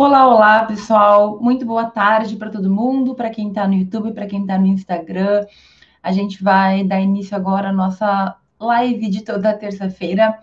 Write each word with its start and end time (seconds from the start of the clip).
Olá, 0.00 0.28
olá, 0.28 0.64
pessoal. 0.64 1.40
Muito 1.40 1.66
boa 1.66 1.86
tarde 1.90 2.36
para 2.36 2.50
todo 2.50 2.70
mundo, 2.70 3.16
para 3.16 3.30
quem 3.30 3.48
está 3.48 3.66
no 3.66 3.74
YouTube, 3.74 4.12
para 4.12 4.28
quem 4.28 4.42
está 4.42 4.56
no 4.56 4.68
Instagram. 4.68 5.44
A 6.00 6.12
gente 6.12 6.40
vai 6.40 6.84
dar 6.84 7.00
início 7.00 7.36
agora 7.36 7.70
à 7.70 7.72
nossa 7.72 8.36
live 8.60 9.10
de 9.10 9.24
toda 9.24 9.52
terça-feira. 9.58 10.38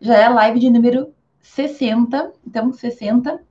Já 0.00 0.14
é 0.16 0.24
a 0.24 0.30
live 0.30 0.58
de 0.58 0.70
número 0.70 1.12
60, 1.38 2.32
então 2.46 2.72
60. 2.72 3.42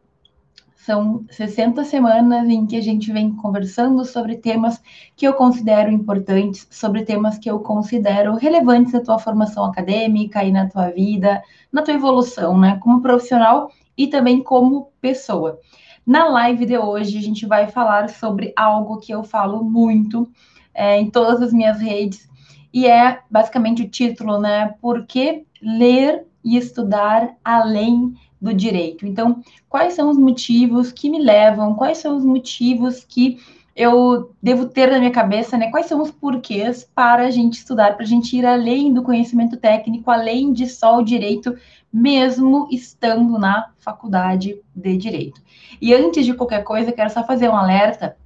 São 0.75 1.23
60 1.29 1.83
semanas 1.83 2.49
em 2.49 2.65
que 2.65 2.75
a 2.75 2.81
gente 2.81 3.13
vem 3.13 3.35
conversando 3.35 4.03
sobre 4.05 4.37
temas 4.37 4.81
que 5.15 5.27
eu 5.27 5.35
considero 5.35 5.91
importantes, 5.91 6.67
sobre 6.71 7.03
temas 7.03 7.37
que 7.37 7.49
eu 7.49 7.59
considero 7.59 8.33
relevantes 8.37 8.91
na 8.91 9.01
tua 9.01 9.19
formação 9.19 9.65
acadêmica 9.65 10.43
e 10.43 10.51
na 10.51 10.67
tua 10.67 10.89
vida, 10.89 11.43
na 11.71 11.83
tua 11.83 11.93
evolução, 11.93 12.57
né? 12.57 12.79
Como 12.81 13.03
profissional 13.03 13.69
e 13.97 14.07
também 14.07 14.41
como 14.41 14.91
pessoa. 14.99 15.59
Na 16.05 16.27
live 16.27 16.65
de 16.65 16.77
hoje, 16.77 17.17
a 17.17 17.21
gente 17.21 17.45
vai 17.45 17.67
falar 17.67 18.09
sobre 18.09 18.53
algo 18.55 18.99
que 18.99 19.13
eu 19.13 19.23
falo 19.23 19.63
muito 19.63 20.29
é, 20.73 20.99
em 20.99 21.09
todas 21.09 21.41
as 21.41 21.53
minhas 21.53 21.79
redes, 21.79 22.27
e 22.73 22.87
é 22.87 23.19
basicamente 23.29 23.83
o 23.83 23.87
título, 23.87 24.39
né? 24.39 24.73
Por 24.81 25.05
que 25.05 25.45
ler 25.61 26.25
e 26.43 26.57
estudar 26.57 27.35
além 27.45 28.15
do 28.41 28.53
direito? 28.53 29.05
Então, 29.05 29.41
quais 29.69 29.93
são 29.93 30.09
os 30.09 30.17
motivos 30.17 30.91
que 30.91 31.09
me 31.09 31.19
levam, 31.19 31.75
quais 31.75 31.99
são 31.99 32.17
os 32.17 32.25
motivos 32.25 33.05
que 33.05 33.37
eu 33.75 34.31
devo 34.41 34.67
ter 34.67 34.91
na 34.91 34.99
minha 34.99 35.11
cabeça, 35.11 35.57
né? 35.57 35.71
Quais 35.71 35.85
são 35.85 36.01
os 36.01 36.11
porquês 36.11 36.87
para 36.93 37.23
a 37.25 37.31
gente 37.31 37.59
estudar, 37.59 37.95
para 37.95 38.03
a 38.03 38.07
gente 38.07 38.35
ir 38.35 38.45
além 38.45 38.93
do 38.93 39.03
conhecimento 39.03 39.57
técnico, 39.57 40.11
além 40.11 40.51
de 40.51 40.67
só 40.67 40.97
o 40.97 41.03
direito, 41.03 41.55
mesmo 41.93 42.67
estando 42.71 43.37
na 43.37 43.71
faculdade 43.77 44.59
de 44.75 44.97
direito. 44.97 45.39
E 45.79 45.93
antes 45.93 46.25
de 46.25 46.33
qualquer 46.33 46.63
coisa, 46.63 46.91
quero 46.91 47.11
só 47.11 47.23
fazer 47.23 47.47
um 47.47 47.55
alerta. 47.55 48.17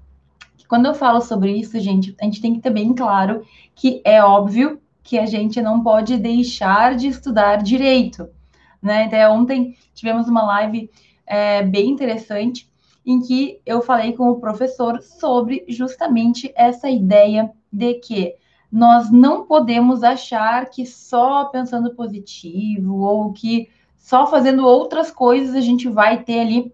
Que 0.58 0.66
quando 0.66 0.86
eu 0.86 0.94
falo 0.94 1.20
sobre 1.20 1.52
isso, 1.52 1.78
gente, 1.78 2.16
a 2.22 2.24
gente 2.24 2.42
tem 2.42 2.54
que 2.54 2.62
ter 2.62 2.70
bem 2.70 2.94
claro 2.94 3.46
que 3.76 4.02
é 4.06 4.24
óbvio 4.24 4.80
que 5.04 5.20
a 5.20 5.26
gente 5.26 5.62
não 5.62 5.84
pode 5.84 6.18
deixar 6.18 6.96
de 6.96 7.08
estudar 7.08 7.58
direito, 7.58 8.30
né? 8.82 9.06
Então, 9.06 9.36
ontem 9.36 9.76
tivemos 9.94 10.30
uma 10.30 10.46
live 10.46 10.90
é, 11.26 11.62
bem 11.64 11.90
interessante 11.90 12.70
em 13.06 13.22
que 13.22 13.60
eu 13.66 13.82
falei 13.82 14.14
com 14.14 14.30
o 14.30 14.40
professor 14.40 15.02
sobre 15.02 15.66
justamente 15.68 16.52
essa 16.56 16.90
ideia 16.90 17.52
de 17.72 17.96
que 17.96 18.36
nós 18.72 19.12
não 19.12 19.46
podemos 19.46 20.04
achar 20.04 20.70
que 20.70 20.86
só 20.86 21.46
pensando 21.46 21.96
positivo 21.96 23.02
ou 23.02 23.32
que 23.32 23.70
só 23.96 24.28
fazendo 24.28 24.66
outras 24.66 25.12
coisas 25.12 25.56
a 25.56 25.62
gente 25.62 25.88
vai 25.90 26.24
ter 26.24 26.40
ali 26.42 26.74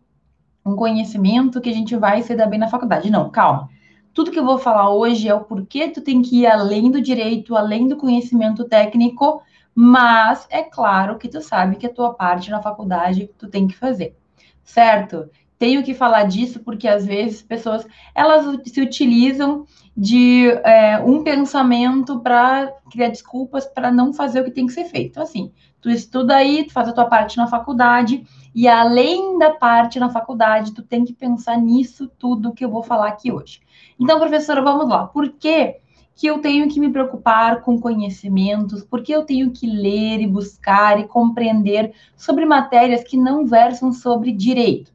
um 0.66 0.76
conhecimento 0.76 1.62
que 1.62 1.70
a 1.70 1.74
gente 1.74 1.96
vai 1.96 2.22
se 2.22 2.36
dar 2.36 2.48
bem 2.48 2.60
na 2.60 2.68
faculdade. 2.68 3.10
Não, 3.10 3.30
calma. 3.30 3.70
Tudo 4.14 4.32
que 4.32 4.40
eu 4.40 4.46
vou 4.46 4.58
falar 4.58 4.92
hoje 4.92 5.28
é 5.28 5.34
o 5.34 5.44
porquê 5.44 5.90
tu 5.90 6.02
tem 6.02 6.22
que 6.22 6.42
ir 6.42 6.48
além 6.48 6.92
do 6.92 7.02
direito, 7.02 7.56
além 7.56 7.88
do 7.88 7.98
conhecimento 7.98 8.64
técnico, 8.66 9.42
mas 9.74 10.48
é 10.50 10.62
claro 10.62 11.18
que 11.18 11.28
tu 11.28 11.42
sabe 11.42 11.78
que 11.78 11.88
a 11.88 11.94
tua 11.94 12.14
parte 12.14 12.52
na 12.52 12.62
faculdade 12.62 13.30
tu 13.38 13.48
tem 13.48 13.68
que 13.68 13.76
fazer, 13.76 14.16
certo? 14.64 15.30
Tenho 15.64 15.82
que 15.82 15.94
falar 15.94 16.24
disso 16.24 16.60
porque 16.60 16.90
às 16.90 17.06
vezes 17.06 17.42
pessoas 17.42 17.88
elas 18.14 18.46
se 18.66 18.82
utilizam 18.82 19.66
de 19.96 20.50
é, 20.66 21.00
um 21.00 21.24
pensamento 21.24 22.20
para 22.20 22.70
criar 22.92 23.08
desculpas 23.08 23.66
para 23.66 23.90
não 23.90 24.12
fazer 24.12 24.42
o 24.42 24.44
que 24.44 24.52
tem 24.52 24.68
que 24.68 24.74
ser 24.74 24.84
feito. 24.84 25.12
Então, 25.12 25.24
assim, 25.24 25.54
tu 25.80 25.90
estuda 25.90 26.36
aí, 26.36 26.66
tu 26.66 26.74
faz 26.74 26.90
a 26.90 26.92
tua 26.92 27.06
parte 27.06 27.38
na 27.38 27.48
faculdade 27.48 28.28
e 28.54 28.68
além 28.68 29.40
da 29.40 29.52
parte 29.52 30.02
na 30.02 30.10
faculdade, 30.10 30.74
tu 30.74 30.84
tem 30.84 31.06
que 31.06 31.14
pensar 31.14 31.58
nisso 31.58 32.12
tudo 32.20 32.52
que 32.52 32.66
eu 32.66 32.70
vou 32.70 32.84
falar 32.84 33.08
aqui 33.08 33.32
hoje. 33.32 33.62
Então, 33.98 34.20
professora, 34.20 34.62
vamos 34.62 34.90
lá. 34.90 35.08
Por 35.08 35.30
que 35.30 35.78
que 36.16 36.28
eu 36.28 36.40
tenho 36.40 36.70
que 36.70 36.80
me 36.80 36.92
preocupar 36.92 37.62
com 37.62 37.80
conhecimentos, 37.80 38.84
porque 38.84 39.12
eu 39.16 39.26
tenho 39.26 39.52
que 39.52 39.66
ler 39.66 40.22
e 40.22 40.28
buscar 40.28 41.00
e 41.00 41.08
compreender 41.08 41.92
sobre 42.16 42.46
matérias 42.46 43.04
que 43.04 43.18
não 43.18 43.48
versam 43.48 43.92
sobre 43.92 44.32
direito. 44.32 44.93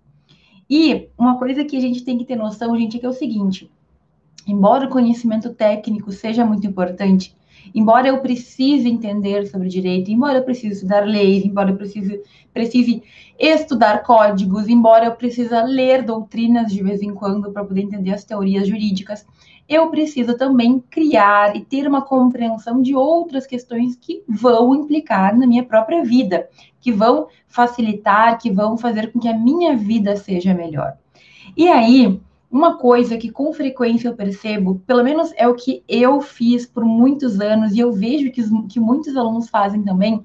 E 0.69 1.09
uma 1.17 1.39
coisa 1.39 1.65
que 1.65 1.77
a 1.77 1.81
gente 1.81 2.05
tem 2.05 2.19
que 2.19 2.25
ter 2.25 2.37
noção, 2.37 2.77
gente, 2.77 2.97
é 2.97 3.01
que 3.01 3.07
é 3.07 3.09
o 3.09 3.13
seguinte: 3.13 3.71
embora 4.47 4.87
o 4.87 4.91
conhecimento 4.91 5.55
técnico 5.55 6.13
seja 6.13 6.45
muito 6.45 6.67
importante, 6.67 7.35
embora 7.75 8.09
eu 8.09 8.21
precise 8.21 8.89
entender 8.89 9.47
sobre 9.47 9.69
direito, 9.69 10.11
embora 10.11 10.39
eu 10.39 10.45
precise 10.45 10.75
estudar 10.75 11.07
leis, 11.07 11.45
embora 11.45 11.71
eu 11.71 11.77
precise, 11.77 12.23
precise 12.53 13.03
estudar 13.39 14.03
códigos, 14.03 14.69
embora 14.69 15.07
eu 15.07 15.13
precise 15.13 15.55
ler 15.67 16.03
doutrinas 16.03 16.73
de 16.73 16.83
vez 16.83 17.03
em 17.03 17.15
quando 17.15 17.51
para 17.51 17.65
poder 17.65 17.83
entender 17.83 18.13
as 18.13 18.25
teorias 18.25 18.67
jurídicas, 18.69 19.27
eu 19.69 19.91
preciso 19.91 20.35
também 20.37 20.83
criar 20.91 21.55
e 21.55 21.61
ter 21.63 21.87
uma 21.87 22.01
compreensão 22.01 22.81
de 22.81 22.95
outras 22.95 23.47
questões 23.47 23.97
que 23.97 24.23
vão 24.27 24.75
implicar 24.75 25.39
na 25.39 25.47
minha 25.47 25.63
própria 25.63 26.03
vida, 26.03 26.49
que 26.89 26.93
vão 26.93 27.29
facilitar, 27.47 28.39
que 28.39 28.51
vão 28.51 28.79
fazer 28.79 29.13
com 29.13 29.21
que 29.21 29.29
a 29.29 29.37
minha 29.37 29.77
vida 29.77 30.17
seja 30.17 30.55
melhor. 30.55 30.97
E 31.55 31.69
aí, 31.69 32.19
uma 32.51 32.79
coisa 32.79 33.19
que 33.19 33.31
com 33.31 33.53
frequência 33.53 34.09
eu 34.09 34.17
percebo, 34.17 34.83
pelo 34.87 35.05
menos 35.05 35.31
é 35.37 35.47
o 35.47 35.55
que 35.55 35.85
eu 35.87 36.19
fiz 36.23 36.65
por 36.65 36.87
muitos 36.87 37.43
anos 37.43 37.75
e 37.75 37.79
eu 37.79 37.93
vejo 37.93 38.33
que, 38.33 38.43
que 38.69 38.81
muitos 38.81 39.15
alunos 39.19 39.51
fazem 39.51 39.83
também, 39.83 40.25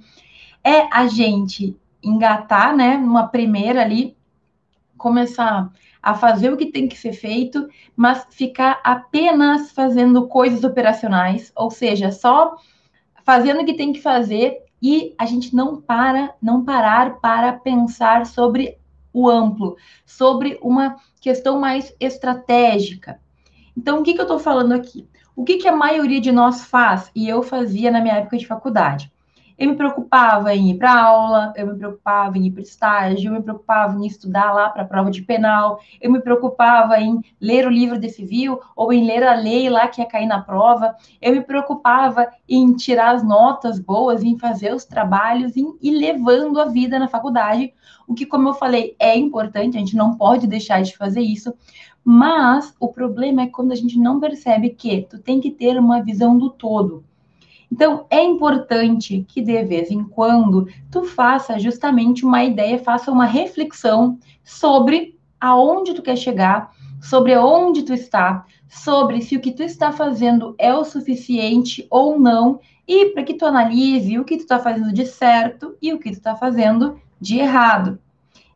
é 0.63 0.87
a 0.89 1.05
gente 1.07 1.75
engatar, 2.01 2.73
né, 2.73 2.95
numa 2.95 3.27
primeira 3.27 3.81
ali, 3.81 4.15
começar 4.97 5.69
a 6.01 6.13
fazer 6.13 6.49
o 6.49 6.55
que 6.55 6.67
tem 6.67 6.87
que 6.87 6.97
ser 6.97 7.11
feito, 7.11 7.67
mas 7.93 8.25
ficar 8.31 8.79
apenas 8.85 9.71
fazendo 9.71 10.29
coisas 10.29 10.63
operacionais, 10.63 11.51
ou 11.57 11.69
seja, 11.69 12.09
só 12.09 12.55
fazendo 13.25 13.61
o 13.61 13.65
que 13.65 13.73
tem 13.73 13.91
que 13.91 14.01
fazer 14.01 14.62
e 14.83 15.15
a 15.17 15.25
gente 15.25 15.55
não 15.55 15.79
para, 15.79 16.35
não 16.41 16.65
parar 16.65 17.21
para 17.21 17.53
pensar 17.53 18.25
sobre 18.25 18.77
o 19.13 19.29
amplo, 19.29 19.77
sobre 20.05 20.59
uma 20.61 20.97
questão 21.21 21.57
mais 21.57 21.95
estratégica. 22.01 23.17
Então, 23.77 24.01
o 24.01 24.03
que, 24.03 24.13
que 24.13 24.19
eu 24.19 24.23
estou 24.23 24.39
falando 24.39 24.73
aqui? 24.73 25.07
O 25.37 25.45
que, 25.45 25.55
que 25.55 25.69
a 25.69 25.75
maioria 25.75 26.19
de 26.19 26.33
nós 26.33 26.65
faz 26.65 27.09
e 27.15 27.29
eu 27.29 27.41
fazia 27.41 27.89
na 27.89 28.01
minha 28.01 28.15
época 28.15 28.37
de 28.37 28.45
faculdade? 28.45 29.12
Eu 29.57 29.69
me 29.69 29.75
preocupava 29.75 30.53
em 30.55 30.71
ir 30.71 30.77
para 30.77 30.99
aula, 30.99 31.53
eu 31.55 31.67
me 31.67 31.77
preocupava 31.77 32.37
em 32.37 32.47
ir 32.47 32.51
para 32.51 32.61
estágio, 32.61 33.29
eu 33.29 33.33
me 33.33 33.41
preocupava 33.41 33.97
em 33.97 34.07
estudar 34.07 34.51
lá 34.51 34.69
para 34.69 34.81
a 34.81 34.85
prova 34.85 35.11
de 35.11 35.21
penal, 35.21 35.79
eu 36.01 36.11
me 36.11 36.19
preocupava 36.19 36.99
em 36.99 37.21
ler 37.39 37.67
o 37.67 37.69
livro 37.69 37.99
de 37.99 38.09
civil 38.09 38.59
ou 38.75 38.91
em 38.91 39.05
ler 39.05 39.23
a 39.23 39.35
lei 39.35 39.69
lá 39.69 39.87
que 39.87 40.01
ia 40.01 40.07
cair 40.07 40.25
na 40.25 40.41
prova, 40.41 40.95
eu 41.21 41.33
me 41.33 41.41
preocupava 41.41 42.27
em 42.49 42.73
tirar 42.73 43.15
as 43.15 43.23
notas 43.23 43.79
boas, 43.79 44.23
em 44.23 44.37
fazer 44.37 44.73
os 44.73 44.85
trabalhos, 44.85 45.55
em 45.55 45.75
ir 45.81 45.91
levando 45.91 46.59
a 46.59 46.65
vida 46.65 46.97
na 46.97 47.07
faculdade, 47.07 47.73
o 48.07 48.13
que, 48.13 48.25
como 48.25 48.49
eu 48.49 48.53
falei, 48.53 48.95
é 48.99 49.15
importante, 49.17 49.77
a 49.77 49.79
gente 49.79 49.95
não 49.95 50.17
pode 50.17 50.47
deixar 50.47 50.81
de 50.81 50.97
fazer 50.97 51.21
isso, 51.21 51.53
mas 52.03 52.75
o 52.79 52.89
problema 52.89 53.43
é 53.43 53.47
quando 53.47 53.71
a 53.71 53.75
gente 53.75 53.97
não 53.97 54.19
percebe 54.19 54.71
que 54.71 55.03
tu 55.09 55.19
tem 55.19 55.39
que 55.39 55.51
ter 55.51 55.79
uma 55.79 56.01
visão 56.03 56.37
do 56.37 56.49
todo. 56.49 57.03
Então, 57.73 58.05
é 58.07 58.23
importante 58.23 59.25
que 59.27 59.41
de 59.41 59.63
vez 59.63 59.89
em 59.89 60.03
quando 60.03 60.67
tu 60.91 61.05
faça 61.05 61.57
justamente 61.57 62.23
uma 62.23 62.43
ideia, 62.43 62.77
faça 62.77 63.11
uma 63.11 63.25
reflexão 63.25 64.19
sobre 64.43 65.17
aonde 65.41 65.95
tu 65.95 66.03
quer 66.03 66.15
chegar, 66.15 66.71
sobre 67.01 67.35
onde 67.35 67.81
tu 67.81 67.91
está, 67.91 68.45
sobre 68.69 69.23
se 69.23 69.35
o 69.35 69.41
que 69.41 69.51
tu 69.51 69.63
está 69.63 69.91
fazendo 69.91 70.53
é 70.59 70.71
o 70.71 70.83
suficiente 70.83 71.87
ou 71.89 72.19
não, 72.19 72.59
e 72.87 73.07
para 73.07 73.23
que 73.23 73.33
tu 73.33 73.43
analise 73.43 74.19
o 74.19 74.23
que 74.23 74.37
tu 74.37 74.41
está 74.41 74.59
fazendo 74.59 74.93
de 74.93 75.07
certo 75.07 75.75
e 75.81 75.91
o 75.93 75.97
que 75.97 76.11
tu 76.11 76.17
está 76.17 76.35
fazendo 76.35 77.01
de 77.19 77.39
errado. 77.39 77.97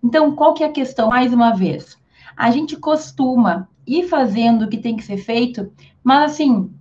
Então, 0.04 0.36
qual 0.36 0.54
que 0.54 0.64
é 0.64 0.68
a 0.68 0.72
questão? 0.72 1.10
Mais 1.10 1.34
uma 1.34 1.56
vez, 1.56 1.98
a 2.36 2.52
gente 2.52 2.78
costuma 2.78 3.68
ir 3.88 4.08
fazendo 4.08 4.66
o 4.66 4.70
que 4.70 4.78
tem 4.78 4.96
que 4.96 5.04
ser 5.04 5.18
feito, 5.18 5.72
mas 6.04 6.34
assim, 6.34 6.72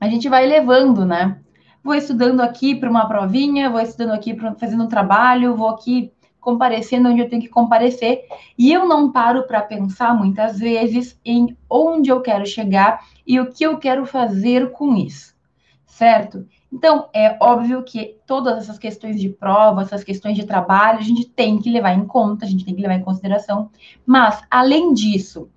a 0.00 0.08
gente 0.08 0.30
vai 0.30 0.46
levando, 0.46 1.04
né? 1.04 1.43
Vou 1.84 1.94
estudando 1.94 2.40
aqui 2.40 2.74
para 2.74 2.88
uma 2.88 3.06
provinha, 3.06 3.68
vou 3.68 3.80
estudando 3.80 4.12
aqui 4.12 4.32
para 4.32 4.54
fazendo 4.54 4.84
um 4.84 4.88
trabalho, 4.88 5.54
vou 5.54 5.68
aqui 5.68 6.10
comparecendo 6.40 7.08
onde 7.10 7.20
eu 7.20 7.28
tenho 7.28 7.40
que 7.40 7.48
comparecer, 7.48 8.22
e 8.56 8.72
eu 8.72 8.86
não 8.86 9.10
paro 9.12 9.46
para 9.46 9.62
pensar 9.62 10.14
muitas 10.14 10.58
vezes 10.58 11.18
em 11.24 11.56
onde 11.70 12.10
eu 12.10 12.20
quero 12.20 12.44
chegar 12.44 13.02
e 13.26 13.40
o 13.40 13.50
que 13.50 13.64
eu 13.64 13.78
quero 13.78 14.04
fazer 14.04 14.70
com 14.72 14.94
isso, 14.94 15.34
certo? 15.86 16.46
Então, 16.70 17.08
é 17.14 17.36
óbvio 17.40 17.82
que 17.82 18.16
todas 18.26 18.58
essas 18.58 18.78
questões 18.78 19.18
de 19.18 19.28
prova, 19.28 19.82
essas 19.82 20.04
questões 20.04 20.36
de 20.36 20.44
trabalho, 20.44 20.98
a 20.98 21.02
gente 21.02 21.24
tem 21.24 21.58
que 21.58 21.70
levar 21.70 21.94
em 21.94 22.04
conta, 22.04 22.44
a 22.44 22.48
gente 22.48 22.64
tem 22.64 22.74
que 22.74 22.82
levar 22.82 22.96
em 22.96 23.04
consideração, 23.04 23.70
mas, 24.04 24.42
além 24.50 24.92
disso, 24.92 25.48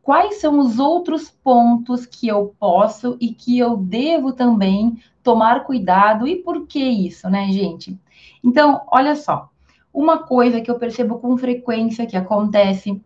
quais 0.00 0.40
são 0.40 0.58
os 0.58 0.78
outros 0.78 1.30
pontos 1.30 2.06
que 2.06 2.28
eu 2.28 2.54
posso 2.58 3.16
e 3.20 3.34
que 3.34 3.58
eu 3.58 3.76
devo 3.76 4.32
também 4.32 4.96
tomar 5.22 5.64
cuidado 5.64 6.26
e 6.26 6.36
por 6.36 6.66
que 6.66 6.82
isso, 6.82 7.28
né, 7.28 7.50
gente? 7.50 7.98
Então, 8.42 8.82
olha 8.90 9.14
só, 9.14 9.50
uma 9.92 10.18
coisa 10.18 10.60
que 10.60 10.70
eu 10.70 10.78
percebo 10.78 11.18
com 11.18 11.36
frequência 11.36 12.06
que 12.06 12.16
acontece 12.16 13.00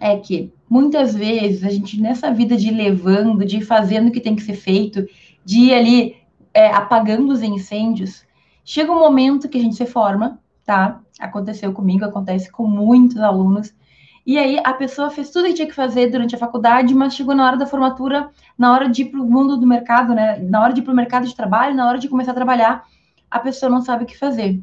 é 0.00 0.16
que 0.16 0.52
muitas 0.68 1.14
vezes 1.14 1.64
a 1.64 1.70
gente, 1.70 2.00
nessa 2.00 2.32
vida 2.32 2.56
de 2.56 2.70
levando, 2.70 3.44
de 3.44 3.60
fazendo 3.60 4.08
o 4.08 4.12
que 4.12 4.20
tem 4.20 4.36
que 4.36 4.42
ser 4.42 4.54
feito, 4.54 5.06
de 5.44 5.60
ir 5.60 5.74
ali 5.74 6.16
é, 6.52 6.68
apagando 6.68 7.32
os 7.32 7.42
incêndios, 7.42 8.24
chega 8.64 8.92
um 8.92 8.98
momento 8.98 9.48
que 9.48 9.58
a 9.58 9.60
gente 9.60 9.76
se 9.76 9.86
forma, 9.86 10.38
tá? 10.64 11.00
Aconteceu 11.18 11.72
comigo, 11.72 12.04
acontece 12.04 12.50
com 12.50 12.66
muitos 12.66 13.18
alunos. 13.18 13.74
E 14.28 14.36
aí 14.36 14.60
a 14.62 14.74
pessoa 14.74 15.08
fez 15.08 15.30
tudo 15.30 15.46
que 15.46 15.54
tinha 15.54 15.66
que 15.66 15.74
fazer 15.74 16.10
durante 16.10 16.34
a 16.34 16.38
faculdade, 16.38 16.94
mas 16.94 17.14
chegou 17.14 17.34
na 17.34 17.46
hora 17.46 17.56
da 17.56 17.66
formatura, 17.66 18.30
na 18.58 18.74
hora 18.74 18.86
de 18.86 19.00
ir 19.00 19.06
para 19.06 19.22
o 19.22 19.24
mundo 19.24 19.56
do 19.56 19.66
mercado, 19.66 20.14
né? 20.14 20.38
Na 20.40 20.62
hora 20.62 20.74
de 20.74 20.82
ir 20.82 20.84
para 20.84 20.92
o 20.92 20.94
mercado 20.96 21.26
de 21.26 21.34
trabalho, 21.34 21.74
na 21.74 21.88
hora 21.88 21.98
de 21.98 22.10
começar 22.10 22.32
a 22.32 22.34
trabalhar, 22.34 22.84
a 23.30 23.38
pessoa 23.38 23.70
não 23.70 23.80
sabe 23.80 24.04
o 24.04 24.06
que 24.06 24.18
fazer. 24.18 24.62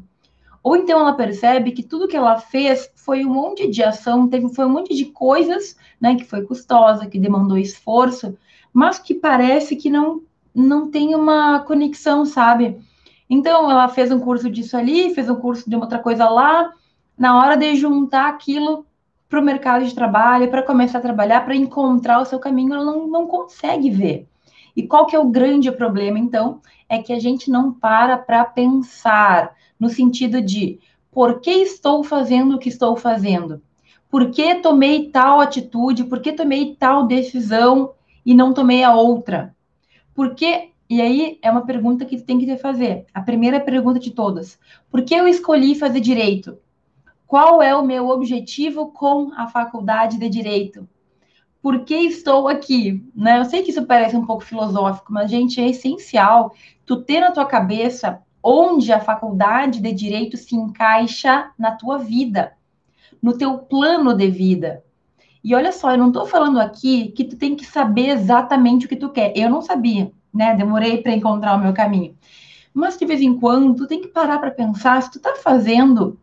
Ou 0.62 0.76
então 0.76 1.00
ela 1.00 1.14
percebe 1.14 1.72
que 1.72 1.82
tudo 1.82 2.06
que 2.06 2.16
ela 2.16 2.38
fez 2.38 2.88
foi 2.94 3.24
um 3.24 3.34
monte 3.34 3.68
de 3.68 3.82
ação, 3.82 4.28
teve 4.28 4.48
foi 4.54 4.66
um 4.66 4.70
monte 4.70 4.94
de 4.94 5.06
coisas, 5.06 5.76
né, 6.00 6.14
que 6.14 6.24
foi 6.24 6.42
custosa, 6.42 7.08
que 7.08 7.18
demandou 7.18 7.58
esforço, 7.58 8.38
mas 8.72 9.00
que 9.00 9.14
parece 9.14 9.74
que 9.74 9.90
não 9.90 10.22
não 10.54 10.92
tem 10.92 11.12
uma 11.16 11.58
conexão, 11.58 12.24
sabe? 12.24 12.78
Então 13.28 13.68
ela 13.68 13.88
fez 13.88 14.12
um 14.12 14.20
curso 14.20 14.48
disso 14.48 14.76
ali, 14.76 15.12
fez 15.12 15.28
um 15.28 15.34
curso 15.34 15.68
de 15.68 15.74
outra 15.74 15.98
coisa 15.98 16.28
lá, 16.28 16.72
na 17.18 17.36
hora 17.36 17.56
de 17.56 17.74
juntar 17.74 18.28
aquilo 18.28 18.85
para 19.28 19.40
o 19.40 19.44
mercado 19.44 19.84
de 19.84 19.94
trabalho, 19.94 20.50
para 20.50 20.62
começar 20.62 20.98
a 20.98 21.02
trabalhar, 21.02 21.44
para 21.44 21.56
encontrar 21.56 22.20
o 22.20 22.24
seu 22.24 22.38
caminho, 22.38 22.74
ela 22.74 22.84
não, 22.84 23.06
não 23.06 23.26
consegue 23.26 23.90
ver. 23.90 24.28
E 24.76 24.86
qual 24.86 25.06
que 25.06 25.16
é 25.16 25.18
o 25.18 25.28
grande 25.28 25.70
problema, 25.72 26.18
então? 26.18 26.60
É 26.88 26.98
que 26.98 27.12
a 27.12 27.18
gente 27.18 27.50
não 27.50 27.72
para 27.72 28.16
para 28.16 28.44
pensar, 28.44 29.54
no 29.80 29.88
sentido 29.88 30.40
de 30.40 30.78
por 31.10 31.40
que 31.40 31.50
estou 31.50 32.04
fazendo 32.04 32.56
o 32.56 32.58
que 32.58 32.68
estou 32.68 32.94
fazendo? 32.94 33.62
Por 34.10 34.30
que 34.30 34.56
tomei 34.56 35.10
tal 35.10 35.40
atitude? 35.40 36.04
Por 36.04 36.20
que 36.20 36.32
tomei 36.32 36.76
tal 36.78 37.06
decisão 37.06 37.92
e 38.24 38.34
não 38.34 38.52
tomei 38.52 38.84
a 38.84 38.94
outra? 38.94 39.54
Por 40.14 40.34
que? 40.34 40.70
E 40.88 41.00
aí 41.00 41.38
é 41.42 41.50
uma 41.50 41.66
pergunta 41.66 42.04
que 42.04 42.20
tem 42.20 42.38
que 42.38 42.56
fazer. 42.58 43.06
A 43.12 43.20
primeira 43.20 43.58
pergunta 43.58 43.98
de 43.98 44.10
todas: 44.10 44.58
por 44.90 45.02
que 45.02 45.14
eu 45.14 45.26
escolhi 45.26 45.74
fazer 45.74 46.00
direito? 46.00 46.58
Qual 47.26 47.60
é 47.60 47.74
o 47.74 47.84
meu 47.84 48.08
objetivo 48.08 48.92
com 48.92 49.32
a 49.36 49.48
faculdade 49.48 50.18
de 50.18 50.28
direito? 50.28 50.88
Por 51.60 51.80
que 51.84 51.96
estou 51.96 52.46
aqui? 52.46 53.04
Né? 53.14 53.38
Eu 53.40 53.44
sei 53.44 53.62
que 53.62 53.70
isso 53.70 53.84
parece 53.84 54.16
um 54.16 54.24
pouco 54.24 54.44
filosófico, 54.44 55.12
mas 55.12 55.30
gente, 55.30 55.60
é 55.60 55.68
essencial 55.68 56.54
tu 56.84 57.02
ter 57.02 57.20
na 57.20 57.32
tua 57.32 57.44
cabeça 57.44 58.22
onde 58.40 58.92
a 58.92 59.00
faculdade 59.00 59.80
de 59.80 59.90
direito 59.90 60.36
se 60.36 60.54
encaixa 60.54 61.50
na 61.58 61.72
tua 61.72 61.98
vida, 61.98 62.52
no 63.20 63.36
teu 63.36 63.58
plano 63.58 64.14
de 64.14 64.28
vida. 64.28 64.84
E 65.42 65.52
olha 65.52 65.72
só, 65.72 65.90
eu 65.90 65.98
não 65.98 66.08
estou 66.08 66.26
falando 66.26 66.60
aqui 66.60 67.08
que 67.08 67.24
tu 67.24 67.36
tem 67.36 67.56
que 67.56 67.66
saber 67.66 68.10
exatamente 68.10 68.86
o 68.86 68.88
que 68.88 68.94
tu 68.94 69.08
quer. 69.08 69.32
Eu 69.36 69.50
não 69.50 69.62
sabia, 69.62 70.12
né? 70.32 70.54
Demorei 70.54 71.02
para 71.02 71.12
encontrar 71.12 71.56
o 71.56 71.58
meu 71.58 71.72
caminho. 71.72 72.16
Mas 72.72 72.96
de 72.96 73.04
vez 73.04 73.20
em 73.20 73.36
quando, 73.36 73.74
tu 73.74 73.86
tem 73.88 74.00
que 74.00 74.08
parar 74.08 74.38
para 74.38 74.52
pensar 74.52 75.02
se 75.02 75.10
tu 75.10 75.18
está 75.18 75.34
fazendo 75.34 76.20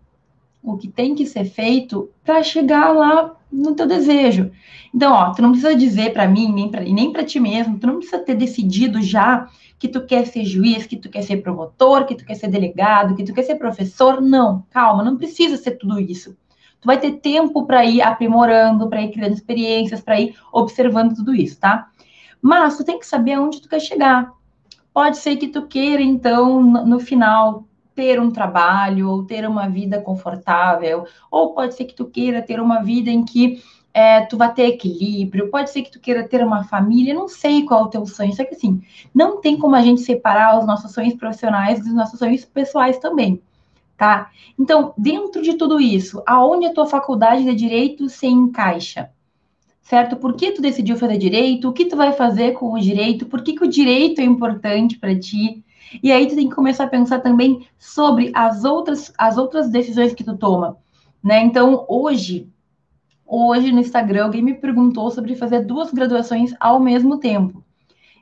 o 0.64 0.78
que 0.78 0.88
tem 0.88 1.14
que 1.14 1.26
ser 1.26 1.46
feito 1.46 2.10
para 2.24 2.42
chegar 2.42 2.92
lá 2.94 3.36
no 3.52 3.76
teu 3.76 3.86
desejo. 3.86 4.50
Então, 4.94 5.12
ó, 5.12 5.32
tu 5.32 5.42
não 5.42 5.52
precisa 5.52 5.76
dizer 5.76 6.14
para 6.14 6.28
mim 6.28 6.52
nem 6.54 6.70
para 6.70 6.82
nem 6.82 7.12
para 7.12 7.24
ti 7.24 7.40
mesmo, 7.40 7.78
tu 7.78 7.86
não 7.86 7.98
precisa 7.98 8.20
ter 8.20 8.36
decidido 8.36 9.02
já 9.02 9.48
que 9.78 9.90
tu 9.90 10.06
quer 10.06 10.26
ser 10.26 10.46
juiz, 10.46 10.86
que 10.86 10.96
tu 10.96 11.10
quer 11.10 11.24
ser 11.24 11.38
promotor, 11.38 12.06
que 12.06 12.16
tu 12.16 12.26
quer 12.26 12.36
ser 12.36 12.48
delegado, 12.48 13.16
que 13.16 13.24
tu 13.24 13.34
quer 13.34 13.44
ser 13.44 13.56
professor. 13.56 14.22
Não, 14.22 14.64
calma, 14.70 15.04
não 15.04 15.18
precisa 15.18 15.58
ser 15.58 15.72
tudo 15.72 16.00
isso. 16.00 16.38
Tu 16.80 16.86
vai 16.86 16.98
ter 16.98 17.14
tempo 17.14 17.66
para 17.66 17.84
ir 17.86 18.02
aprimorando, 18.02 18.90
para 18.90 19.02
ir 19.02 19.12
criando 19.12 19.34
experiências, 19.34 20.00
para 20.00 20.20
ir 20.20 20.36
observando 20.52 21.16
tudo 21.16 21.36
isso, 21.36 21.60
tá? 21.60 21.90
Mas 22.42 22.78
tu 22.78 22.84
tem 22.84 22.98
que 22.98 23.06
saber 23.06 23.34
aonde 23.34 23.62
tu 23.62 23.68
quer 23.68 23.80
chegar. 23.80 24.32
Pode 24.94 25.18
ser 25.18 25.36
que 25.38 25.48
tu 25.48 25.64
queira, 25.64 26.02
então, 26.02 26.62
no 26.62 27.00
final, 27.00 27.66
ter 27.96 28.20
um 28.20 28.32
trabalho 28.32 29.10
ou 29.10 29.24
ter 29.24 29.48
uma 29.48 29.68
vida 29.68 30.02
confortável, 30.02 31.06
ou 31.30 31.54
pode 31.54 31.76
ser 31.76 31.86
que 31.86 31.94
tu 31.94 32.06
queira 32.06 32.42
ter 32.42 32.60
uma 32.60 32.82
vida 32.82 33.10
em 33.10 33.24
que 33.24 33.62
é, 33.94 34.22
tu 34.22 34.38
vai 34.38 34.52
ter 34.52 34.68
equilíbrio, 34.70 35.52
pode 35.52 35.70
ser 35.70 35.84
que 35.84 35.92
tu 35.92 36.00
queira 36.00 36.28
ter 36.28 36.44
uma 36.44 36.64
família, 36.64 37.14
não 37.14 37.28
sei 37.28 37.64
qual 37.64 37.82
é 37.82 37.84
o 37.84 37.90
teu 37.90 38.06
sonho, 38.08 38.34
só 38.34 38.44
que 38.44 38.56
assim, 38.56 38.82
não 39.14 39.40
tem 39.40 39.56
como 39.58 39.76
a 39.76 39.82
gente 39.82 40.02
separar 40.02 40.58
os 40.58 40.66
nossos 40.66 40.92
sonhos 40.92 41.14
profissionais 41.14 41.80
dos 41.80 41.94
nossos 41.94 42.18
sonhos 42.18 42.44
pessoais 42.44 42.98
também, 42.98 43.40
tá? 43.96 44.32
Então, 44.58 44.94
dentro 44.98 45.44
de 45.44 45.54
tudo 45.54 45.80
isso, 45.80 46.24
aonde 46.26 46.66
a 46.66 46.74
tua 46.74 46.88
faculdade 46.88 47.44
de 47.44 47.54
direito 47.54 48.10
se 48.10 48.26
encaixa? 48.26 49.12
Certo? 49.84 50.16
Por 50.16 50.34
que 50.36 50.54
tu 50.54 50.62
decidiu 50.62 50.96
fazer 50.96 51.18
direito? 51.18 51.68
O 51.68 51.74
que 51.74 51.86
tu 51.86 51.98
vai 51.98 52.14
fazer 52.14 52.54
com 52.54 52.72
o 52.72 52.80
direito? 52.80 53.26
Por 53.26 53.44
que, 53.44 53.54
que 53.54 53.66
o 53.66 53.70
direito 53.70 54.22
é 54.22 54.24
importante 54.24 54.98
para 54.98 55.18
ti? 55.20 55.62
E 56.02 56.12
aí 56.12 56.28
tu 56.28 56.36
tem 56.36 56.50
que 56.50 56.56
começar 56.56 56.86
a 56.86 56.90
pensar 56.90 57.20
também 57.20 57.68
sobre 57.78 58.32
as 58.34 58.64
outras, 58.64 59.14
as 59.18 59.38
outras 59.38 59.70
decisões 59.70 60.14
que 60.14 60.24
tu 60.24 60.38
toma, 60.38 60.78
né? 61.24 61.42
Então, 61.44 61.86
hoje, 61.88 62.50
hoje 63.26 63.72
no 63.72 63.80
Instagram, 63.80 64.26
alguém 64.26 64.42
me 64.42 64.54
perguntou 64.54 65.12
sobre 65.12 65.36
fazer 65.36 65.66
duas 65.66 65.92
graduações 65.92 66.54
ao 66.60 66.80
mesmo 66.80 67.20
tempo. 67.20 67.64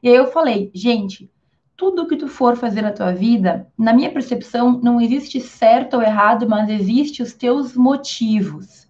E 0.03 0.09
aí 0.09 0.15
eu 0.15 0.27
falei, 0.27 0.71
gente, 0.73 1.29
tudo 1.77 2.07
que 2.07 2.15
tu 2.15 2.27
for 2.27 2.55
fazer 2.55 2.81
na 2.81 2.91
tua 2.91 3.11
vida, 3.11 3.67
na 3.77 3.93
minha 3.93 4.11
percepção, 4.11 4.79
não 4.83 4.99
existe 5.01 5.39
certo 5.39 5.95
ou 5.95 6.03
errado, 6.03 6.47
mas 6.47 6.69
existe 6.69 7.23
os 7.23 7.33
teus 7.33 7.75
motivos, 7.75 8.87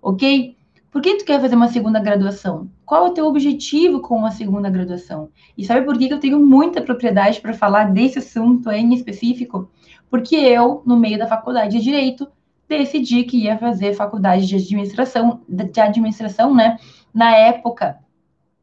ok? 0.00 0.56
Por 0.92 1.00
que 1.00 1.16
tu 1.16 1.24
quer 1.24 1.40
fazer 1.40 1.56
uma 1.56 1.68
segunda 1.68 1.98
graduação? 1.98 2.70
Qual 2.84 3.06
é 3.06 3.08
o 3.08 3.14
teu 3.14 3.26
objetivo 3.26 4.00
com 4.00 4.14
uma 4.14 4.30
segunda 4.30 4.68
graduação? 4.68 5.30
E 5.56 5.64
sabe 5.64 5.86
por 5.86 5.96
que 5.96 6.12
eu 6.12 6.20
tenho 6.20 6.38
muita 6.38 6.82
propriedade 6.82 7.40
para 7.40 7.54
falar 7.54 7.90
desse 7.90 8.18
assunto 8.18 8.70
em 8.70 8.92
específico? 8.92 9.70
Porque 10.10 10.36
eu, 10.36 10.82
no 10.84 10.98
meio 10.98 11.18
da 11.18 11.26
faculdade 11.26 11.78
de 11.78 11.82
Direito, 11.82 12.30
decidi 12.68 13.24
que 13.24 13.38
ia 13.38 13.56
fazer 13.56 13.94
faculdade 13.94 14.46
de 14.46 14.56
administração, 14.56 15.40
de 15.48 15.80
administração, 15.80 16.54
né? 16.54 16.76
Na 17.12 17.34
época, 17.34 17.98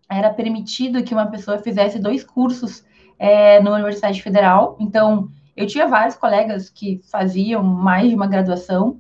era 0.07 0.31
permitido 0.31 1.03
que 1.03 1.15
uma 1.15 1.25
pessoa 1.25 1.57
fizesse 1.57 1.97
dois 1.97 2.23
cursos 2.23 2.85
é, 3.17 3.59
na 3.59 3.73
Universidade 3.73 4.21
Federal. 4.21 4.77
Então, 4.79 5.29
eu 5.57 5.65
tinha 5.65 5.87
vários 5.87 6.15
colegas 6.15 6.69
que 6.69 7.01
faziam 7.11 7.63
mais 7.63 8.09
de 8.09 8.15
uma 8.15 8.27
graduação, 8.27 8.99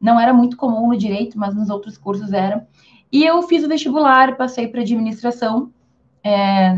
não 0.00 0.18
era 0.18 0.32
muito 0.32 0.56
comum 0.56 0.88
no 0.88 0.96
direito, 0.96 1.38
mas 1.38 1.54
nos 1.54 1.68
outros 1.68 1.98
cursos 1.98 2.32
era. 2.32 2.66
E 3.12 3.24
eu 3.24 3.42
fiz 3.42 3.62
o 3.64 3.68
vestibular, 3.68 4.36
passei 4.36 4.68
para 4.68 4.80
administração. 4.80 5.70
É, 6.24 6.76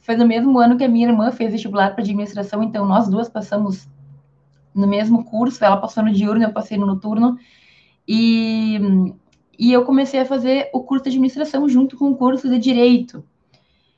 foi 0.00 0.16
no 0.16 0.26
mesmo 0.26 0.58
ano 0.58 0.76
que 0.76 0.84
a 0.84 0.88
minha 0.88 1.08
irmã 1.08 1.30
fez 1.30 1.52
vestibular 1.52 1.90
para 1.90 2.02
administração, 2.02 2.62
então 2.62 2.86
nós 2.86 3.08
duas 3.08 3.28
passamos 3.28 3.88
no 4.74 4.86
mesmo 4.86 5.24
curso. 5.24 5.64
Ela 5.64 5.76
passou 5.76 6.02
no 6.02 6.12
diurno, 6.12 6.44
eu 6.44 6.52
passei 6.52 6.78
no 6.78 6.86
noturno. 6.86 7.36
E, 8.08 8.80
e 9.58 9.72
eu 9.72 9.84
comecei 9.84 10.20
a 10.20 10.26
fazer 10.26 10.70
o 10.72 10.80
curso 10.82 11.04
de 11.04 11.10
administração 11.10 11.68
junto 11.68 11.96
com 11.96 12.10
o 12.10 12.16
curso 12.16 12.48
de 12.48 12.58
direito. 12.58 13.24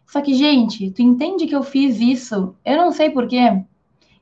Só 0.07 0.21
que, 0.21 0.35
gente, 0.35 0.91
tu 0.91 1.01
entende 1.01 1.47
que 1.47 1.55
eu 1.55 1.63
fiz 1.63 2.01
isso? 2.01 2.55
Eu 2.65 2.77
não 2.77 2.93
sei 2.93 3.11
porquê 3.11 3.65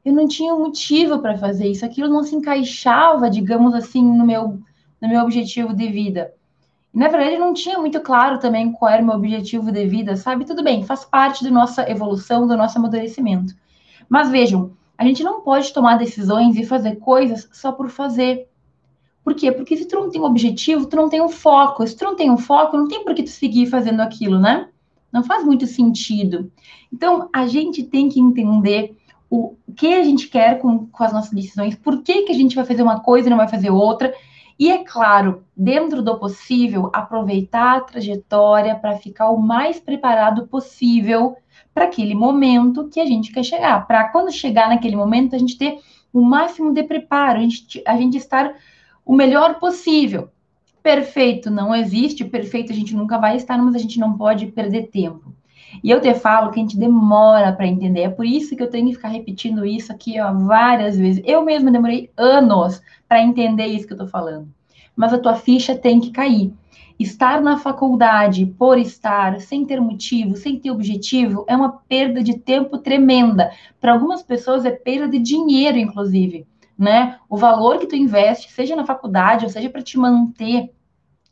eu 0.05 0.13
não 0.13 0.27
tinha 0.27 0.55
motivo 0.55 1.21
para 1.21 1.39
fazer 1.39 1.69
isso, 1.69 1.85
aquilo 1.85 2.09
não 2.09 2.23
se 2.23 2.35
encaixava, 2.35 3.31
digamos 3.31 3.75
assim, 3.75 4.03
no 4.03 4.27
meu, 4.27 4.59
no 5.01 5.09
meu 5.09 5.23
objetivo 5.23 5.75
de 5.75 5.89
vida. 5.89 6.33
E, 6.93 6.99
na 6.99 7.09
verdade, 7.09 7.39
não 7.39 7.55
tinha 7.55 7.79
muito 7.79 8.01
claro 8.01 8.39
também 8.39 8.73
qual 8.73 8.91
era 8.91 9.03
o 9.03 9.07
meu 9.07 9.15
objetivo 9.15 9.71
de 9.71 9.87
vida, 9.87 10.17
sabe? 10.17 10.45
Tudo 10.45 10.63
bem, 10.63 10.85
faz 10.85 11.05
parte 11.05 11.45
da 11.45 11.51
nossa 11.51 11.89
evolução, 11.89 12.47
do 12.47 12.57
nosso 12.57 12.79
amadurecimento. 12.79 13.55
Mas 14.09 14.29
vejam, 14.29 14.73
a 14.99 15.05
gente 15.05 15.23
não 15.23 15.41
pode 15.41 15.73
tomar 15.73 15.97
decisões 15.97 16.57
e 16.57 16.67
fazer 16.67 16.97
coisas 16.97 17.49
só 17.53 17.73
por 17.73 17.89
fazer. 17.89 18.49
Por 19.25 19.35
quê? 19.35 19.53
Porque 19.53 19.77
se 19.77 19.87
tu 19.87 19.97
não 19.97 20.11
tem 20.11 20.21
um 20.21 20.25
objetivo, 20.25 20.87
tu 20.87 20.97
não 20.97 21.09
tem 21.09 21.23
um 21.23 21.29
foco. 21.29 21.87
Se 21.87 21.97
tu 21.97 22.05
não 22.05 22.17
tem 22.17 22.31
um 22.31 22.37
foco, 22.37 22.77
não 22.77 22.89
tem 22.89 23.05
por 23.05 23.15
que 23.15 23.23
tu 23.23 23.31
seguir 23.31 23.67
fazendo 23.67 24.01
aquilo, 24.01 24.39
né? 24.39 24.69
Não 25.13 25.23
faz 25.23 25.45
muito 25.45 25.67
sentido. 25.67 26.51
Então, 26.93 27.29
a 27.33 27.47
gente 27.47 27.85
tem 27.85 28.09
que 28.09 28.21
entender 28.21 28.97
o 29.35 29.57
que 29.75 29.95
a 29.95 30.05
gente 30.05 30.29
quer 30.29 30.59
com, 30.59 30.87
com 30.89 31.03
as 31.03 31.11
nossas 31.11 31.31
decisões, 31.31 31.75
por 31.75 32.03
que, 32.03 32.25
que 32.25 32.33
a 32.33 32.35
gente 32.35 32.55
vai 32.55 32.67
fazer 32.67 32.83
uma 32.83 33.01
coisa 33.01 33.29
e 33.29 33.31
não 33.31 33.39
vai 33.39 33.49
fazer 33.49 33.71
outra. 33.71 34.13
E 34.59 34.71
é 34.71 34.85
claro, 34.85 35.43
dentro 35.57 36.03
do 36.03 36.19
possível, 36.19 36.91
aproveitar 36.93 37.79
a 37.79 37.81
trajetória 37.81 38.77
para 38.77 38.99
ficar 38.99 39.31
o 39.31 39.41
mais 39.41 39.81
preparado 39.81 40.47
possível 40.49 41.35
para 41.73 41.87
aquele 41.87 42.15
momento 42.15 42.91
que 42.91 43.01
a 43.01 43.07
gente 43.07 43.33
quer 43.33 43.43
chegar. 43.43 43.87
Para 43.87 44.11
quando 44.11 44.31
chegar 44.31 44.69
naquele 44.69 44.97
momento, 44.97 45.35
a 45.35 45.39
gente 45.39 45.57
ter 45.57 45.79
o 46.13 46.21
máximo 46.21 46.71
de 46.75 46.83
preparo, 46.83 47.39
a 47.39 47.43
gente, 47.43 47.83
a 47.87 47.97
gente 47.97 48.19
estar 48.19 48.55
o 49.03 49.15
melhor 49.17 49.59
possível. 49.59 50.29
Perfeito 50.83 51.51
não 51.51 51.75
existe, 51.75 52.23
perfeito 52.23 52.71
a 52.71 52.75
gente 52.75 52.95
nunca 52.95 53.17
vai 53.17 53.37
estar, 53.37 53.57
mas 53.57 53.75
a 53.75 53.79
gente 53.79 53.99
não 53.99 54.13
pode 54.13 54.49
perder 54.49 54.89
tempo. 54.89 55.33
E 55.83 55.91
eu 55.91 56.01
te 56.01 56.13
falo 56.15 56.51
que 56.51 56.59
a 56.59 56.63
gente 56.63 56.79
demora 56.79 57.53
para 57.53 57.67
entender. 57.67 58.03
É 58.03 58.09
por 58.11 58.27
isso 58.27 58.57
que 58.57 58.63
eu 58.63 58.71
tenho 58.71 58.89
que 58.89 58.95
ficar 58.95 59.09
repetindo 59.09 59.65
isso 59.65 59.93
aqui 59.93 60.21
ó, 60.21 60.33
várias 60.33 60.97
vezes. 60.97 61.23
Eu 61.25 61.45
mesma 61.45 61.71
demorei 61.71 62.11
anos 62.17 62.81
para 63.09 63.23
entender 63.23 63.67
isso 63.67 63.87
que 63.87 63.93
eu 63.93 63.97
estou 63.97 64.09
falando. 64.09 64.49
Mas 64.97 65.13
a 65.13 65.19
tua 65.19 65.35
ficha 65.35 65.77
tem 65.77 66.01
que 66.01 66.11
cair. 66.11 66.53
estar 66.99 67.41
na 67.41 67.59
faculdade 67.59 68.47
por 68.47 68.79
estar, 68.79 69.41
sem 69.41 69.65
ter 69.65 69.81
motivo, 69.81 70.37
sem 70.37 70.59
ter 70.59 70.71
objetivo, 70.71 71.45
é 71.49 71.57
uma 71.57 71.73
perda 71.73 72.23
de 72.23 72.39
tempo 72.39 72.79
tremenda. 72.79 73.51
Para 73.81 73.93
algumas 73.93 74.23
pessoas 74.23 74.65
é 74.65 74.71
perda 74.71 75.09
de 75.09 75.19
dinheiro, 75.19 75.79
inclusive, 75.79 76.47
né? 76.79 77.19
O 77.29 77.37
valor 77.37 77.79
que 77.79 77.87
tu 77.87 77.97
investe, 77.97 78.53
seja 78.53 78.77
na 78.77 78.87
faculdade, 78.87 79.45
ou 79.45 79.51
seja 79.51 79.71
para 79.71 79.83
te 79.83 79.99
manter 79.99 80.71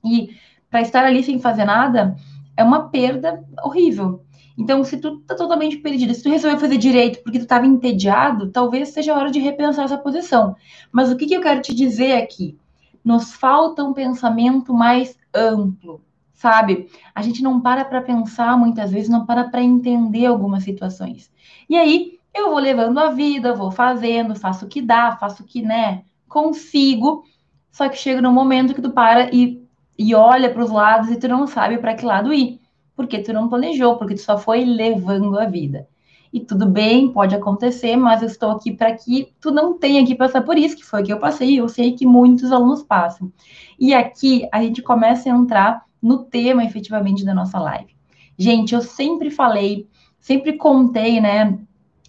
e 0.05 0.31
para 0.71 0.81
estar 0.81 1.05
ali 1.05 1.23
sem 1.23 1.39
fazer 1.39 1.65
nada, 1.65 2.17
é 2.57 2.65
uma 2.65 2.89
perda 2.89 3.45
horrível. 3.65 4.25
Então, 4.57 4.85
se 4.85 4.99
tu 4.99 5.19
tá 5.21 5.35
totalmente 5.35 5.79
perdido, 5.79 6.15
se 6.15 6.23
tu 6.23 6.29
resolveu 6.29 6.59
fazer 6.59 6.77
direito 6.77 7.23
porque 7.23 7.39
tu 7.39 7.43
estava 7.43 7.67
entediado, 7.67 8.51
talvez 8.51 8.91
seja 8.91 9.15
a 9.15 9.19
hora 9.19 9.31
de 9.31 9.39
repensar 9.39 9.85
essa 9.85 9.99
posição. 9.99 10.57
Mas 10.93 11.11
o 11.11 11.17
que, 11.17 11.27
que 11.27 11.35
eu 11.35 11.41
quero 11.41 11.63
te 11.63 11.75
dizer 11.75 12.13
aqui? 12.13 12.59
Nos 13.05 13.33
falta 13.33 13.83
um 13.83 13.93
pensamento 13.93 14.75
mais 14.75 15.17
amplo, 15.35 16.03
sabe? 16.35 16.89
A 17.15 17.23
gente 17.23 17.43
não 17.43 17.61
para 17.61 17.85
para 17.85 18.03
pensar 18.03 18.59
muitas 18.59 18.91
vezes, 18.91 19.09
não 19.09 19.25
para 19.25 19.45
para 19.45 19.63
entender 19.63 20.27
algumas 20.27 20.65
situações. 20.65 21.31
E 21.69 21.77
aí, 21.77 22.19
eu 22.35 22.51
vou 22.51 22.59
levando 22.59 22.99
a 22.99 23.11
vida, 23.11 23.55
vou 23.55 23.71
fazendo, 23.71 24.35
faço 24.35 24.67
o 24.67 24.69
que 24.69 24.81
dá, 24.81 25.17
faço 25.17 25.43
o 25.43 25.47
que, 25.47 25.63
né, 25.63 26.05
consigo. 26.29 27.25
Só 27.73 27.89
que 27.89 27.97
chega 27.97 28.21
no 28.21 28.33
momento 28.33 28.75
que 28.75 28.83
tu 28.83 28.91
para 28.91 29.35
e, 29.35 29.63
e 29.99 30.15
olha 30.15 30.51
para 30.51 30.63
os 30.63 30.71
lados 30.71 31.11
e 31.11 31.17
tu 31.17 31.29
não 31.29 31.47
sabe 31.47 31.79
para 31.79 31.95
que 31.95 32.05
lado 32.05 32.33
ir, 32.33 32.60
porque 33.01 33.23
tu 33.23 33.33
não 33.33 33.49
planejou, 33.49 33.97
porque 33.97 34.15
tu 34.15 34.21
só 34.21 34.37
foi 34.37 34.63
levando 34.63 35.39
a 35.39 35.47
vida. 35.47 35.89
E 36.31 36.39
tudo 36.39 36.67
bem, 36.67 37.11
pode 37.11 37.35
acontecer, 37.35 37.97
mas 37.97 38.21
eu 38.21 38.29
estou 38.29 38.51
aqui 38.51 38.73
para 38.73 38.95
que 38.95 39.33
tu 39.41 39.51
não 39.51 39.79
tenha 39.79 40.05
que 40.05 40.15
passar 40.15 40.43
por 40.43 40.59
isso, 40.59 40.77
que 40.77 40.85
foi 40.85 41.01
o 41.01 41.05
que 41.07 41.13
eu 41.15 41.19
passei, 41.19 41.59
eu 41.59 41.67
sei 41.67 41.93
que 41.93 42.05
muitos 42.05 42.53
alunos 42.53 42.83
passam. 42.83 43.33
E 43.79 43.95
aqui 43.95 44.47
a 44.53 44.63
gente 44.63 44.83
começa 44.83 45.33
a 45.33 45.35
entrar 45.35 45.87
no 46.01 46.25
tema 46.25 46.63
efetivamente 46.63 47.25
da 47.25 47.33
nossa 47.33 47.59
live. 47.59 47.97
Gente, 48.37 48.75
eu 48.75 48.83
sempre 48.83 49.31
falei, 49.31 49.89
sempre 50.21 50.59
contei, 50.59 51.23
né, 51.23 51.59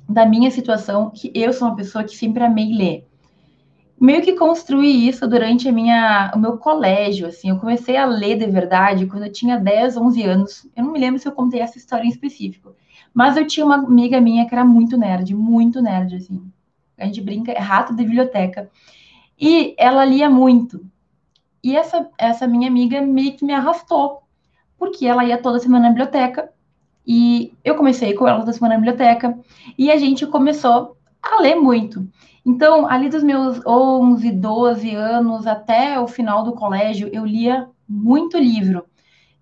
da 0.10 0.26
minha 0.26 0.52
situação, 0.52 1.10
que 1.10 1.32
eu 1.34 1.54
sou 1.54 1.70
uma 1.70 1.76
pessoa 1.78 2.04
que 2.04 2.18
sempre 2.18 2.44
amei 2.44 2.74
ler. 2.74 3.08
Meio 4.02 4.24
que 4.24 4.34
construí 4.34 5.08
isso 5.08 5.28
durante 5.28 5.70
a 5.70 5.72
minha, 5.72 6.32
o 6.34 6.40
meu 6.40 6.58
colégio, 6.58 7.28
assim, 7.28 7.52
eu 7.52 7.60
comecei 7.60 7.96
a 7.96 8.04
ler 8.04 8.36
de 8.36 8.48
verdade 8.48 9.06
quando 9.06 9.26
eu 9.26 9.32
tinha 9.32 9.60
10, 9.60 9.96
11 9.96 10.24
anos. 10.24 10.68
Eu 10.76 10.86
não 10.86 10.92
me 10.92 11.00
lembro 11.00 11.20
se 11.22 11.28
eu 11.28 11.32
contei 11.32 11.60
essa 11.60 11.78
história 11.78 12.04
em 12.04 12.10
específico, 12.10 12.76
mas 13.14 13.38
eu 13.38 13.46
tinha 13.46 13.64
uma 13.64 13.76
amiga 13.76 14.20
minha 14.20 14.48
que 14.48 14.56
era 14.56 14.66
muito 14.66 14.98
nerd, 14.98 15.36
muito 15.36 15.84
nerd, 15.84 16.16
assim. 16.16 16.42
A 16.98 17.06
gente 17.06 17.22
brinca, 17.22 17.52
é 17.52 17.60
rato 17.60 17.96
de 17.96 18.04
biblioteca. 18.04 18.72
E 19.40 19.76
ela 19.78 20.04
lia 20.04 20.32
muito. 20.32 20.84
E 21.64 21.76
essa, 21.76 22.10
essa 22.18 22.48
minha 22.48 22.68
amiga 22.68 23.02
meio 23.02 23.34
que 23.34 23.46
me 23.46 23.54
arrastou, 23.54 24.24
porque 24.80 25.06
ela 25.06 25.24
ia 25.24 25.38
toda 25.38 25.60
semana 25.60 25.84
na 25.84 25.90
biblioteca 25.90 26.52
e 27.06 27.54
eu 27.64 27.76
comecei 27.76 28.16
com 28.16 28.28
ela 28.28 28.40
toda 28.40 28.52
semana 28.52 28.74
na 28.74 28.80
biblioteca 28.80 29.38
e 29.78 29.92
a 29.92 29.98
gente 29.98 30.26
começou 30.26 30.98
a 31.22 31.40
ler 31.40 31.54
muito. 31.54 32.08
Então, 32.46 32.88
ali 32.90 33.08
dos 33.08 33.24
meus 33.24 33.64
11, 33.66 34.32
12 34.32 34.96
anos 34.96 35.46
até 35.46 36.00
o 36.00 36.08
final 36.08 36.44
do 36.44 36.54
colégio, 36.54 37.10
eu 37.14 37.26
lia 37.26 37.70
muito 37.88 38.38
livro. 38.38 38.86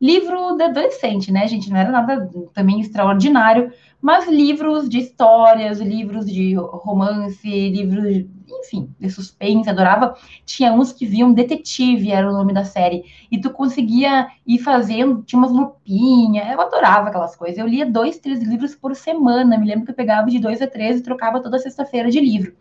Livro 0.01 0.55
de 0.55 0.63
adolescente, 0.63 1.31
né, 1.31 1.45
gente? 1.47 1.69
Não 1.69 1.77
era 1.77 1.91
nada 1.91 2.29
também 2.53 2.79
extraordinário, 2.79 3.71
mas 4.01 4.27
livros 4.29 4.87
de 4.87 4.99
histórias, 4.99 5.79
livros 5.79 6.25
de 6.25 6.55
romance, 6.55 7.47
livros, 7.69 8.25
enfim, 8.61 8.93
de 8.97 9.09
suspense, 9.09 9.69
adorava. 9.69 10.15
Tinha 10.45 10.71
uns 10.71 10.93
que 10.93 11.05
viam 11.05 11.33
Detetive, 11.33 12.11
era 12.11 12.29
o 12.29 12.33
nome 12.33 12.53
da 12.53 12.63
série, 12.63 13.03
e 13.29 13.39
tu 13.39 13.49
conseguia 13.49 14.27
ir 14.47 14.59
fazendo, 14.59 15.21
tinha 15.23 15.37
umas 15.37 15.51
lupinhas, 15.51 16.49
eu 16.49 16.61
adorava 16.61 17.09
aquelas 17.09 17.35
coisas. 17.35 17.57
Eu 17.57 17.67
lia 17.67 17.85
dois, 17.85 18.17
três 18.19 18.41
livros 18.41 18.73
por 18.75 18.95
semana, 18.95 19.57
me 19.57 19.67
lembro 19.67 19.85
que 19.85 19.91
eu 19.91 19.95
pegava 19.95 20.29
de 20.29 20.39
dois 20.39 20.61
a 20.61 20.67
três 20.67 20.99
e 20.99 21.03
trocava 21.03 21.41
toda 21.41 21.59
sexta-feira 21.59 22.09
de 22.09 22.21
livro. 22.21 22.53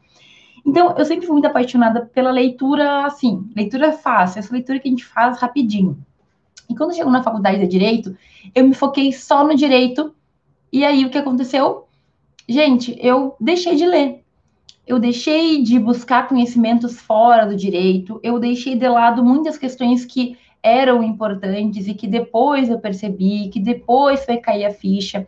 Então, 0.64 0.94
eu 0.96 1.04
sempre 1.04 1.26
fui 1.26 1.34
muito 1.34 1.46
apaixonada 1.46 2.06
pela 2.06 2.30
leitura, 2.30 3.06
assim, 3.06 3.48
leitura 3.54 3.92
fácil, 3.92 4.38
essa 4.38 4.52
leitura 4.52 4.78
que 4.78 4.88
a 4.88 4.90
gente 4.90 5.04
faz 5.04 5.38
rapidinho. 5.38 5.98
E 6.68 6.74
quando 6.74 6.94
chegou 6.94 7.10
na 7.10 7.22
faculdade 7.22 7.58
de 7.58 7.66
Direito, 7.66 8.16
eu 8.54 8.66
me 8.66 8.74
foquei 8.74 9.12
só 9.12 9.44
no 9.44 9.54
direito. 9.54 10.14
E 10.70 10.84
aí, 10.84 11.04
o 11.04 11.10
que 11.10 11.18
aconteceu? 11.18 11.86
Gente, 12.46 12.96
eu 13.00 13.34
deixei 13.40 13.74
de 13.74 13.86
ler. 13.86 14.22
Eu 14.86 14.98
deixei 14.98 15.62
de 15.62 15.78
buscar 15.78 16.28
conhecimentos 16.28 16.98
fora 16.98 17.46
do 17.46 17.56
direito. 17.56 18.20
Eu 18.22 18.38
deixei 18.38 18.74
de 18.74 18.88
lado 18.88 19.24
muitas 19.24 19.58
questões 19.58 20.04
que 20.04 20.36
eram 20.62 21.02
importantes 21.02 21.86
e 21.86 21.94
que 21.94 22.06
depois 22.06 22.68
eu 22.68 22.78
percebi, 22.78 23.48
que 23.48 23.60
depois 23.60 24.24
foi 24.24 24.38
cair 24.38 24.64
a 24.64 24.72
ficha. 24.72 25.26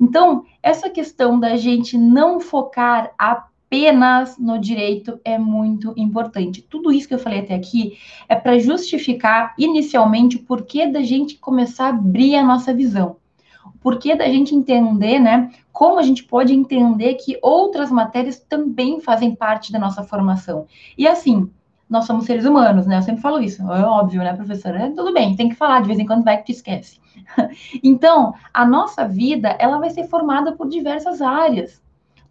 Então, 0.00 0.44
essa 0.62 0.88
questão 0.88 1.38
da 1.38 1.56
gente 1.56 1.98
não 1.98 2.40
focar 2.40 3.12
a 3.18 3.46
apenas 3.70 4.36
no 4.36 4.58
direito 4.58 5.20
é 5.24 5.38
muito 5.38 5.94
importante. 5.96 6.60
Tudo 6.60 6.90
isso 6.90 7.06
que 7.06 7.14
eu 7.14 7.20
falei 7.20 7.38
até 7.38 7.54
aqui 7.54 7.96
é 8.28 8.34
para 8.34 8.58
justificar 8.58 9.54
inicialmente 9.56 10.36
o 10.36 10.42
porquê 10.42 10.88
da 10.88 11.02
gente 11.02 11.36
começar 11.36 11.86
a 11.86 11.90
abrir 11.90 12.34
a 12.34 12.44
nossa 12.44 12.74
visão. 12.74 13.16
O 13.64 13.78
porquê 13.78 14.16
da 14.16 14.26
gente 14.26 14.56
entender, 14.56 15.20
né, 15.20 15.52
como 15.72 16.00
a 16.00 16.02
gente 16.02 16.24
pode 16.24 16.52
entender 16.52 17.14
que 17.14 17.38
outras 17.40 17.92
matérias 17.92 18.40
também 18.40 19.00
fazem 19.00 19.36
parte 19.36 19.70
da 19.70 19.78
nossa 19.78 20.02
formação. 20.02 20.66
E 20.98 21.06
assim, 21.06 21.48
nós 21.88 22.06
somos 22.06 22.24
seres 22.24 22.44
humanos, 22.44 22.88
né? 22.88 22.98
Eu 22.98 23.02
sempre 23.02 23.22
falo 23.22 23.40
isso, 23.40 23.62
é 23.62 23.84
óbvio, 23.84 24.22
né, 24.22 24.34
professora? 24.34 24.86
É, 24.86 24.90
tudo 24.90 25.14
bem, 25.14 25.36
tem 25.36 25.48
que 25.48 25.54
falar, 25.54 25.80
de 25.80 25.86
vez 25.86 25.98
em 25.98 26.06
quando 26.06 26.24
vai 26.24 26.38
que 26.38 26.46
tu 26.46 26.52
esquece. 26.52 27.00
então, 27.84 28.34
a 28.52 28.66
nossa 28.66 29.06
vida, 29.06 29.56
ela 29.60 29.78
vai 29.78 29.90
ser 29.90 30.08
formada 30.08 30.52
por 30.52 30.68
diversas 30.68 31.22
áreas. 31.22 31.80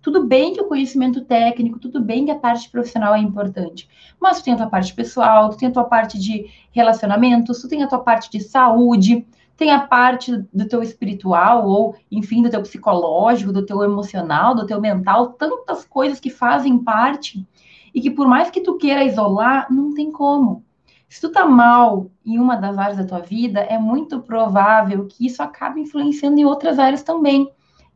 Tudo 0.09 0.25
bem 0.25 0.53
que 0.53 0.59
o 0.59 0.67
conhecimento 0.67 1.23
técnico, 1.23 1.77
tudo 1.77 2.01
bem 2.01 2.25
que 2.25 2.31
a 2.31 2.35
parte 2.35 2.67
profissional 2.67 3.13
é 3.13 3.19
importante, 3.19 3.87
mas 4.19 4.39
tu 4.39 4.45
tem 4.45 4.55
a 4.55 4.57
tua 4.57 4.65
parte 4.65 4.91
pessoal, 4.95 5.51
tu 5.51 5.57
tem 5.57 5.69
a 5.69 5.71
tua 5.71 5.83
parte 5.83 6.17
de 6.17 6.47
relacionamentos, 6.71 7.61
tu 7.61 7.67
tem 7.67 7.83
a 7.83 7.87
tua 7.87 7.99
parte 7.99 8.27
de 8.31 8.39
saúde, 8.39 9.23
tem 9.55 9.69
a 9.69 9.81
parte 9.81 10.35
do 10.51 10.67
teu 10.67 10.81
espiritual, 10.81 11.67
ou, 11.67 11.95
enfim, 12.11 12.41
do 12.41 12.49
teu 12.49 12.59
psicológico, 12.63 13.53
do 13.53 13.63
teu 13.63 13.83
emocional, 13.83 14.55
do 14.55 14.65
teu 14.65 14.81
mental, 14.81 15.33
tantas 15.33 15.85
coisas 15.85 16.19
que 16.19 16.31
fazem 16.31 16.79
parte 16.79 17.47
e 17.93 18.01
que 18.01 18.09
por 18.09 18.27
mais 18.27 18.49
que 18.49 18.61
tu 18.61 18.77
queira 18.77 19.03
isolar, 19.03 19.71
não 19.71 19.93
tem 19.93 20.11
como. 20.11 20.65
Se 21.07 21.21
tu 21.21 21.31
tá 21.31 21.45
mal 21.45 22.09
em 22.25 22.39
uma 22.39 22.55
das 22.55 22.79
áreas 22.79 22.97
da 22.97 23.05
tua 23.05 23.19
vida, 23.19 23.59
é 23.59 23.77
muito 23.77 24.19
provável 24.21 25.05
que 25.05 25.27
isso 25.27 25.43
acabe 25.43 25.81
influenciando 25.81 26.39
em 26.39 26.45
outras 26.45 26.79
áreas 26.79 27.03
também. 27.03 27.47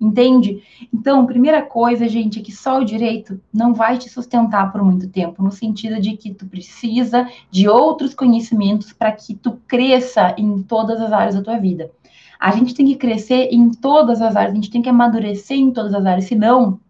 Entende? 0.03 0.61
Então, 0.93 1.25
primeira 1.25 1.61
coisa, 1.61 2.09
gente, 2.09 2.37
é 2.37 2.43
que 2.43 2.51
só 2.51 2.81
o 2.81 2.83
direito 2.83 3.39
não 3.53 3.73
vai 3.73 3.97
te 3.97 4.09
sustentar 4.09 4.69
por 4.69 4.83
muito 4.83 5.07
tempo, 5.07 5.41
no 5.41 5.49
sentido 5.49 6.01
de 6.01 6.17
que 6.17 6.33
tu 6.33 6.45
precisa 6.45 7.25
de 7.49 7.69
outros 7.69 8.13
conhecimentos 8.13 8.91
para 8.91 9.13
que 9.13 9.33
tu 9.33 9.53
cresça 9.65 10.35
em 10.37 10.61
todas 10.61 10.99
as 10.99 11.13
áreas 11.13 11.35
da 11.35 11.41
tua 11.41 11.57
vida. 11.57 11.89
A 12.37 12.51
gente 12.51 12.73
tem 12.73 12.85
que 12.85 12.97
crescer 12.97 13.47
em 13.53 13.71
todas 13.71 14.21
as 14.21 14.35
áreas, 14.35 14.51
a 14.51 14.55
gente 14.55 14.69
tem 14.69 14.81
que 14.81 14.89
amadurecer 14.89 15.57
em 15.57 15.71
todas 15.71 15.93
as 15.93 16.05
áreas, 16.05 16.25
senão 16.25 16.81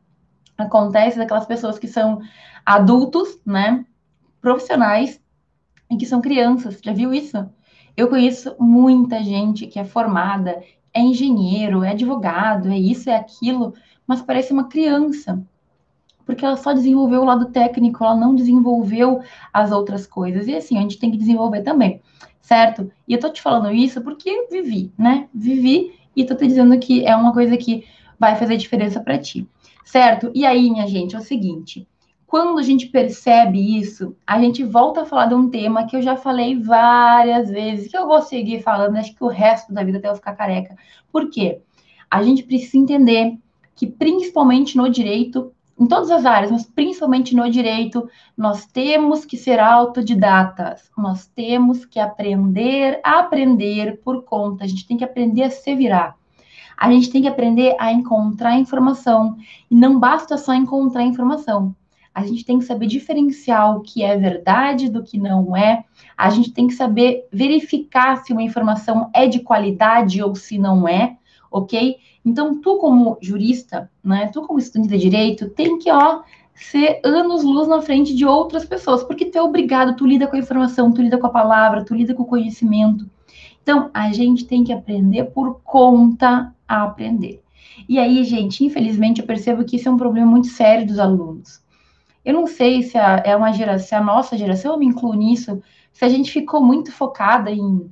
acontece 0.58 1.16
daquelas 1.16 1.46
pessoas 1.46 1.78
que 1.78 1.88
são 1.88 2.20
adultos, 2.66 3.40
né, 3.46 3.86
profissionais 4.42 5.22
e 5.88 5.98
que 5.98 6.08
são 6.08 6.20
crianças. 6.20 6.80
Já 6.84 6.94
viu 6.94 7.14
isso? 7.14 7.48
Eu 7.96 8.08
conheço 8.08 8.56
muita 8.60 9.24
gente 9.24 9.68
que 9.68 9.78
é 9.78 9.86
formada, 9.86 10.64
é 10.94 11.02
engenheiro, 11.02 11.84
é 11.84 11.92
advogado, 11.92 12.70
é 12.70 12.78
isso, 12.78 13.10
é 13.10 13.16
aquilo, 13.16 13.74
mas 14.06 14.22
parece 14.22 14.54
uma 14.54 14.66
criança. 14.66 15.44
Porque 16.26 16.46
ela 16.46 16.56
só 16.56 16.72
desenvolveu 16.72 17.22
o 17.22 17.26
lado 17.26 17.48
técnico, 17.48 18.04
ela 18.04 18.16
não 18.16 18.36
desenvolveu 18.36 19.22
as 19.52 19.72
outras 19.72 20.08
coisas. 20.08 20.48
E 20.48 20.56
assim, 20.56 20.78
a 20.78 20.82
gente 20.82 20.98
tem 20.98 21.12
que 21.12 21.18
desenvolver 21.18 21.62
também, 21.62 22.02
certo? 22.42 22.92
E 23.08 23.14
eu 23.14 23.20
tô 23.20 23.30
te 23.30 23.42
falando 23.42 23.72
isso 23.72 24.02
porque 24.02 24.48
vivi, 24.50 24.92
né? 24.98 25.28
Vivi 25.34 26.00
e 26.16 26.24
tô 26.24 26.36
te 26.36 26.48
dizendo 26.48 26.78
que 26.80 27.06
é 27.06 27.16
uma 27.16 27.34
coisa 27.34 27.58
que 27.58 27.86
vai 28.20 28.36
fazer 28.36 28.56
diferença 28.56 29.02
para 29.02 29.18
ti, 29.18 29.48
certo? 29.84 30.32
E 30.34 30.46
aí, 30.46 30.70
minha 30.70 30.88
gente, 30.88 31.16
é 31.16 31.20
o 31.20 31.22
seguinte: 31.22 31.88
quando 32.34 32.58
a 32.58 32.64
gente 32.64 32.88
percebe 32.88 33.78
isso, 33.78 34.16
a 34.26 34.42
gente 34.42 34.64
volta 34.64 35.04
a 35.04 35.06
falar 35.06 35.28
de 35.28 35.36
um 35.36 35.52
tema 35.52 35.86
que 35.86 35.96
eu 35.96 36.02
já 36.02 36.16
falei 36.16 36.60
várias 36.60 37.48
vezes, 37.48 37.92
que 37.92 37.96
eu 37.96 38.08
vou 38.08 38.24
seguir 38.24 38.64
falando, 38.64 38.98
acho 38.98 39.14
que 39.14 39.24
o 39.24 39.28
resto 39.28 39.72
da 39.72 39.84
vida 39.84 40.00
até 40.00 40.10
eu 40.10 40.16
ficar 40.16 40.34
careca. 40.34 40.76
Por 41.12 41.30
quê? 41.30 41.62
A 42.10 42.24
gente 42.24 42.42
precisa 42.42 42.76
entender 42.76 43.38
que, 43.76 43.86
principalmente 43.86 44.76
no 44.76 44.90
direito, 44.90 45.54
em 45.80 45.86
todas 45.86 46.10
as 46.10 46.26
áreas, 46.26 46.50
mas 46.50 46.66
principalmente 46.66 47.36
no 47.36 47.48
direito, 47.52 48.10
nós 48.36 48.66
temos 48.66 49.26
que 49.26 49.38
ser 49.38 49.60
autodidatas, 49.60 50.90
nós 50.98 51.28
temos 51.28 51.86
que 51.86 52.00
aprender 52.00 53.00
a 53.04 53.20
aprender 53.20 54.02
por 54.04 54.24
conta, 54.24 54.64
a 54.64 54.68
gente 54.68 54.88
tem 54.88 54.98
que 54.98 55.06
aprender 55.06 55.44
a 55.44 55.52
se 55.52 55.76
virar. 55.76 56.16
A 56.76 56.92
gente 56.92 57.12
tem 57.12 57.22
que 57.22 57.28
aprender 57.28 57.76
a 57.78 57.94
encontrar 57.94 58.58
informação. 58.58 59.38
E 59.70 59.76
não 59.76 60.00
basta 60.00 60.36
só 60.36 60.52
encontrar 60.56 61.04
informação 61.04 61.76
A 62.14 62.26
gente 62.26 62.46
tem 62.46 62.60
que 62.60 62.66
saber 62.66 62.88
diferenciar 62.88 63.76
o 63.76 63.82
que 63.82 64.04
é 64.04 64.16
verdade 64.16 64.90
do 64.90 65.02
que 65.02 65.18
não 65.18 65.58
é. 65.58 65.84
A 66.16 66.30
gente 66.30 66.52
tem 66.52 66.68
que 66.68 66.74
saber 66.74 67.28
verificar 67.32 68.18
se 68.18 68.32
uma 68.32 68.44
informação 68.44 69.10
é 69.14 69.28
de 69.28 69.40
qualidade 69.40 70.22
ou 70.22 70.36
se 70.36 70.60
não 70.60 70.88
é, 70.88 71.18
ok? 71.52 71.98
Então, 72.24 72.62
tu 72.62 72.78
como 72.78 73.18
jurista, 73.22 73.90
né, 74.04 74.30
tu 74.32 74.44
como 74.44 74.60
estudante 74.60 74.90
de 74.90 74.98
direito, 74.98 75.50
tem 75.50 75.78
que, 75.80 75.92
ó, 75.92 76.22
ser 76.54 77.00
anos-luz 77.04 77.68
na 77.68 77.82
frente 77.82 78.16
de 78.16 78.26
outras 78.26 78.64
pessoas, 78.64 79.04
porque 79.04 79.26
tu 79.26 79.38
é 79.38 79.42
obrigado, 79.42 79.96
tu 79.96 80.06
lida 80.06 80.28
com 80.28 80.36
a 80.36 80.40
informação, 80.40 80.92
tu 80.92 81.02
lida 81.02 81.18
com 81.18 81.28
a 81.28 81.32
palavra, 81.32 81.84
tu 81.84 81.96
lida 81.96 82.14
com 82.14 82.24
o 82.24 82.28
conhecimento. 82.28 83.10
Então, 83.62 83.90
a 83.94 84.12
gente 84.12 84.46
tem 84.46 84.64
que 84.64 84.74
aprender 84.74 85.26
por 85.26 85.62
conta 85.64 86.54
a 86.68 86.84
aprender. 86.84 87.42
E 87.90 87.98
aí, 87.98 88.24
gente, 88.24 88.64
infelizmente, 88.64 89.22
eu 89.22 89.28
percebo 89.28 89.66
que 89.66 89.78
isso 89.78 89.90
é 89.90 89.92
um 89.92 89.98
problema 89.98 90.30
muito 90.30 90.48
sério 90.48 90.86
dos 90.86 91.00
alunos. 91.00 91.63
Eu 92.24 92.34
não 92.34 92.48
sei 92.48 92.84
se 92.84 92.98
a, 92.98 93.22
é 93.26 93.36
uma 93.36 93.52
geração, 93.52 93.88
se 93.88 93.96
a 93.96 94.02
nossa 94.02 94.38
geração, 94.38 94.74
eu 94.74 94.80
me 94.80 94.86
incluo 94.86 95.14
nisso, 95.14 95.62
se 95.92 96.06
a 96.06 96.10
gente 96.10 96.32
ficou 96.32 96.64
muito 96.64 96.92
focada 96.92 97.52
em, 97.52 97.90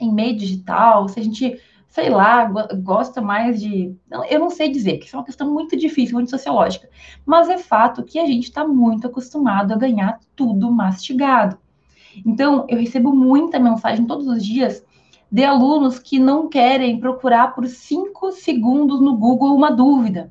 em 0.00 0.12
meio 0.12 0.36
digital, 0.36 1.08
se 1.08 1.18
a 1.20 1.22
gente 1.22 1.60
sei 1.96 2.10
lá, 2.10 2.44
gosta 2.82 3.22
mais 3.22 3.58
de. 3.58 3.96
Eu 4.28 4.38
não 4.38 4.50
sei 4.50 4.68
dizer, 4.68 4.98
que 4.98 5.06
isso 5.06 5.16
é 5.16 5.18
uma 5.18 5.24
questão 5.24 5.50
muito 5.50 5.74
difícil, 5.74 6.16
muito 6.16 6.28
sociológica. 6.28 6.90
Mas 7.24 7.48
é 7.48 7.56
fato 7.56 8.04
que 8.04 8.18
a 8.18 8.26
gente 8.26 8.44
está 8.44 8.68
muito 8.68 9.06
acostumado 9.06 9.72
a 9.72 9.78
ganhar 9.78 10.20
tudo 10.34 10.70
mastigado. 10.70 11.56
Então, 12.24 12.66
eu 12.68 12.78
recebo 12.78 13.14
muita 13.14 13.58
mensagem 13.58 14.04
todos 14.04 14.26
os 14.26 14.44
dias 14.44 14.84
de 15.32 15.42
alunos 15.42 15.98
que 15.98 16.18
não 16.18 16.48
querem 16.48 17.00
procurar 17.00 17.54
por 17.54 17.66
cinco 17.66 18.30
segundos 18.30 19.00
no 19.00 19.16
Google 19.16 19.56
uma 19.56 19.70
dúvida. 19.70 20.30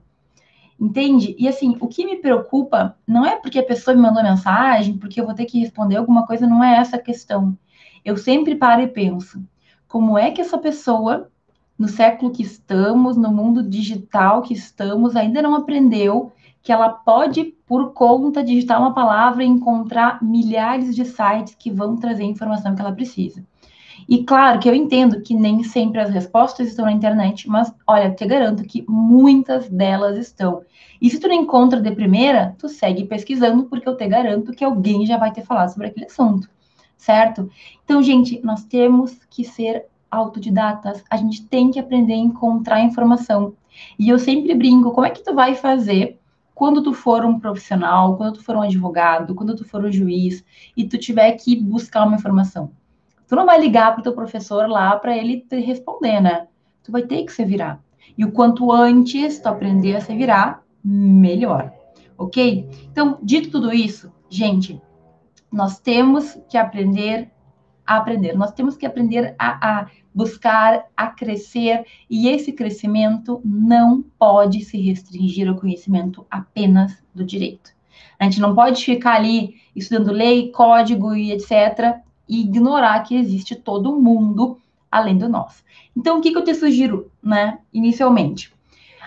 Entende? 0.80 1.36
E 1.40 1.48
assim, 1.48 1.78
o 1.80 1.88
que 1.88 2.06
me 2.06 2.18
preocupa 2.18 2.98
não 3.08 3.26
é 3.26 3.38
porque 3.38 3.60
a 3.60 3.66
pessoa 3.66 3.96
me 3.96 4.02
mandou 4.02 4.22
mensagem, 4.22 4.98
porque 4.98 5.22
eu 5.22 5.26
vou 5.26 5.34
ter 5.34 5.46
que 5.46 5.60
responder 5.60 5.96
alguma 5.96 6.28
coisa, 6.28 6.46
não 6.46 6.64
é 6.64 6.78
essa 6.78 6.98
a 6.98 7.02
questão. 7.02 7.58
Eu 8.04 8.18
sempre 8.18 8.56
paro 8.56 8.82
e 8.82 8.88
penso: 8.88 9.42
como 9.88 10.18
é 10.18 10.32
que 10.32 10.42
essa 10.42 10.58
pessoa 10.58 11.30
no 11.78 11.88
século 11.88 12.32
que 12.32 12.44
estamos, 12.44 13.18
no 13.18 13.32
mundo 13.32 13.62
digital 13.62 14.42
que 14.42 14.54
estamos, 14.54 15.16
ainda 15.16 15.42
não 15.42 15.56
aprendeu 15.56 16.32
que 16.62 16.72
ela 16.72 16.90
pode, 16.90 17.54
por 17.68 17.94
conta, 17.94 18.44
digitar 18.44 18.80
uma 18.80 18.94
palavra 18.94 19.44
e 19.44 19.48
encontrar 19.48 20.24
milhares 20.24 20.96
de 20.96 21.06
sites 21.06 21.54
que 21.54 21.70
vão 21.70 21.96
trazer 21.96 22.24
a 22.24 22.28
informação 22.28 22.74
que 22.74 22.82
ela 22.82 22.92
precisa. 22.92 23.46
E 24.08 24.24
claro 24.24 24.60
que 24.60 24.70
eu 24.70 24.76
entendo 24.76 25.22
que 25.22 25.34
nem 25.34 25.64
sempre 25.64 26.00
as 26.00 26.10
respostas 26.10 26.68
estão 26.68 26.86
na 26.86 26.92
internet, 26.92 27.50
mas 27.50 27.74
olha, 27.88 28.12
te 28.12 28.26
garanto 28.26 28.64
que 28.64 28.86
muitas 28.88 29.70
delas 29.70 30.18
estão. 30.18 30.62
E 31.02 31.10
se 31.10 31.20
tu 31.20 31.28
não 31.28 31.36
encontra 31.36 31.82
de 31.82 31.92
primeira, 31.92 32.56
tu 32.58 32.70
segue 32.70 33.06
pesquisando, 33.06 33.66
porque 33.66 33.88
eu 33.88 33.98
te 33.98 34.08
garanto 34.08 34.52
que 34.52 34.64
alguém 34.64 35.06
já 35.06 35.18
vai 35.18 35.32
ter 35.32 35.44
falado 35.44 35.70
sobre 35.70 35.88
aquele 35.88 36.06
assunto, 36.06 36.50
certo? 36.98 37.50
Então, 37.84 38.02
gente, 38.02 38.40
nós 38.44 38.64
temos 38.64 39.20
que 39.30 39.44
ser 39.44 39.86
autodidatas, 40.10 41.04
a 41.10 41.18
gente 41.18 41.46
tem 41.46 41.72
que 41.72 41.80
aprender 41.80 42.14
a 42.14 42.18
encontrar 42.18 42.82
informação. 42.82 43.54
E 44.00 44.10
eu 44.10 44.18
sempre 44.18 44.56
brinco, 44.56 44.92
como 44.92 45.06
é 45.06 45.10
que 45.10 45.24
tu 45.24 45.34
vai 45.34 45.56
fazer 45.56 46.20
quando 46.54 46.82
tu 46.82 46.94
for 46.94 47.26
um 47.26 47.38
profissional, 47.38 48.16
quando 48.16 48.36
tu 48.36 48.44
for 48.44 48.56
um 48.56 48.62
advogado, 48.62 49.36
quando 49.36 49.56
tu 49.56 49.66
for 49.66 49.84
um 49.84 49.92
juiz 49.92 50.44
e 50.78 50.86
tu 50.86 50.98
tiver 50.98 51.34
que 51.34 51.56
buscar 51.56 52.06
uma 52.06 52.16
informação? 52.16 52.72
Tu 53.28 53.36
não 53.36 53.46
vai 53.46 53.60
ligar 53.60 53.92
para 53.92 54.02
o 54.02 54.04
teu 54.04 54.14
professor 54.14 54.68
lá 54.68 54.98
para 54.98 55.18
ele 55.18 55.42
te 55.42 55.60
responder, 55.60 56.22
né? 56.22 56.48
Tu 56.84 56.92
vai 56.92 57.04
ter 57.04 57.24
que 57.24 57.32
se 57.32 57.44
virar. 57.44 57.82
E 58.18 58.24
o 58.24 58.32
quanto 58.32 58.72
antes 58.72 59.40
tu 59.40 59.48
aprender 59.48 59.96
a 59.96 60.02
se 60.02 60.16
virar, 60.16 60.64
melhor. 60.84 61.74
Ok? 62.18 62.70
Então, 62.92 63.18
dito 63.22 63.52
tudo 63.52 63.74
isso, 63.74 64.12
gente, 64.30 64.80
nós 65.52 65.80
temos 65.80 66.38
que 66.48 66.58
aprender 66.58 67.32
a 67.86 67.98
aprender. 67.98 68.34
Nós 68.36 68.52
temos 68.52 68.76
que 68.76 68.86
aprender 68.86 69.36
a, 69.38 69.80
a 69.80 69.88
buscar, 70.14 70.86
a 70.96 71.08
crescer, 71.08 71.86
e 72.10 72.30
esse 72.30 72.54
crescimento 72.54 73.42
não 73.44 74.02
pode 74.18 74.64
se 74.64 74.78
restringir 74.78 75.48
ao 75.48 75.56
conhecimento 75.56 76.26
apenas 76.30 77.04
do 77.14 77.24
direito. 77.24 77.72
A 78.18 78.24
gente 78.24 78.40
não 78.40 78.56
pode 78.56 78.84
ficar 78.84 79.16
ali 79.16 79.56
estudando 79.76 80.12
lei, 80.12 80.52
código 80.52 81.14
e 81.14 81.32
etc., 81.32 82.00
e 82.28 82.42
ignorar 82.42 83.02
que 83.04 83.16
existe 83.16 83.56
todo 83.56 83.96
mundo 83.96 84.60
além 84.92 85.18
do 85.18 85.28
nosso. 85.28 85.64
Então, 85.96 86.18
o 86.18 86.22
que, 86.22 86.32
que 86.32 86.38
eu 86.38 86.44
te 86.44 86.54
sugiro, 86.54 87.12
né, 87.22 87.60
inicialmente? 87.74 88.54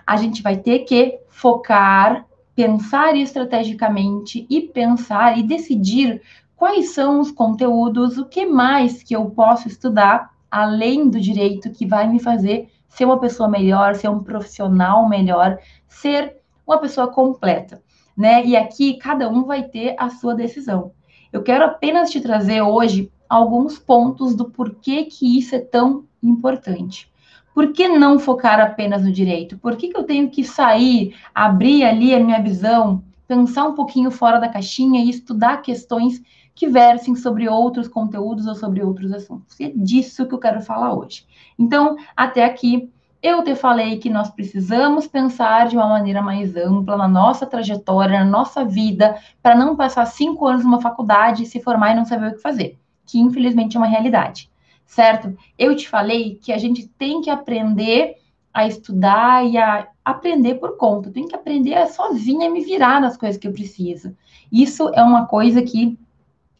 A 0.06 0.16
gente 0.16 0.42
vai 0.42 0.56
ter 0.56 0.80
que 0.80 1.18
focar, 1.28 2.26
pensar 2.54 3.16
estrategicamente 3.16 4.46
e 4.50 4.60
pensar 4.60 5.38
e 5.38 5.42
decidir 5.42 6.20
quais 6.56 6.90
são 6.90 7.20
os 7.20 7.30
conteúdos, 7.30 8.18
o 8.18 8.26
que 8.26 8.44
mais 8.44 9.02
que 9.02 9.14
eu 9.14 9.26
posso 9.30 9.68
estudar 9.68 10.30
além 10.50 11.08
do 11.08 11.20
direito 11.20 11.70
que 11.70 11.86
vai 11.86 12.08
me 12.08 12.18
fazer 12.18 12.68
ser 12.88 13.04
uma 13.04 13.20
pessoa 13.20 13.48
melhor, 13.48 13.94
ser 13.94 14.08
um 14.08 14.22
profissional 14.22 15.08
melhor, 15.08 15.58
ser 15.86 16.38
uma 16.66 16.78
pessoa 16.78 17.08
completa, 17.08 17.82
né? 18.16 18.44
E 18.44 18.56
aqui 18.56 18.94
cada 18.94 19.28
um 19.28 19.44
vai 19.44 19.62
ter 19.62 19.94
a 19.98 20.10
sua 20.10 20.34
decisão. 20.34 20.92
Eu 21.32 21.42
quero 21.42 21.64
apenas 21.64 22.10
te 22.10 22.20
trazer 22.20 22.62
hoje 22.62 23.10
alguns 23.28 23.78
pontos 23.78 24.34
do 24.34 24.46
porquê 24.46 25.04
que 25.04 25.38
isso 25.38 25.54
é 25.54 25.58
tão 25.58 26.04
importante. 26.22 27.10
Por 27.54 27.72
que 27.72 27.88
não 27.88 28.18
focar 28.18 28.60
apenas 28.60 29.04
no 29.04 29.12
direito? 29.12 29.58
Por 29.58 29.76
que, 29.76 29.88
que 29.88 29.96
eu 29.96 30.04
tenho 30.04 30.30
que 30.30 30.44
sair, 30.44 31.14
abrir 31.34 31.84
ali 31.84 32.14
a 32.14 32.20
minha 32.20 32.40
visão, 32.40 33.02
pensar 33.26 33.66
um 33.66 33.74
pouquinho 33.74 34.10
fora 34.10 34.38
da 34.38 34.48
caixinha 34.48 35.04
e 35.04 35.10
estudar 35.10 35.58
questões 35.58 36.22
que 36.54 36.66
versem 36.66 37.14
sobre 37.14 37.48
outros 37.48 37.86
conteúdos 37.86 38.46
ou 38.46 38.54
sobre 38.54 38.82
outros 38.82 39.12
assuntos. 39.12 39.60
E 39.60 39.64
é 39.66 39.72
disso 39.74 40.26
que 40.26 40.34
eu 40.34 40.40
quero 40.40 40.60
falar 40.60 40.92
hoje. 40.92 41.24
Então, 41.56 41.96
até 42.16 42.44
aqui, 42.44 42.90
eu 43.22 43.42
te 43.42 43.54
falei 43.54 43.98
que 43.98 44.08
nós 44.08 44.30
precisamos 44.30 45.06
pensar 45.06 45.68
de 45.68 45.76
uma 45.76 45.88
maneira 45.88 46.22
mais 46.22 46.54
ampla 46.56 46.96
na 46.96 47.08
nossa 47.08 47.46
trajetória, 47.46 48.20
na 48.20 48.30
nossa 48.30 48.64
vida, 48.64 49.16
para 49.42 49.56
não 49.56 49.74
passar 49.74 50.06
cinco 50.06 50.46
anos 50.46 50.64
numa 50.64 50.80
faculdade, 50.80 51.46
se 51.46 51.60
formar 51.60 51.92
e 51.92 51.96
não 51.96 52.04
saber 52.04 52.28
o 52.28 52.34
que 52.34 52.40
fazer, 52.40 52.78
que 53.04 53.18
infelizmente 53.18 53.76
é 53.76 53.80
uma 53.80 53.88
realidade, 53.88 54.50
certo? 54.86 55.36
Eu 55.58 55.74
te 55.74 55.88
falei 55.88 56.36
que 56.36 56.52
a 56.52 56.58
gente 56.58 56.86
tem 56.86 57.20
que 57.20 57.30
aprender 57.30 58.16
a 58.54 58.66
estudar 58.66 59.44
e 59.44 59.58
a 59.58 59.88
aprender 60.04 60.54
por 60.54 60.76
conta, 60.76 61.10
tem 61.10 61.26
que 61.26 61.34
aprender 61.34 61.74
a 61.74 61.86
sozinha 61.86 62.50
me 62.50 62.64
virar 62.64 63.00
nas 63.00 63.16
coisas 63.16 63.36
que 63.36 63.46
eu 63.46 63.52
preciso. 63.52 64.16
Isso 64.50 64.88
é 64.94 65.02
uma 65.02 65.26
coisa 65.26 65.60
que 65.60 65.98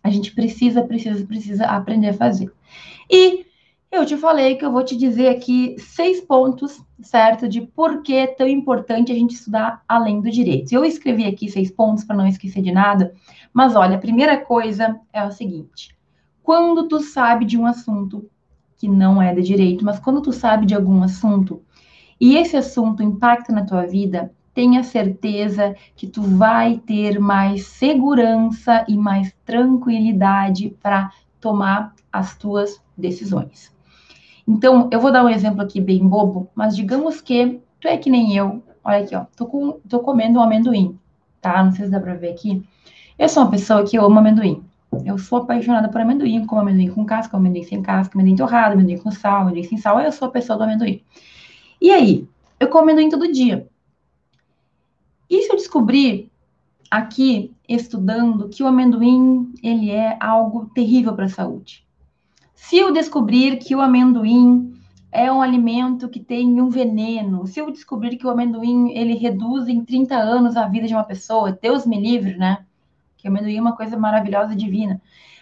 a 0.02 0.10
gente 0.10 0.34
precisa, 0.34 0.82
precisa, 0.82 1.24
precisa 1.26 1.64
aprender 1.66 2.08
a 2.08 2.14
fazer. 2.14 2.52
E 3.10 3.46
eu 3.90 4.04
te 4.04 4.16
falei 4.16 4.56
que 4.56 4.64
eu 4.64 4.70
vou 4.70 4.84
te 4.84 4.96
dizer 4.96 5.28
aqui 5.28 5.76
seis 5.78 6.20
pontos, 6.20 6.82
certo, 7.00 7.48
de 7.48 7.62
por 7.62 8.02
que 8.02 8.14
é 8.14 8.26
tão 8.26 8.46
importante 8.46 9.10
a 9.10 9.14
gente 9.14 9.34
estudar 9.34 9.82
além 9.88 10.20
do 10.20 10.30
direito. 10.30 10.72
Eu 10.72 10.84
escrevi 10.84 11.24
aqui 11.24 11.48
seis 11.48 11.70
pontos 11.70 12.04
para 12.04 12.16
não 12.16 12.26
esquecer 12.26 12.62
de 12.62 12.70
nada, 12.70 13.14
mas 13.52 13.74
olha, 13.74 13.96
a 13.96 14.00
primeira 14.00 14.36
coisa 14.36 15.00
é 15.12 15.24
o 15.24 15.30
seguinte: 15.30 15.96
quando 16.42 16.86
tu 16.86 17.00
sabe 17.00 17.44
de 17.44 17.58
um 17.58 17.66
assunto 17.66 18.28
que 18.76 18.86
não 18.86 19.20
é 19.20 19.34
de 19.34 19.42
direito, 19.42 19.84
mas 19.84 19.98
quando 19.98 20.20
tu 20.20 20.32
sabe 20.32 20.66
de 20.66 20.74
algum 20.74 21.02
assunto 21.02 21.62
e 22.20 22.36
esse 22.36 22.56
assunto 22.56 23.02
impacta 23.02 23.52
na 23.52 23.64
tua 23.64 23.86
vida, 23.86 24.32
tenha 24.52 24.82
certeza 24.82 25.74
que 25.96 26.06
tu 26.06 26.20
vai 26.20 26.78
ter 26.78 27.18
mais 27.18 27.66
segurança 27.66 28.84
e 28.88 28.96
mais 28.96 29.32
tranquilidade 29.44 30.76
para 30.82 31.10
tomar 31.40 31.94
as 32.12 32.36
tuas 32.36 32.82
decisões. 32.96 33.77
Então, 34.48 34.88
eu 34.90 34.98
vou 34.98 35.12
dar 35.12 35.22
um 35.22 35.28
exemplo 35.28 35.60
aqui 35.60 35.78
bem 35.78 36.08
bobo, 36.08 36.48
mas 36.54 36.74
digamos 36.74 37.20
que 37.20 37.60
tu 37.78 37.86
é 37.86 37.98
que 37.98 38.08
nem 38.08 38.34
eu. 38.34 38.62
Olha 38.82 39.04
aqui, 39.04 39.14
ó. 39.14 39.26
Tô, 39.36 39.44
com, 39.44 39.72
tô 39.86 40.00
comendo 40.00 40.38
um 40.38 40.42
amendoim, 40.42 40.98
tá? 41.38 41.62
Não 41.62 41.70
sei 41.70 41.84
se 41.84 41.90
dá 41.90 42.00
pra 42.00 42.14
ver 42.14 42.30
aqui. 42.30 42.66
Eu 43.18 43.28
sou 43.28 43.42
uma 43.42 43.50
pessoa 43.50 43.84
que 43.84 43.98
ama 43.98 44.20
amendoim. 44.20 44.64
Eu 45.04 45.18
sou 45.18 45.42
apaixonada 45.42 45.90
por 45.90 46.00
amendoim, 46.00 46.46
como 46.46 46.62
amendoim 46.62 46.88
com 46.88 47.04
casca, 47.04 47.36
amendoim 47.36 47.62
sem 47.62 47.82
casca, 47.82 48.16
amendoim 48.16 48.36
torrado, 48.36 48.72
amendoim 48.72 48.96
com 48.96 49.10
sal, 49.10 49.42
amendoim 49.42 49.64
sem 49.64 49.76
sal. 49.76 50.00
Eu 50.00 50.10
sou 50.10 50.28
a 50.28 50.30
pessoa 50.30 50.56
do 50.56 50.64
amendoim. 50.64 51.02
E 51.78 51.90
aí? 51.90 52.26
Eu 52.58 52.68
como 52.68 52.84
amendoim 52.84 53.10
todo 53.10 53.30
dia. 53.30 53.68
E 55.28 55.42
se 55.42 55.52
eu 55.52 55.56
descobrir 55.56 56.32
aqui, 56.90 57.54
estudando, 57.68 58.48
que 58.48 58.62
o 58.62 58.66
amendoim 58.66 59.52
ele 59.62 59.90
é 59.90 60.16
algo 60.18 60.70
terrível 60.74 61.14
para 61.14 61.26
a 61.26 61.28
saúde? 61.28 61.86
Se 62.60 62.76
eu 62.76 62.92
descobrir 62.92 63.56
que 63.56 63.74
o 63.74 63.80
amendoim 63.80 64.74
é 65.10 65.32
um 65.32 65.40
alimento 65.40 66.06
que 66.06 66.20
tem 66.20 66.60
um 66.60 66.68
veneno, 66.68 67.46
se 67.46 67.58
eu 67.60 67.70
descobrir 67.70 68.18
que 68.18 68.26
o 68.26 68.30
amendoim 68.30 68.90
ele 68.90 69.14
reduz 69.14 69.68
em 69.68 69.82
30 69.82 70.14
anos 70.14 70.54
a 70.54 70.68
vida 70.68 70.86
de 70.86 70.92
uma 70.92 71.04
pessoa, 71.04 71.50
Deus 71.50 71.86
me 71.86 71.98
livre, 71.98 72.36
né? 72.36 72.66
Que 73.16 73.26
o 73.26 73.30
amendoim 73.30 73.56
é 73.56 73.60
uma 73.60 73.74
coisa 73.74 73.96
maravilhosa 73.96 74.52
e 74.52 74.56
divina. 74.56 75.00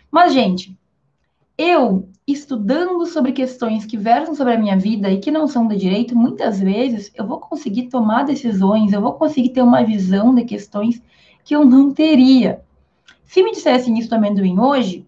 Mas, 0.08 0.32
gente, 0.32 0.78
eu 1.58 2.08
estudando 2.28 3.04
sobre 3.06 3.32
questões 3.32 3.84
que 3.84 3.96
versam 3.96 4.34
sobre 4.36 4.52
a 4.52 4.58
minha 4.58 4.78
vida 4.78 5.10
e 5.10 5.18
que 5.18 5.32
não 5.32 5.48
são 5.48 5.66
de 5.66 5.76
direito, 5.76 6.14
muitas 6.14 6.60
vezes 6.60 7.10
eu 7.16 7.26
vou 7.26 7.40
conseguir 7.40 7.88
tomar 7.88 8.22
decisões, 8.22 8.92
eu 8.92 9.00
vou 9.00 9.14
conseguir 9.14 9.48
ter 9.48 9.62
uma 9.62 9.82
visão 9.82 10.32
de 10.32 10.44
questões 10.44 11.02
que 11.42 11.56
eu 11.56 11.64
não 11.64 11.92
teria. 11.92 12.62
Se 13.24 13.42
me 13.42 13.50
dissessem 13.50 13.98
isso 13.98 14.08
do 14.08 14.14
amendoim 14.14 14.60
hoje, 14.60 15.04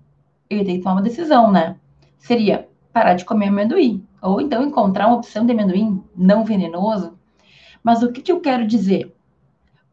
eu 0.50 0.58
ia 0.58 0.64
ter 0.64 0.72
que 0.72 0.78
tomar 0.80 0.96
uma 0.96 1.02
decisão, 1.02 1.52
né? 1.52 1.76
Seria 2.18 2.68
parar 2.92 3.14
de 3.14 3.24
comer 3.24 3.48
amendoim, 3.48 4.06
ou 4.20 4.40
então 4.40 4.62
encontrar 4.62 5.06
uma 5.06 5.16
opção 5.16 5.46
de 5.46 5.52
amendoim 5.52 6.02
não 6.16 6.44
venenoso. 6.44 7.18
Mas 7.82 8.02
o 8.02 8.10
que, 8.10 8.20
que 8.20 8.32
eu 8.32 8.40
quero 8.40 8.66
dizer? 8.66 9.14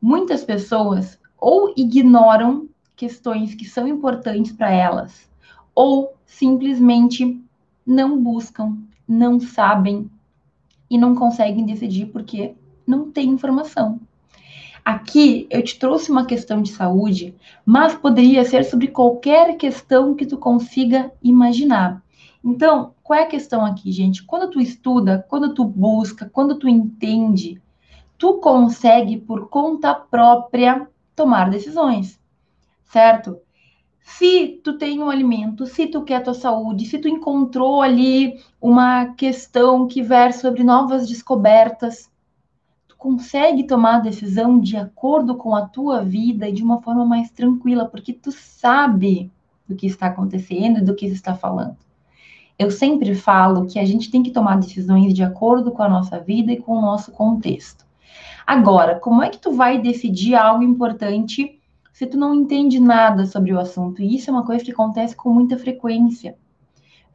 Muitas 0.02 0.44
pessoas 0.44 1.20
ou 1.40 1.74
ignoram 1.78 2.68
questões 2.96 3.54
que 3.54 3.66
são 3.66 3.88
importantes 3.88 4.52
para 4.52 4.72
elas, 4.72 5.30
ou 5.74 6.14
simplesmente 6.26 7.40
não 7.86 8.22
buscam, 8.22 8.78
não 9.08 9.40
sabem 9.40 10.10
e 10.90 10.98
não 10.98 11.14
conseguem 11.14 11.66
decidir 11.66 12.08
porque 12.08 12.56
não 12.88 13.12
tem 13.12 13.30
informação. 13.30 14.00
Aqui 14.84 15.48
eu 15.50 15.64
te 15.64 15.80
trouxe 15.80 16.12
uma 16.12 16.26
questão 16.26 16.62
de 16.62 16.72
saúde, 16.72 17.36
mas 17.66 17.96
poderia 17.96 18.46
ser 18.46 18.64
sobre 18.64 18.88
qualquer 18.88 19.58
questão 19.58 20.14
que 20.14 20.26
tu 20.26 20.38
consiga 20.38 21.12
imaginar. 21.24 22.04
Então, 22.46 22.94
qual 23.02 23.20
é 23.20 23.24
a 23.24 23.28
questão 23.28 23.66
aqui, 23.66 23.92
gente? 23.92 24.24
Quando 24.24 24.52
tu 24.52 24.62
estuda, 24.62 25.26
quando 25.28 25.56
tu 25.56 25.66
busca, 25.66 26.30
quando 26.32 26.60
tu 26.60 26.70
entende, 26.70 27.60
tu 28.20 28.36
consegue 28.36 29.18
por 29.18 29.50
conta 29.50 29.96
própria 29.96 30.88
tomar 31.16 31.50
decisões, 31.50 32.20
certo? 32.86 33.40
Se 34.00 34.62
tu 34.64 34.78
tem 34.78 35.02
um 35.02 35.10
alimento, 35.10 35.66
se 35.66 35.88
tu 35.88 36.04
quer 36.04 36.18
a 36.18 36.22
tua 36.22 36.36
saúde, 36.36 36.86
se 36.86 37.00
tu 37.00 37.08
encontrou 37.08 37.82
ali 37.82 38.40
uma 38.62 39.08
questão 39.16 39.88
que 39.88 40.04
versa 40.04 40.42
sobre 40.42 40.64
novas 40.64 41.10
descobertas, 41.10 42.12
tu 42.88 42.96
consegue 42.96 43.66
tomar 43.66 43.96
a 43.96 44.02
decisão 44.02 44.60
de 44.60 44.78
acordo 44.78 45.34
com 45.36 45.56
a 45.56 45.66
tua 45.66 46.04
vida 46.04 46.48
e 46.48 46.54
de 46.54 46.62
uma 46.62 46.80
forma 46.80 47.06
mais 47.06 47.32
tranquila, 47.32 47.86
porque 47.86 48.14
tu 48.14 48.32
sabe 48.32 49.32
do 49.68 49.76
que 49.76 49.88
está 49.88 50.06
acontecendo 50.06 50.78
e 50.78 50.84
do 50.84 50.94
que 50.94 51.08
se 51.08 51.16
está 51.16 51.34
falando. 51.34 51.85
Eu 52.58 52.72
sempre 52.72 53.14
falo 53.14 53.66
que 53.66 53.78
a 53.78 53.86
gente 53.86 54.10
tem 54.10 54.24
que 54.24 54.32
tomar 54.32 54.58
decisões 54.58 55.14
de 55.14 55.24
acordo 55.24 55.72
com 55.72 55.84
a 55.84 55.90
nossa 55.90 56.20
vida 56.20 56.52
e 56.54 56.62
com 56.62 56.78
o 56.78 56.82
nosso 56.82 57.12
contexto. 57.12 57.86
Agora, 58.48 59.00
como 59.00 59.22
é 59.22 59.30
que 59.30 59.40
tu 59.40 59.52
vai 59.52 59.82
decidir 59.82 60.36
algo 60.36 60.64
importante 60.64 61.60
se 61.92 62.06
tu 62.06 62.18
não 62.18 62.34
entende 62.34 62.80
nada 62.80 63.26
sobre 63.26 63.52
o 63.52 63.60
assunto? 63.60 64.02
E 64.02 64.16
isso 64.16 64.30
é 64.30 64.34
uma 64.34 64.46
coisa 64.46 64.64
que 64.64 64.72
acontece 64.72 65.16
com 65.16 65.34
muita 65.34 65.58
frequência. 65.58 66.38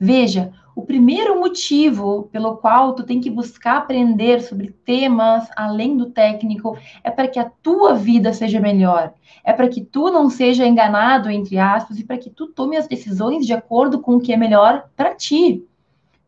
Veja, 0.03 0.51
o 0.75 0.81
primeiro 0.81 1.39
motivo 1.39 2.29
pelo 2.33 2.57
qual 2.57 2.95
tu 2.95 3.03
tem 3.03 3.21
que 3.21 3.29
buscar 3.29 3.77
aprender 3.77 4.41
sobre 4.41 4.75
temas 4.85 5.47
além 5.55 5.95
do 5.95 6.07
técnico 6.07 6.79
é 7.05 7.11
para 7.11 7.29
que 7.29 7.39
a 7.39 7.51
tua 7.63 7.95
vida 7.95 8.33
seja 8.33 8.59
melhor. 8.59 9.13
É 9.45 9.53
para 9.53 9.69
que 9.69 9.83
tu 9.83 10.11
não 10.11 10.31
seja 10.31 10.67
enganado, 10.67 11.29
entre 11.29 11.59
aspas, 11.59 11.99
e 11.99 12.05
para 12.05 12.17
que 12.17 12.31
tu 12.31 12.47
tome 12.47 12.79
as 12.79 12.89
decisões 12.89 13.45
de 13.45 13.53
acordo 13.53 14.01
com 14.01 14.17
o 14.17 14.21
que 14.21 14.33
é 14.33 14.37
melhor 14.39 14.89
para 14.97 15.15
ti 15.15 15.63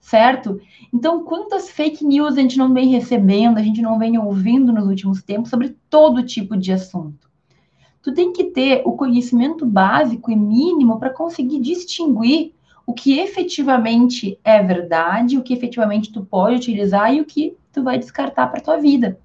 certo? 0.02 0.60
Então, 0.92 1.22
quantas 1.24 1.70
fake 1.70 2.04
news 2.04 2.36
a 2.36 2.40
gente 2.40 2.58
não 2.58 2.74
vem 2.74 2.88
recebendo, 2.88 3.56
a 3.56 3.62
gente 3.62 3.80
não 3.80 3.98
vem 3.98 4.18
ouvindo 4.18 4.72
nos 4.72 4.86
últimos 4.86 5.22
tempos 5.22 5.48
sobre 5.48 5.76
todo 5.88 6.26
tipo 6.26 6.56
de 6.56 6.72
assunto? 6.72 7.30
Tu 8.02 8.12
tem 8.12 8.32
que 8.32 8.44
ter 8.46 8.82
o 8.84 8.92
conhecimento 8.92 9.64
básico 9.64 10.30
e 10.30 10.36
mínimo 10.36 10.98
para 10.98 11.08
conseguir 11.08 11.60
distinguir 11.60 12.52
o 12.86 12.92
que 12.92 13.18
efetivamente 13.18 14.38
é 14.44 14.62
verdade, 14.62 15.38
o 15.38 15.42
que 15.42 15.52
efetivamente 15.52 16.12
tu 16.12 16.24
pode 16.24 16.56
utilizar 16.56 17.14
e 17.14 17.20
o 17.20 17.24
que 17.24 17.56
tu 17.72 17.82
vai 17.82 17.98
descartar 17.98 18.48
para 18.48 18.60
tua 18.60 18.76
vida. 18.78 19.18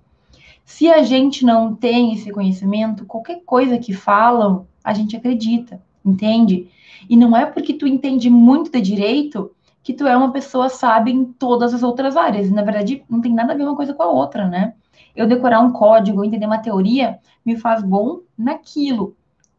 Se 0.66 0.90
a 0.90 1.02
gente 1.02 1.46
não 1.46 1.74
tem 1.74 2.14
esse 2.14 2.32
conhecimento, 2.32 3.06
qualquer 3.06 3.42
coisa 3.46 3.78
que 3.78 3.94
falam, 3.94 4.68
a 4.84 4.94
gente 4.94 5.16
acredita, 5.16 5.82
entende? 6.06 6.70
E 7.10 7.16
não 7.16 7.36
é 7.36 7.46
porque 7.46 7.74
tu 7.74 7.88
entende 7.88 8.30
muito 8.30 8.72
de 8.72 8.82
direito 8.82 9.52
que 9.82 9.94
tu 9.94 10.06
é 10.06 10.16
uma 10.16 10.32
pessoa 10.32 10.68
sábia 10.68 11.14
em 11.14 11.24
todas 11.24 11.74
as 11.74 11.84
outras 11.84 12.18
áreas. 12.18 12.52
Na 12.52 12.62
verdade, 12.62 13.04
não 13.10 13.22
tem 13.22 13.34
nada 13.34 13.54
a 13.54 13.56
ver 13.56 13.64
uma 13.64 13.76
coisa 13.76 13.94
com 13.94 14.04
a 14.04 14.12
outra, 14.12 14.48
né? 14.48 14.74
Eu 15.16 15.26
decorar 15.26 15.62
um 15.62 15.72
código, 15.72 16.24
entender 16.24 16.46
uma 16.46 16.58
teoria, 16.58 17.20
me 17.46 17.56
faz 17.56 17.82
bom 17.82 18.20
naquilo. 18.38 19.16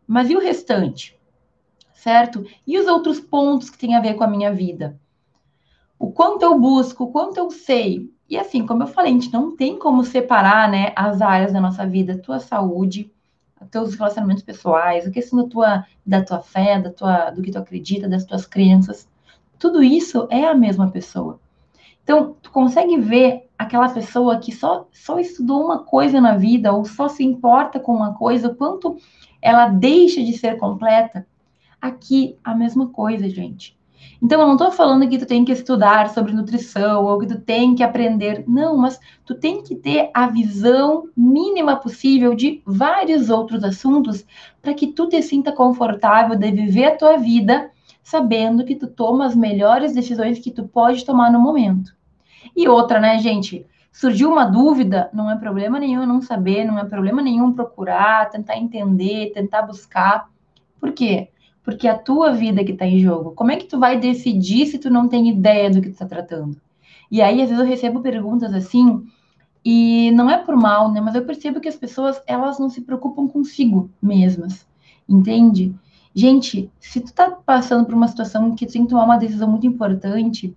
Mas 0.06 0.28
e 0.30 0.37
o 0.37 0.40
restante? 0.40 1.17
Certo? 1.98 2.46
E 2.64 2.78
os 2.78 2.87
outros 2.87 3.18
pontos 3.18 3.68
que 3.68 3.76
têm 3.76 3.96
a 3.96 4.00
ver 4.00 4.14
com 4.14 4.22
a 4.22 4.28
minha 4.28 4.52
vida? 4.52 4.96
O 5.98 6.12
quanto 6.12 6.44
eu 6.44 6.56
busco, 6.56 7.02
o 7.02 7.11
quanto 7.11 7.38
eu 7.38 7.50
sei. 7.50 8.08
E 8.30 8.38
assim, 8.38 8.64
como 8.64 8.84
eu 8.84 8.87
falei, 8.87 9.11
a 9.11 9.14
gente 9.14 9.32
não 9.32 9.56
tem 9.56 9.76
como 9.76 10.04
separar, 10.04 10.70
né, 10.70 10.92
as 10.94 11.20
áreas 11.20 11.52
da 11.52 11.61
nossa 11.61 11.84
vida, 11.84 12.16
tua 12.16 12.38
saúde, 12.38 13.11
teus 13.72 13.96
relacionamentos 13.96 14.44
pessoais, 14.44 15.08
a 15.08 15.11
questão 15.11 15.42
da 15.42 15.48
tua, 15.48 15.84
da 16.06 16.22
tua 16.22 16.40
fé, 16.40 16.80
da 16.80 16.92
tua, 16.92 17.30
do 17.30 17.42
que 17.42 17.50
tu 17.50 17.58
acredita, 17.58 18.08
das 18.08 18.24
tuas 18.24 18.46
crenças. 18.46 19.08
Tudo 19.58 19.82
isso 19.82 20.28
é 20.30 20.44
a 20.44 20.54
mesma 20.54 20.88
pessoa. 20.92 21.40
Então, 22.04 22.37
tu 22.40 22.52
consegue 22.52 22.96
ver 22.96 23.50
aquela 23.58 23.88
pessoa 23.88 24.38
que 24.38 24.52
só, 24.52 24.87
só 24.92 25.18
estudou 25.18 25.64
uma 25.64 25.80
coisa 25.80 26.20
na 26.20 26.37
vida 26.37 26.72
ou 26.72 26.84
só 26.84 27.08
se 27.08 27.24
importa 27.24 27.80
com 27.80 27.92
uma 27.92 28.14
coisa, 28.14 28.46
o 28.46 28.54
quanto 28.54 28.96
ela 29.42 29.66
deixa 29.66 30.22
de 30.22 30.38
ser 30.38 30.58
completa? 30.58 31.26
Aqui, 31.80 32.36
a 32.42 32.54
mesma 32.54 32.88
coisa, 32.88 33.28
gente. 33.28 33.78
Então, 34.22 34.40
eu 34.40 34.46
não 34.46 34.54
estou 34.54 34.70
falando 34.70 35.08
que 35.08 35.18
tu 35.18 35.26
tem 35.26 35.44
que 35.44 35.52
estudar 35.52 36.10
sobre 36.10 36.32
nutrição 36.32 37.04
ou 37.04 37.18
que 37.18 37.26
tu 37.26 37.40
tem 37.40 37.74
que 37.74 37.82
aprender. 37.82 38.44
Não, 38.46 38.76
mas 38.76 38.98
tu 39.24 39.34
tem 39.34 39.62
que 39.62 39.76
ter 39.76 40.10
a 40.12 40.26
visão 40.26 41.08
mínima 41.16 41.76
possível 41.76 42.34
de 42.34 42.60
vários 42.66 43.30
outros 43.30 43.62
assuntos 43.62 44.26
para 44.60 44.74
que 44.74 44.88
tu 44.88 45.08
te 45.08 45.22
sinta 45.22 45.52
confortável 45.52 46.36
de 46.36 46.50
viver 46.50 46.84
a 46.86 46.96
tua 46.96 47.16
vida 47.16 47.70
sabendo 48.02 48.64
que 48.64 48.74
tu 48.74 48.86
toma 48.86 49.26
as 49.26 49.36
melhores 49.36 49.94
decisões 49.94 50.38
que 50.38 50.50
tu 50.50 50.66
pode 50.66 51.04
tomar 51.04 51.30
no 51.30 51.38
momento. 51.38 51.94
E 52.56 52.66
outra, 52.66 52.98
né, 52.98 53.18
gente? 53.18 53.66
Surgiu 53.92 54.32
uma 54.32 54.44
dúvida, 54.44 55.10
não 55.12 55.30
é 55.30 55.36
problema 55.36 55.78
nenhum 55.78 56.06
não 56.06 56.22
saber, 56.22 56.64
não 56.64 56.78
é 56.78 56.84
problema 56.84 57.20
nenhum 57.20 57.52
procurar, 57.52 58.30
tentar 58.30 58.56
entender, 58.56 59.32
tentar 59.32 59.62
buscar. 59.62 60.28
Por 60.80 60.92
quê? 60.92 61.28
Porque 61.68 61.87
é 61.87 61.90
a 61.90 61.98
tua 61.98 62.33
vida 62.33 62.64
que 62.64 62.72
está 62.72 62.87
em 62.87 62.98
jogo. 62.98 63.33
Como 63.33 63.50
é 63.50 63.57
que 63.57 63.66
tu 63.66 63.78
vai 63.78 64.00
decidir 64.00 64.64
se 64.64 64.78
tu 64.78 64.88
não 64.88 65.07
tem 65.07 65.28
ideia 65.28 65.68
do 65.68 65.83
que 65.83 65.90
tu 65.90 65.92
está 65.92 66.07
tratando? 66.07 66.59
E 67.11 67.20
aí, 67.20 67.42
às 67.42 67.50
vezes, 67.50 67.62
eu 67.62 67.68
recebo 67.68 68.00
perguntas 68.00 68.54
assim, 68.54 69.07
e 69.62 70.11
não 70.12 70.31
é 70.31 70.38
por 70.38 70.57
mal, 70.57 70.90
né? 70.90 70.98
Mas 70.98 71.14
eu 71.14 71.26
percebo 71.26 71.61
que 71.61 71.68
as 71.68 71.76
pessoas, 71.76 72.22
elas 72.26 72.59
não 72.59 72.70
se 72.70 72.81
preocupam 72.81 73.28
consigo 73.28 73.90
mesmas, 74.00 74.66
entende? 75.07 75.74
Gente, 76.14 76.72
se 76.81 77.02
tu 77.02 77.12
tá 77.12 77.33
passando 77.33 77.85
por 77.85 77.92
uma 77.92 78.09
situação 78.09 78.54
que 78.54 78.64
tu 78.64 78.72
tem 78.72 78.85
que 78.85 78.88
tomar 78.88 79.04
uma 79.04 79.18
decisão 79.18 79.50
muito 79.50 79.66
importante, 79.66 80.57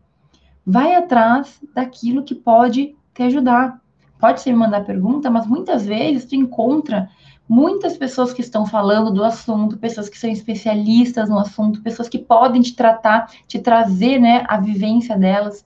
vai 0.65 0.95
atrás 0.95 1.60
daquilo 1.76 2.24
que 2.24 2.36
pode 2.36 2.95
te 3.13 3.24
ajudar. 3.24 3.82
Pode 4.17 4.39
ser 4.39 4.54
me 4.54 4.60
mandar 4.60 4.86
pergunta, 4.86 5.30
mas 5.30 5.45
muitas 5.45 5.86
vezes 5.86 6.24
tu 6.24 6.36
encontra 6.36 7.10
muitas 7.52 7.98
pessoas 7.98 8.32
que 8.32 8.40
estão 8.40 8.66
falando 8.66 9.12
do 9.12 9.26
assunto, 9.26 9.78
pessoas 9.78 10.08
que 10.08 10.18
são 10.18 10.30
especialistas 10.30 11.28
no 11.28 11.38
assunto, 11.38 11.82
pessoas 11.82 12.08
que 12.08 12.18
podem 12.18 12.62
te 12.62 12.74
tratar, 12.74 13.30
te 13.46 13.60
trazer, 13.60 14.20
né, 14.20 14.46
a 14.48 14.58
vivência 14.58 15.18
delas. 15.18 15.66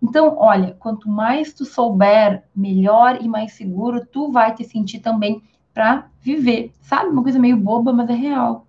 Então, 0.00 0.36
olha, 0.38 0.76
quanto 0.78 1.08
mais 1.08 1.52
tu 1.52 1.64
souber, 1.64 2.44
melhor 2.54 3.18
e 3.20 3.26
mais 3.26 3.52
seguro 3.54 4.06
tu 4.06 4.30
vai 4.30 4.54
te 4.54 4.62
sentir 4.62 5.00
também 5.00 5.42
para 5.72 6.06
viver. 6.20 6.70
Sabe? 6.80 7.10
Uma 7.10 7.24
coisa 7.24 7.40
meio 7.40 7.56
boba, 7.56 7.92
mas 7.92 8.08
é 8.10 8.14
real. 8.14 8.64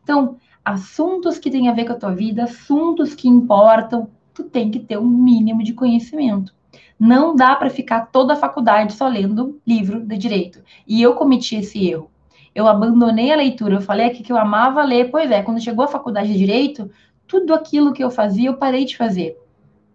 Então, 0.00 0.36
assuntos 0.64 1.36
que 1.36 1.50
têm 1.50 1.68
a 1.68 1.72
ver 1.72 1.84
com 1.84 1.94
a 1.94 1.98
tua 1.98 2.14
vida, 2.14 2.44
assuntos 2.44 3.12
que 3.12 3.26
importam, 3.26 4.08
tu 4.32 4.44
tem 4.44 4.70
que 4.70 4.78
ter 4.78 4.98
um 4.98 5.08
mínimo 5.08 5.64
de 5.64 5.72
conhecimento. 5.72 6.54
Não 6.98 7.34
dá 7.34 7.56
para 7.56 7.70
ficar 7.70 8.06
toda 8.06 8.34
a 8.34 8.36
faculdade 8.36 8.92
só 8.92 9.08
lendo 9.08 9.60
livro 9.66 10.00
de 10.00 10.16
direito. 10.16 10.62
E 10.86 11.02
eu 11.02 11.14
cometi 11.14 11.56
esse 11.56 11.86
erro. 11.86 12.10
Eu 12.54 12.68
abandonei 12.68 13.32
a 13.32 13.36
leitura. 13.36 13.74
Eu 13.74 13.80
falei 13.80 14.06
aqui 14.06 14.22
que 14.22 14.32
eu 14.32 14.36
amava 14.36 14.84
ler. 14.84 15.10
Pois 15.10 15.30
é, 15.30 15.42
quando 15.42 15.60
chegou 15.60 15.84
a 15.84 15.88
faculdade 15.88 16.32
de 16.32 16.38
direito, 16.38 16.90
tudo 17.26 17.52
aquilo 17.52 17.92
que 17.92 18.02
eu 18.02 18.10
fazia, 18.10 18.48
eu 18.48 18.56
parei 18.56 18.84
de 18.84 18.96
fazer. 18.96 19.36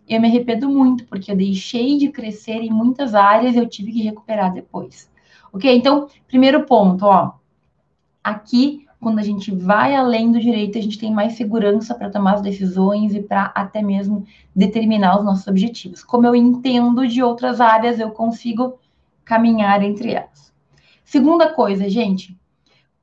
Eu 0.08 0.20
me 0.20 0.28
arrependo 0.28 0.68
muito, 0.68 1.06
porque 1.06 1.32
eu 1.32 1.36
deixei 1.36 1.98
de 1.98 2.10
crescer 2.10 2.62
em 2.62 2.72
muitas 2.72 3.14
áreas 3.16 3.56
e 3.56 3.60
eu 3.60 3.68
tive 3.68 3.92
que 3.92 4.02
recuperar 4.02 4.52
depois. 4.54 5.10
Ok? 5.54 5.74
Então, 5.74 6.08
primeiro 6.28 6.66
ponto, 6.66 7.06
ó. 7.06 7.34
Aqui 8.24 8.86
quando 9.00 9.20
a 9.20 9.24
gente 9.24 9.50
vai 9.52 9.96
além 9.96 10.32
do 10.32 10.40
direito, 10.40 10.78
a 10.78 10.82
gente 10.82 11.00
tem 11.00 11.12
mais 11.12 11.34
segurança 11.34 11.96
para 11.96 12.10
tomar 12.10 12.36
as 12.36 12.42
decisões 12.42 13.14
e 13.14 13.22
para 13.22 13.52
até 13.56 13.82
mesmo 13.82 14.26
determinar 14.54 15.18
os 15.18 15.26
nossos 15.26 15.48
objetivos. 15.48 16.04
Como 16.04 16.28
eu 16.28 16.36
entendo 16.36 17.08
de 17.08 17.24
outras 17.24 17.62
áreas, 17.62 18.00
eu 18.00 18.12
consigo 18.12 18.78
caminhar 19.24 19.82
entre 19.82 20.12
elas. 20.12 20.54
Segunda 21.06 21.54
coisa, 21.54 21.90
gente, 21.90 22.38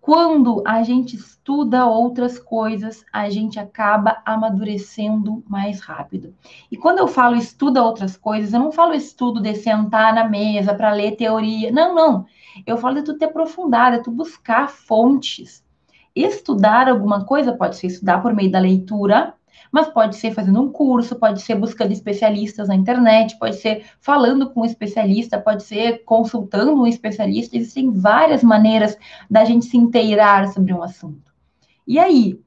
quando 0.07 0.63
a 0.65 0.85
gente 0.85 1.17
estuda 1.17 1.85
outras 1.87 2.39
coisas, 2.39 3.05
a 3.13 3.29
gente 3.29 3.59
acaba 3.59 4.23
amadurecendo 4.25 5.43
mais 5.49 5.81
rápido. 5.81 6.33
E 6.71 6.77
quando 6.77 6.99
eu 6.99 7.09
falo 7.09 7.35
estuda 7.35 7.83
outras 7.83 8.17
coisas, 8.17 8.53
eu 8.53 8.61
não 8.61 8.71
falo 8.71 8.95
estudo 8.95 9.41
de 9.41 9.53
sentar 9.57 10.15
na 10.15 10.29
mesa 10.29 10.73
para 10.75 10.93
ler 10.93 11.17
teoria. 11.17 11.73
Não, 11.73 11.93
não. 11.93 12.27
Eu 12.65 12.77
falo 12.77 12.95
de 12.95 13.03
tu 13.03 13.19
te 13.19 13.25
aprofundar, 13.25 13.97
de 13.97 14.05
tu 14.05 14.13
buscar 14.13 14.69
fontes. 14.71 15.66
Estudar 16.17 16.89
alguma 16.89 17.27
coisa 17.27 17.53
pode 17.53 17.77
ser 17.77 17.89
estudar 17.89 18.23
por 18.23 18.35
meio 18.35 18.51
da 18.51 18.59
leitura, 18.59 19.35
mas 19.71 19.89
pode 19.89 20.17
ser 20.17 20.33
fazendo 20.33 20.63
um 20.63 20.73
curso, 20.73 21.17
pode 21.17 21.43
ser 21.43 21.57
buscando 21.57 21.93
especialistas 21.93 22.69
na 22.69 22.75
internet, 22.75 23.39
pode 23.39 23.57
ser 23.57 23.85
falando 24.01 24.49
com 24.49 24.63
um 24.63 24.65
especialista, 24.65 25.39
pode 25.39 25.65
ser 25.65 26.05
consultando 26.05 26.73
um 26.73 26.87
especialista. 26.87 27.59
Existem 27.59 27.91
várias 27.91 28.43
maneiras 28.43 28.97
da 29.31 29.45
gente 29.45 29.67
se 29.67 29.77
inteirar 29.77 30.49
sobre 30.49 30.73
um 30.73 30.83
assunto. 30.83 31.31
E 31.87 31.99
aí? 31.99 32.41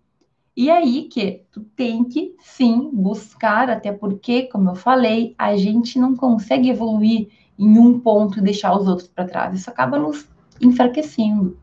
E 0.57 0.71
aí 0.71 1.03
que 1.03 1.43
tu 1.51 1.61
tem 1.61 2.03
que 2.03 2.35
sim 2.39 2.89
buscar, 2.91 3.69
até 3.69 3.91
porque, 3.91 4.43
como 4.43 4.71
eu 4.71 4.75
falei, 4.75 5.35
a 5.37 5.55
gente 5.55 5.99
não 5.99 6.15
consegue 6.15 6.69
evoluir 6.69 7.29
em 7.57 7.77
um 7.77 7.99
ponto 7.99 8.39
e 8.39 8.41
deixar 8.41 8.75
os 8.75 8.87
outros 8.87 9.07
para 9.07 9.27
trás. 9.27 9.53
Isso 9.53 9.69
acaba 9.69 9.99
nos 9.99 10.27
enfraquecendo. 10.59 11.57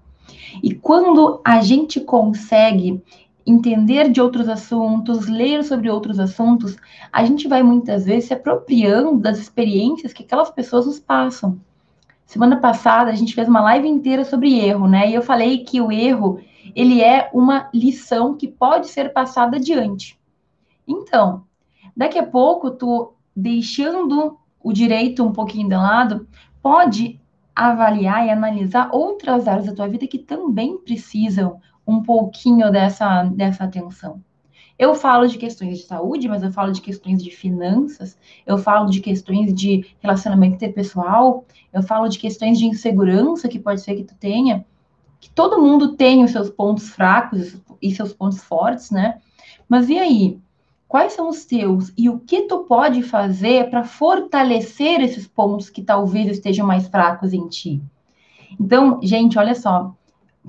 E 0.62 0.74
quando 0.74 1.40
a 1.44 1.60
gente 1.60 2.00
consegue 2.00 3.02
entender 3.46 4.10
de 4.10 4.20
outros 4.20 4.48
assuntos, 4.48 5.28
ler 5.28 5.62
sobre 5.62 5.88
outros 5.88 6.18
assuntos, 6.18 6.76
a 7.12 7.24
gente 7.24 7.46
vai 7.46 7.62
muitas 7.62 8.04
vezes 8.04 8.26
se 8.26 8.34
apropriando 8.34 9.18
das 9.18 9.38
experiências 9.38 10.12
que 10.12 10.24
aquelas 10.24 10.50
pessoas 10.50 10.86
nos 10.86 10.98
passam. 10.98 11.60
Semana 12.26 12.56
passada 12.56 13.10
a 13.10 13.14
gente 13.14 13.34
fez 13.34 13.46
uma 13.46 13.60
live 13.60 13.86
inteira 13.86 14.24
sobre 14.24 14.58
erro, 14.58 14.88
né? 14.88 15.08
E 15.08 15.14
eu 15.14 15.22
falei 15.22 15.58
que 15.58 15.80
o 15.80 15.92
erro, 15.92 16.40
ele 16.74 17.00
é 17.00 17.30
uma 17.32 17.70
lição 17.72 18.34
que 18.34 18.48
pode 18.48 18.88
ser 18.88 19.12
passada 19.12 19.58
adiante. 19.58 20.18
Então, 20.88 21.44
daqui 21.96 22.18
a 22.18 22.26
pouco 22.26 22.72
tu 22.72 23.12
deixando 23.34 24.36
o 24.60 24.72
direito 24.72 25.22
um 25.22 25.32
pouquinho 25.32 25.68
de 25.68 25.76
lado, 25.76 26.26
pode 26.60 27.20
avaliar 27.57 28.27
e 28.27 28.31
analisar 28.31 28.90
outras 28.92 29.49
áreas 29.49 29.66
da 29.66 29.75
tua 29.75 29.88
vida 29.88 30.07
que 30.07 30.19
também 30.19 30.77
precisam 30.77 31.59
um 31.87 32.03
pouquinho 32.03 32.71
dessa, 32.71 33.25
dessa 33.25 33.64
atenção. 33.64 34.23
Eu 34.79 34.95
falo 34.95 35.27
de 35.27 35.38
questões 35.38 35.79
de 35.79 35.85
saúde, 35.85 36.29
mas 36.29 36.42
eu 36.42 36.53
falo 36.53 36.71
de 36.71 36.83
questões 36.83 37.23
de 37.23 37.31
finanças, 37.31 38.19
eu 38.45 38.59
falo 38.59 38.90
de 38.90 39.01
questões 39.01 39.55
de 39.55 39.87
relacionamento 40.01 40.57
interpessoal, 40.57 41.47
eu 41.73 41.83
falo 41.83 42.09
de 42.09 42.19
questões 42.19 42.59
de 42.59 42.66
insegurança 42.66 43.49
que 43.49 43.59
pode 43.59 43.81
ser 43.81 43.95
que 43.95 44.05
tu 44.05 44.14
tenha, 44.16 44.66
que 45.19 45.31
todo 45.31 45.62
mundo 45.62 45.97
tem 45.97 46.23
os 46.23 46.31
seus 46.31 46.51
pontos 46.51 46.90
fracos 46.90 47.57
e 47.81 47.90
seus 47.95 48.12
pontos 48.12 48.42
fortes, 48.42 48.90
né? 48.90 49.19
Mas 49.66 49.88
e 49.88 49.99
aí? 49.99 50.38
Quais 50.88 51.14
são 51.14 51.29
os 51.29 51.44
teus 51.44 51.92
e 51.99 52.09
o 52.09 52.20
que 52.20 52.42
tu 52.42 52.61
pode 52.61 53.03
fazer 53.03 53.68
para 53.70 53.83
fortalecer 53.83 55.01
esses 55.01 55.27
pontos 55.27 55.68
que 55.68 55.83
talvez 55.83 56.29
estejam 56.29 56.66
mais 56.66 56.87
fracos 56.87 57.33
em 57.33 57.49
ti? 57.49 57.83
Então, 58.59 59.01
gente, 59.03 59.38
olha 59.38 59.55
só, 59.55 59.94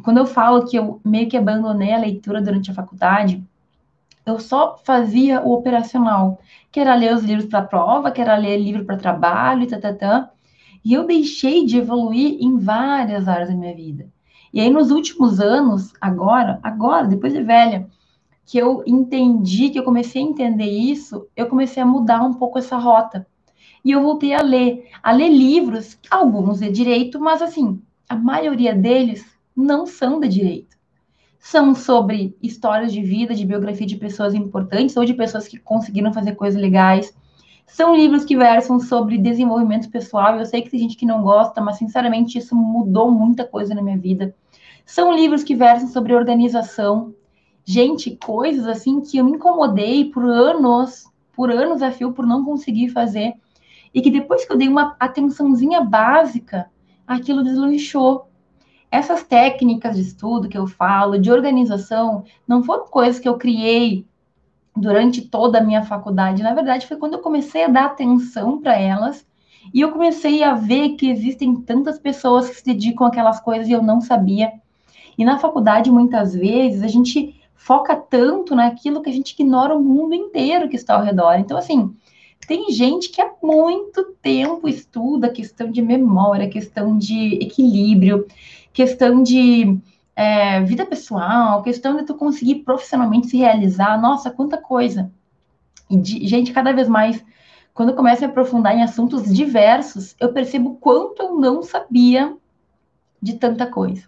quando 0.04 0.18
eu 0.18 0.26
falo 0.26 0.66
que 0.66 0.78
eu 0.78 1.02
meio 1.04 1.28
que 1.28 1.36
abandonei 1.36 1.92
a 1.92 2.00
leitura 2.00 2.42
durante 2.42 2.70
a 2.70 2.74
faculdade, 2.74 3.44
eu 4.26 4.40
só 4.40 4.78
fazia 4.84 5.42
o 5.42 5.54
operacional, 5.54 6.40
que 6.72 6.80
era 6.80 6.94
ler 6.96 7.16
os 7.16 7.24
livros 7.24 7.48
para 7.48 7.62
prova, 7.62 8.12
que 8.12 8.22
era 8.22 8.36
ler 8.38 8.58
livro 8.58 8.86
para 8.86 8.98
trabalho 8.98 9.64
e 9.64 9.68
tatatã. 9.68 10.30
E 10.84 10.94
eu 10.94 11.08
deixei 11.08 11.66
de 11.66 11.78
evoluir 11.78 12.38
em 12.40 12.58
várias 12.58 13.28
áreas 13.28 13.50
da 13.50 13.56
minha 13.56 13.74
vida. 13.74 14.08
E 14.54 14.60
aí, 14.60 14.70
nos 14.70 14.92
últimos 14.92 15.40
anos, 15.40 15.94
agora, 16.00 16.60
agora, 16.62 17.08
depois 17.08 17.34
de 17.34 17.42
velha, 17.42 17.88
que 18.48 18.58
eu 18.58 18.82
entendi, 18.88 19.70
que 19.70 19.78
eu 19.78 19.84
comecei 19.84 20.22
a 20.22 20.26
entender 20.26 20.70
isso, 20.70 21.28
eu 21.36 21.48
comecei 21.48 21.84
a 21.84 21.86
mudar 21.86 22.24
um 22.24 22.34
pouco 22.34 22.58
essa 22.58 22.78
rota. 22.78 23.28
E 23.84 23.92
eu 23.92 24.02
voltei 24.02 24.34
a 24.34 24.42
ler, 24.42 24.88
a 25.04 25.12
ler 25.12 25.28
livros, 25.28 26.00
alguns 26.10 26.62
de 26.62 26.72
direito, 26.72 27.20
mas 27.20 27.42
assim, 27.42 27.82
a 28.08 28.16
maioria 28.16 28.74
deles 28.74 29.26
não 29.54 29.86
são 29.86 30.18
de 30.22 30.30
direito. 30.30 30.78
São 31.38 31.76
sobre 31.76 32.38
histórias 32.42 32.94
de 32.94 33.02
vida, 33.02 33.36
de 33.36 33.46
biografia 33.46 33.86
de 33.86 33.98
pessoas 33.98 34.34
importantes 34.34 34.96
ou 34.96 35.04
de 35.04 35.14
pessoas 35.14 35.46
que 35.46 35.60
conseguiram 35.60 36.14
fazer 36.14 36.36
coisas 36.36 36.60
legais. 36.60 37.14
São 37.66 37.94
livros 37.94 38.24
que 38.24 38.38
versam 38.38 38.80
sobre 38.80 39.18
desenvolvimento 39.18 39.92
pessoal. 39.92 40.40
Eu 40.40 40.46
sei 40.46 40.62
que 40.62 40.70
tem 40.70 40.80
gente 40.80 40.96
que 40.96 41.06
não 41.06 41.22
gosta, 41.22 41.60
mas 41.60 41.78
sinceramente 41.78 42.38
isso 42.38 42.56
mudou 42.56 43.12
muita 43.12 43.44
coisa 43.44 43.76
na 43.76 43.82
minha 43.82 43.98
vida. 43.98 44.34
São 44.86 45.14
livros 45.14 45.44
que 45.44 45.54
versam 45.54 45.90
sobre 45.90 46.16
organização. 46.16 47.14
Gente, 47.70 48.18
coisas 48.24 48.66
assim 48.66 49.02
que 49.02 49.18
eu 49.18 49.26
me 49.26 49.32
incomodei 49.32 50.06
por 50.06 50.24
anos, 50.24 51.04
por 51.34 51.52
anos 51.52 51.82
a 51.82 51.92
fio, 51.92 52.14
por 52.14 52.26
não 52.26 52.46
conseguir 52.46 52.88
fazer. 52.88 53.34
E 53.94 54.02
que 54.02 54.10
depois 54.10 54.46
que 54.46 54.54
eu 54.54 54.58
dei 54.58 54.70
uma 54.70 54.96
atençãozinha 54.98 55.82
básica, 55.82 56.72
aquilo 57.06 57.44
deslanchou. 57.44 58.30
Essas 58.90 59.22
técnicas 59.22 59.98
de 59.98 60.04
estudo 60.04 60.48
que 60.48 60.58
eu 60.58 60.66
falo, 60.66 61.20
de 61.20 61.30
organização, 61.30 62.24
não 62.48 62.64
foram 62.64 62.86
coisas 62.86 63.20
que 63.20 63.28
eu 63.28 63.38
criei 63.38 64.06
durante 64.74 65.24
toda 65.24 65.58
a 65.58 65.64
minha 65.64 65.84
faculdade. 65.84 66.44
Na 66.44 66.54
verdade, 66.54 66.88
foi 66.88 66.96
quando 66.96 67.16
eu 67.16 67.20
comecei 67.20 67.66
a 67.66 67.68
dar 67.68 67.88
atenção 67.88 68.62
para 68.62 68.80
elas 68.80 69.28
e 69.74 69.82
eu 69.82 69.92
comecei 69.92 70.42
a 70.42 70.54
ver 70.54 70.92
que 70.92 71.10
existem 71.10 71.54
tantas 71.54 72.00
pessoas 72.00 72.48
que 72.48 72.56
se 72.56 72.64
dedicam 72.64 73.06
àquelas 73.06 73.42
coisas 73.42 73.68
e 73.68 73.74
eu 73.74 73.84
não 73.84 74.00
sabia. 74.00 74.54
E 75.18 75.26
na 75.26 75.38
faculdade, 75.38 75.92
muitas 75.92 76.34
vezes, 76.34 76.82
a 76.82 76.88
gente 76.88 77.37
foca 77.58 77.96
tanto 77.96 78.56
naquilo 78.56 79.02
que 79.02 79.10
a 79.10 79.14
gente 79.14 79.32
ignora 79.32 79.76
o 79.76 79.84
mundo 79.84 80.14
inteiro 80.16 80.70
que 80.70 80.76
está 80.78 80.96
ao 80.96 81.04
redor. 81.04 81.34
Então, 81.40 81.58
assim, 81.58 81.94
tem 82.48 82.72
gente 82.72 83.10
que 83.10 83.22
há 83.22 83.30
muito 83.44 84.16
tempo 84.22 84.70
estuda 84.70 85.28
questão 85.28 85.70
de 85.70 85.82
memória, 85.82 86.48
questão 86.48 86.98
de 86.98 87.36
equilíbrio, 87.44 88.26
questão 88.72 89.22
de 89.22 89.78
é, 90.16 90.62
vida 90.62 90.86
pessoal, 90.86 91.62
questão 91.62 91.98
de 91.98 92.06
tu 92.06 92.16
conseguir 92.16 92.64
profissionalmente 92.64 93.28
se 93.28 93.38
realizar. 93.38 94.00
Nossa, 94.00 94.32
quanta 94.32 94.58
coisa! 94.58 95.12
E 95.90 95.98
de, 95.98 96.26
gente, 96.26 96.54
cada 96.54 96.72
vez 96.72 96.88
mais, 96.88 97.24
quando 97.74 97.90
eu 97.90 97.96
começo 97.96 98.24
a 98.24 98.28
aprofundar 98.28 98.78
em 98.78 98.84
assuntos 98.84 99.34
diversos, 99.34 100.16
eu 100.20 100.32
percebo 100.32 100.78
quanto 100.80 101.22
eu 101.22 101.36
não 101.40 101.64
sabia 101.64 102.36
de 103.22 103.34
tanta 103.34 103.66
coisa. 103.66 104.04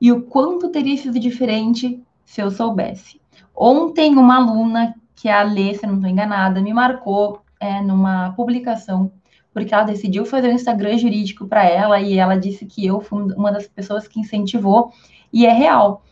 E 0.00 0.12
o 0.12 0.22
quanto 0.22 0.68
teria 0.68 0.96
sido 0.96 1.18
diferente 1.18 2.00
se 2.26 2.42
eu 2.42 2.50
soubesse. 2.50 3.18
Ontem, 3.56 4.14
uma 4.18 4.36
aluna, 4.36 4.94
que 5.14 5.30
é 5.30 5.32
a 5.32 5.42
Lê, 5.42 5.72
se 5.72 5.86
eu 5.86 5.88
não 5.88 5.96
estou 5.96 6.10
enganada, 6.10 6.60
me 6.60 6.74
marcou 6.74 7.40
é, 7.58 7.80
numa 7.80 8.32
publicação 8.32 9.10
porque 9.56 9.72
ela 9.72 9.84
decidiu 9.84 10.26
fazer 10.26 10.50
um 10.50 10.54
Instagram 10.54 10.98
jurídico 10.98 11.46
para 11.46 11.64
ela 11.64 11.98
e 11.98 12.18
ela 12.18 12.36
disse 12.36 12.66
que 12.66 12.84
eu 12.84 13.00
fui 13.00 13.22
uma 13.32 13.50
das 13.50 13.66
pessoas 13.66 14.06
que 14.06 14.20
incentivou 14.20 14.92
e 15.32 15.46
é 15.46 15.50
real. 15.50 16.04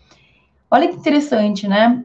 Olha 0.70 0.88
que 0.88 0.96
interessante, 0.96 1.68
né? 1.68 2.03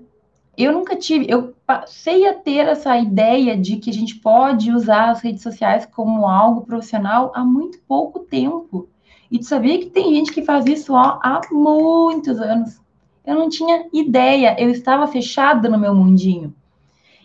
Eu 0.58 0.74
nunca 0.74 0.98
tive, 0.98 1.28
eu 1.30 1.56
passei 1.66 2.28
a 2.28 2.34
ter 2.34 2.68
essa 2.68 2.98
ideia 2.98 3.56
de 3.56 3.78
que 3.78 3.90
a 3.90 3.94
gente 3.94 4.16
pode 4.16 4.70
usar 4.70 5.12
as 5.12 5.22
redes 5.22 5.42
sociais 5.42 5.86
como 5.86 6.28
algo 6.28 6.66
profissional 6.66 7.32
há 7.34 7.42
muito 7.46 7.80
pouco 7.88 8.20
tempo. 8.20 8.90
E 9.32 9.40
tu 9.40 9.46
sabia 9.46 9.80
que 9.80 9.86
tem 9.86 10.16
gente 10.16 10.34
que 10.34 10.42
faz 10.42 10.66
isso 10.66 10.92
ó, 10.92 11.20
há 11.24 11.40
muitos 11.54 12.38
anos. 12.42 12.82
Eu 13.30 13.36
não 13.36 13.50
tinha 13.50 13.86
ideia, 13.94 14.56
eu 14.60 14.70
estava 14.70 15.08
fechada 15.08 15.70
no 15.70 15.80
meu 15.80 15.94
mundinho. 15.94 16.54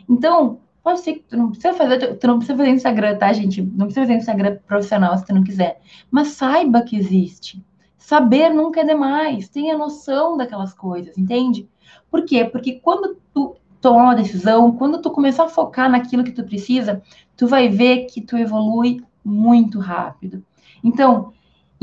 Então, 0.08 0.60
Pode 0.84 1.00
ser 1.00 1.14
que 1.14 1.20
tu 1.20 1.36
não 1.38 1.48
precisa 1.48 1.72
fazer, 1.72 2.16
tu 2.16 2.26
não 2.26 2.36
precisa 2.36 2.58
fazer 2.58 2.70
Instagram, 2.70 3.16
tá, 3.16 3.32
gente? 3.32 3.62
Não 3.62 3.86
precisa 3.86 4.02
fazer 4.02 4.18
Instagram 4.18 4.58
profissional 4.66 5.16
se 5.16 5.24
tu 5.24 5.34
não 5.34 5.42
quiser. 5.42 5.80
Mas 6.10 6.28
saiba 6.28 6.82
que 6.82 6.94
existe. 6.94 7.64
Saber 7.96 8.50
nunca 8.50 8.82
é 8.82 8.84
demais. 8.84 9.48
Tenha 9.48 9.78
noção 9.78 10.36
daquelas 10.36 10.74
coisas, 10.74 11.16
entende? 11.16 11.66
Por 12.10 12.26
quê? 12.26 12.44
Porque 12.44 12.80
quando 12.80 13.16
tu 13.32 13.56
tomar 13.80 14.02
uma 14.02 14.14
decisão, 14.14 14.72
quando 14.72 15.00
tu 15.00 15.10
começar 15.10 15.44
a 15.44 15.48
focar 15.48 15.90
naquilo 15.90 16.22
que 16.22 16.32
tu 16.32 16.44
precisa, 16.44 17.02
tu 17.34 17.46
vai 17.46 17.70
ver 17.70 18.04
que 18.04 18.20
tu 18.20 18.36
evolui 18.36 19.02
muito 19.24 19.78
rápido. 19.78 20.44
Então, 20.82 21.32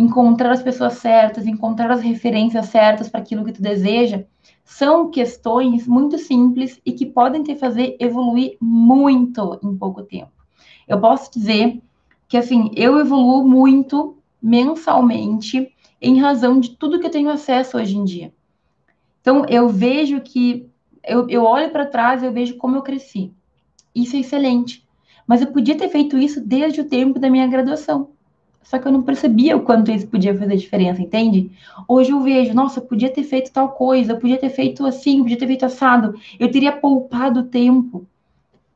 encontrar 0.02 0.52
as 0.52 0.64
pessoas 0.64 0.94
certas, 0.94 1.46
encontrar 1.46 1.92
as 1.92 2.02
referências 2.02 2.68
certas 2.68 3.08
para 3.08 3.22
aquilo 3.22 3.46
que 3.46 3.54
tu 3.54 3.62
deseja, 3.62 4.24
são 4.66 5.12
questões 5.12 5.88
muito 5.88 6.18
simples 6.18 6.82
e 6.86 6.92
que 6.92 7.06
podem 7.06 7.44
te 7.44 7.56
fazer 7.56 7.96
evoluir 8.00 8.58
muito 8.60 9.60
em 9.64 9.76
pouco 9.78 10.02
tempo. 10.02 10.32
Eu 10.88 11.00
posso 11.00 11.32
dizer 11.32 11.82
que, 12.28 12.36
assim, 12.36 12.72
eu 12.76 13.00
evoluo 13.00 13.48
muito 13.48 14.18
mensalmente 14.42 15.72
em 16.02 16.20
razão 16.20 16.60
de 16.60 16.72
tudo 16.72 17.00
que 17.00 17.06
eu 17.06 17.12
tenho 17.12 17.30
acesso 17.30 17.78
hoje 17.78 17.96
em 17.96 18.04
dia. 18.04 18.34
Então, 19.22 19.46
eu 19.48 19.70
vejo 19.70 20.20
que, 20.22 20.68
eu, 21.04 21.30
eu 21.30 21.44
olho 21.44 21.70
para 21.70 21.86
trás 21.86 22.24
e 22.24 22.26
eu 22.26 22.32
vejo 22.32 22.58
como 22.58 22.76
eu 22.76 22.82
cresci. 22.82 23.32
Isso 23.94 24.16
é 24.16 24.20
excelente. 24.20 24.84
Mas 25.28 25.42
eu 25.42 25.52
podia 25.52 25.78
ter 25.78 25.90
feito 25.90 26.18
isso 26.18 26.42
desde 26.42 26.82
o 26.82 26.90
tempo 26.90 27.20
da 27.20 27.30
minha 27.30 27.48
graduação. 27.48 28.10
Só 28.64 28.80
que 28.80 28.88
eu 28.88 28.92
não 28.92 29.02
percebia 29.02 29.58
o 29.58 29.64
quanto 29.64 29.92
isso 29.92 30.08
podia 30.08 30.38
fazer 30.38 30.56
diferença, 30.56 31.02
entende? 31.02 31.52
Hoje 31.88 32.12
eu 32.12 32.22
vejo, 32.22 32.54
nossa, 32.54 32.80
eu 32.80 32.86
podia 32.86 33.12
ter 33.12 33.24
feito 33.24 33.52
tal 33.52 33.70
coisa, 33.70 34.14
eu 34.14 34.20
podia 34.20 34.38
ter 34.38 34.50
feito 34.50 34.86
assim, 34.86 35.22
podia 35.22 35.38
ter 35.38 35.48
feito 35.48 35.66
assado, 35.66 36.14
eu 36.40 36.52
teria 36.52 36.72
poupado 36.72 37.44
tempo. 37.44 38.08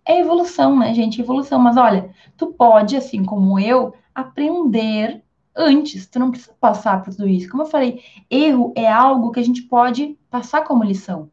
É 0.04 0.19
evolução, 0.19 0.78
né, 0.78 0.93
gente? 0.93 1.21
Evolução. 1.21 1.60
Mas 1.60 1.78
olha, 1.78 2.10
tu 2.38 2.48
pode, 2.48 2.95
assim 2.95 3.24
como 3.24 3.60
eu, 3.60 3.93
aprender 4.13 5.24
antes, 5.56 6.06
tu 6.06 6.19
não 6.19 6.32
precisa 6.32 6.54
passar 6.60 7.02
por 7.02 7.13
tudo 7.15 7.28
isso. 7.28 7.50
Como 7.50 7.63
eu 7.63 7.67
falei, 7.67 8.02
erro 8.30 8.74
é 8.76 8.91
algo 8.91 9.32
que 9.32 9.39
a 9.39 9.43
gente 9.43 9.63
pode 9.63 10.17
passar 10.30 10.63
como 10.63 10.84
lição. 10.84 11.30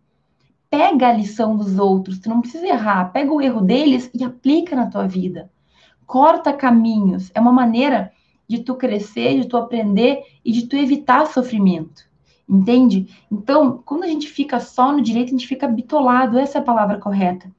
Pega 0.71 1.09
a 1.09 1.13
lição 1.13 1.57
dos 1.57 1.79
outros, 1.79 2.19
tu 2.19 2.31
não 2.31 2.41
precisa 2.41 2.67
errar, 2.67 3.13
pega 3.13 3.33
o 3.33 3.41
erro 3.43 3.61
deles 3.61 4.11
e 4.15 4.25
aplica 4.25 4.75
na 4.75 4.87
tua 4.87 5.07
vida. 5.07 5.51
Corta 6.07 6.53
caminhos, 6.53 7.31
é 7.35 7.41
uma 7.41 7.53
maneira 7.53 8.13
de 8.49 8.61
tu 8.61 8.75
crescer, 8.75 9.41
de 9.41 9.49
tu 9.49 9.57
aprender 9.57 10.23
e 10.45 10.53
de 10.53 10.67
tu 10.67 10.77
evitar 10.77 11.27
sofrimento. 11.27 12.11
Entende? 12.49 13.09
Então, 13.31 13.83
quando 13.85 14.05
a 14.05 14.09
gente 14.09 14.29
fica 14.29 14.61
só 14.61 14.93
no 14.93 15.01
direito, 15.01 15.29
a 15.29 15.31
gente 15.31 15.47
fica 15.47 15.69
bitolado, 15.69 16.39
essa 16.39 16.59
é 16.59 16.61
a 16.61 16.65
palavra 16.65 16.99
correta. 16.99 17.51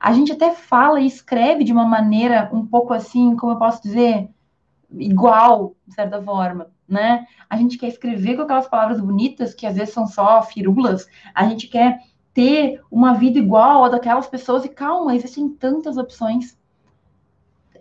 A 0.00 0.12
gente 0.12 0.32
até 0.32 0.52
fala 0.52 1.00
e 1.00 1.06
escreve 1.06 1.64
de 1.64 1.72
uma 1.72 1.84
maneira 1.84 2.48
um 2.52 2.64
pouco 2.64 2.94
assim, 2.94 3.34
como 3.36 3.52
eu 3.52 3.58
posso 3.58 3.82
dizer, 3.82 4.28
igual, 4.90 5.74
de 5.86 5.94
certa 5.94 6.22
forma, 6.22 6.70
né? 6.88 7.26
A 7.50 7.56
gente 7.56 7.76
quer 7.76 7.88
escrever 7.88 8.36
com 8.36 8.42
aquelas 8.42 8.68
palavras 8.68 9.00
bonitas 9.00 9.52
que 9.52 9.66
às 9.66 9.76
vezes 9.76 9.92
são 9.92 10.06
só 10.06 10.40
firulas. 10.42 11.06
A 11.34 11.46
gente 11.48 11.66
quer 11.66 12.00
ter 12.32 12.80
uma 12.90 13.14
vida 13.14 13.38
igual 13.38 13.84
a 13.84 13.88
daquelas 13.88 14.28
pessoas 14.28 14.64
e 14.64 14.68
calma, 14.68 15.16
existem 15.16 15.48
tantas 15.48 15.96
opções. 15.96 16.56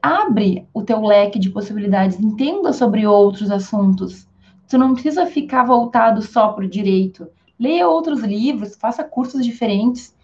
Abre 0.01 0.67
o 0.73 0.83
teu 0.83 1.01
leque 1.01 1.39
de 1.39 1.49
possibilidades, 1.49 2.19
entenda 2.19 2.73
sobre 2.73 3.05
outros 3.05 3.51
assuntos. 3.51 4.27
Tu 4.67 4.77
não 4.77 4.93
precisa 4.93 5.25
ficar 5.25 5.63
voltado 5.63 6.21
só 6.21 6.49
para 6.49 6.65
o 6.65 6.69
direito. 6.69 7.27
Leia 7.59 7.87
outros 7.87 8.21
livros, 8.21 8.75
faça 8.75 9.03
cursos 9.03 9.45
diferentes. 9.45 10.15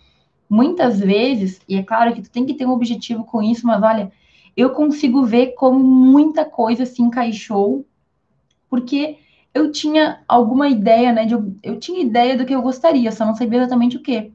Muitas 0.49 0.99
vezes, 0.99 1.61
e 1.67 1.75
é 1.75 1.83
claro 1.83 2.13
que 2.13 2.21
tu 2.21 2.29
tem 2.29 2.45
que 2.45 2.53
ter 2.53 2.65
um 2.65 2.71
objetivo 2.71 3.23
com 3.23 3.41
isso, 3.41 3.65
mas 3.65 3.81
olha, 3.81 4.11
eu 4.55 4.69
consigo 4.71 5.23
ver 5.23 5.53
como 5.55 5.79
muita 5.79 6.45
coisa 6.45 6.85
se 6.85 7.01
encaixou, 7.01 7.85
porque 8.69 9.17
eu 9.53 9.71
tinha 9.71 10.21
alguma 10.27 10.67
ideia, 10.67 11.11
né? 11.11 11.25
De, 11.25 11.35
eu 11.63 11.79
tinha 11.79 12.01
ideia 12.01 12.37
do 12.37 12.45
que 12.45 12.53
eu 12.53 12.61
gostaria, 12.61 13.11
só 13.11 13.25
não 13.25 13.35
sabia 13.35 13.59
exatamente 13.59 13.97
o 13.97 14.01
que. 14.01 14.31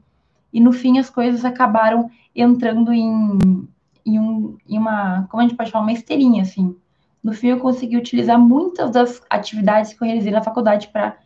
E 0.51 0.59
no 0.59 0.71
fim 0.71 0.97
as 0.97 1.09
coisas 1.09 1.45
acabaram 1.45 2.09
entrando 2.35 2.91
em, 2.91 3.37
em, 4.05 4.19
um, 4.19 4.57
uma, 4.67 5.27
como 5.29 5.41
a 5.41 5.47
gente 5.47 5.57
pode 5.57 5.71
falar, 5.71 5.83
uma 5.83 5.91
esteirinha, 5.91 6.43
assim. 6.43 6.75
No 7.23 7.33
fim 7.33 7.47
eu 7.47 7.59
consegui 7.59 7.97
utilizar 7.97 8.39
muitas 8.39 8.91
das 8.91 9.21
atividades 9.29 9.93
que 9.93 10.03
eu 10.03 10.07
realizei 10.07 10.31
na 10.31 10.41
faculdade 10.41 10.87
para 10.87 11.17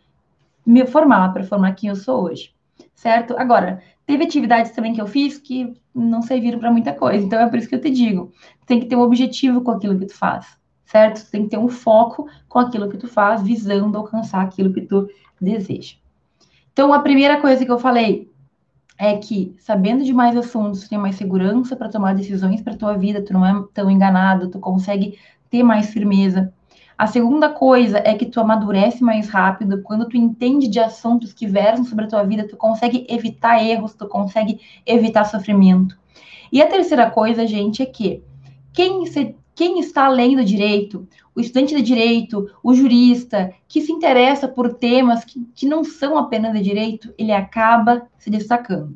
me 0.66 0.86
formar, 0.86 1.32
para 1.34 1.44
formar 1.44 1.74
quem 1.74 1.90
eu 1.90 1.96
sou 1.96 2.24
hoje. 2.24 2.54
Certo? 2.96 3.36
Agora, 3.38 3.82
teve 4.06 4.24
atividades 4.24 4.72
também 4.72 4.94
que 4.94 5.02
eu 5.02 5.08
fiz 5.08 5.38
que 5.38 5.74
não 5.94 6.22
serviram 6.22 6.60
para 6.60 6.72
muita 6.72 6.94
coisa. 6.94 7.24
Então 7.24 7.40
é 7.40 7.48
por 7.48 7.60
isso 7.60 7.70
que 7.70 7.76
eu 7.76 7.82
te 7.82 7.90
digo, 7.90 8.32
tem 8.66 8.80
que 8.80 8.86
ter 8.86 8.96
um 8.96 9.02
objetivo 9.02 9.62
com 9.62 9.72
aquilo 9.72 9.98
que 9.98 10.08
tu 10.08 10.16
faz, 10.16 10.58
certo? 10.86 11.30
Tem 11.30 11.44
que 11.44 11.50
ter 11.50 11.58
um 11.58 11.68
foco 11.68 12.28
com 12.48 12.60
aquilo 12.60 12.90
que 12.90 12.98
tu 12.98 13.08
faz, 13.08 13.44
visando 13.44 13.98
alcançar 13.98 14.42
aquilo 14.42 14.74
que 14.74 14.82
tu 14.82 15.08
deseja. 15.40 15.96
Então 16.72 16.92
a 16.94 17.00
primeira 17.00 17.40
coisa 17.40 17.64
que 17.64 17.72
eu 17.72 17.78
falei 17.78 18.32
é 19.04 19.18
que 19.18 19.56
sabendo 19.60 20.04
de 20.04 20.14
mais 20.14 20.36
assuntos, 20.38 20.82
tu 20.82 20.90
tem 20.90 20.98
mais 20.98 21.16
segurança 21.16 21.76
para 21.76 21.90
tomar 21.90 22.16
decisões 22.16 22.62
para 22.62 22.78
tua 22.78 22.98
vida, 22.98 23.22
tu 23.22 23.34
não 23.34 23.46
é 23.46 23.64
tão 23.74 23.92
enganado, 23.92 24.50
tu 24.50 24.60
consegue 24.60 25.18
ter 25.50 25.62
mais 25.62 25.90
firmeza. 25.90 26.54
A 26.98 27.08
segunda 27.08 27.50
coisa 27.50 27.98
é 27.98 28.14
que 28.14 28.26
tu 28.26 28.40
amadurece 28.40 29.04
mais 29.04 29.28
rápido, 29.28 29.82
quando 29.82 30.08
tu 30.08 30.16
entende 30.16 30.68
de 30.68 30.80
assuntos 30.80 31.34
que 31.34 31.46
versam 31.46 31.84
sobre 31.84 32.06
a 32.06 32.08
tua 32.08 32.24
vida, 32.24 32.48
tu 32.48 32.56
consegue 32.56 33.06
evitar 33.10 33.62
erros, 33.62 33.94
tu 33.94 34.08
consegue 34.08 34.60
evitar 34.86 35.26
sofrimento. 35.26 35.98
E 36.52 36.62
a 36.62 36.68
terceira 36.68 37.10
coisa, 37.10 37.46
gente, 37.48 37.82
é 37.82 37.86
que 37.86 38.24
quem, 38.72 39.06
se, 39.06 39.36
quem 39.56 39.80
está 39.80 40.06
além 40.06 40.36
do 40.36 40.44
direito, 40.44 41.08
o 41.36 41.40
estudante 41.40 41.76
de 41.76 41.82
direito, 41.82 42.50
o 42.64 42.74
jurista, 42.74 43.54
que 43.68 43.82
se 43.82 43.92
interessa 43.92 44.48
por 44.48 44.74
temas 44.74 45.24
que, 45.24 45.44
que 45.56 45.66
não 45.66 45.84
são 45.84 46.18
apenas 46.18 46.54
de 46.54 46.62
direito, 46.62 47.14
ele 47.18 47.32
acaba 47.32 48.08
se 48.18 48.30
destacando. 48.30 48.96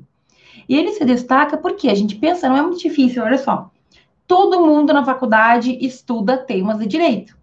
E 0.68 0.76
ele 0.76 0.92
se 0.92 1.06
destaca 1.06 1.58
porque 1.58 1.90
a 1.90 1.96
gente 1.96 2.16
pensa, 2.16 2.50
não 2.50 2.58
é 2.58 2.62
muito 2.62 2.80
difícil, 2.80 3.24
olha 3.24 3.38
só. 3.38 3.72
Todo 4.28 4.66
mundo 4.66 4.94
na 4.94 5.06
faculdade 5.06 5.78
estuda 5.80 6.38
temas 6.38 6.80
de 6.80 6.86
direito. 6.86 7.38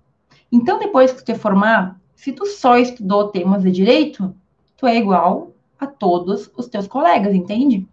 Então, 0.53 0.79
depois 0.79 1.11
que 1.13 1.19
tu 1.19 1.25
te 1.25 1.35
formar, 1.35 1.99
se 2.15 2.33
tu 2.33 2.47
só 2.47 2.77
estudou 2.77 3.29
temas 3.29 3.63
de 3.63 3.71
direito, 3.71 4.35
tu 4.77 4.87
é 4.87 4.97
igual 4.97 5.53
a 5.79 5.87
todos 5.87 6.51
os 6.57 6.69
teus 6.69 6.87
colegas, 6.87 7.35
entende? 7.35 7.89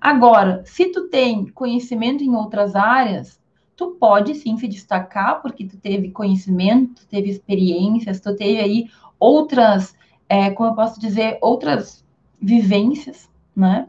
Agora, 0.00 0.62
se 0.64 0.86
tu 0.86 1.08
tem 1.08 1.46
conhecimento 1.46 2.22
em 2.24 2.34
outras 2.34 2.74
áreas, 2.74 3.38
tu 3.76 3.96
pode 3.98 4.34
sim 4.34 4.56
se 4.56 4.68
destacar, 4.68 5.40
porque 5.42 5.64
tu 5.64 5.76
teve 5.76 6.10
conhecimento, 6.10 7.02
tu 7.02 7.06
teve 7.06 7.30
experiências, 7.30 8.20
tu 8.20 8.34
teve 8.36 8.60
aí 8.60 8.90
outras, 9.18 9.94
é, 10.28 10.50
como 10.50 10.70
eu 10.70 10.74
posso 10.74 11.00
dizer, 11.00 11.38
outras 11.40 12.04
vivências, 12.40 13.28
né? 13.54 13.88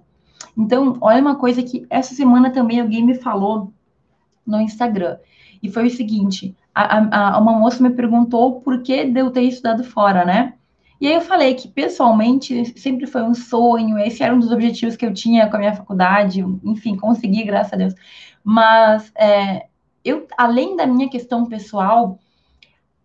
Então, 0.57 0.97
olha 1.01 1.21
uma 1.21 1.35
coisa 1.35 1.63
que 1.63 1.85
essa 1.89 2.13
semana 2.13 2.51
também 2.51 2.79
alguém 2.79 3.03
me 3.03 3.15
falou 3.15 3.73
no 4.45 4.61
Instagram. 4.61 5.17
E 5.61 5.69
foi 5.69 5.87
o 5.87 5.91
seguinte: 5.91 6.55
a, 6.73 7.35
a, 7.35 7.39
uma 7.39 7.53
moça 7.53 7.81
me 7.81 7.89
perguntou 7.89 8.61
por 8.61 8.81
que 8.81 9.05
de 9.05 9.19
eu 9.19 9.31
ter 9.31 9.41
estudado 9.41 9.83
fora, 9.83 10.25
né? 10.25 10.53
E 11.01 11.07
aí 11.07 11.15
eu 11.15 11.21
falei 11.21 11.53
que, 11.55 11.67
pessoalmente, 11.67 12.79
sempre 12.79 13.05
foi 13.07 13.23
um 13.23 13.33
sonho, 13.33 13.97
esse 13.99 14.23
era 14.23 14.33
um 14.33 14.39
dos 14.39 14.51
objetivos 14.51 14.95
que 14.95 15.05
eu 15.05 15.13
tinha 15.13 15.49
com 15.49 15.57
a 15.57 15.59
minha 15.59 15.75
faculdade, 15.75 16.39
enfim, 16.63 16.95
consegui, 16.95 17.43
graças 17.43 17.73
a 17.73 17.75
Deus. 17.75 17.93
Mas, 18.43 19.11
é, 19.15 19.67
eu, 20.03 20.27
além 20.37 20.75
da 20.75 20.85
minha 20.85 21.09
questão 21.09 21.45
pessoal, 21.45 22.19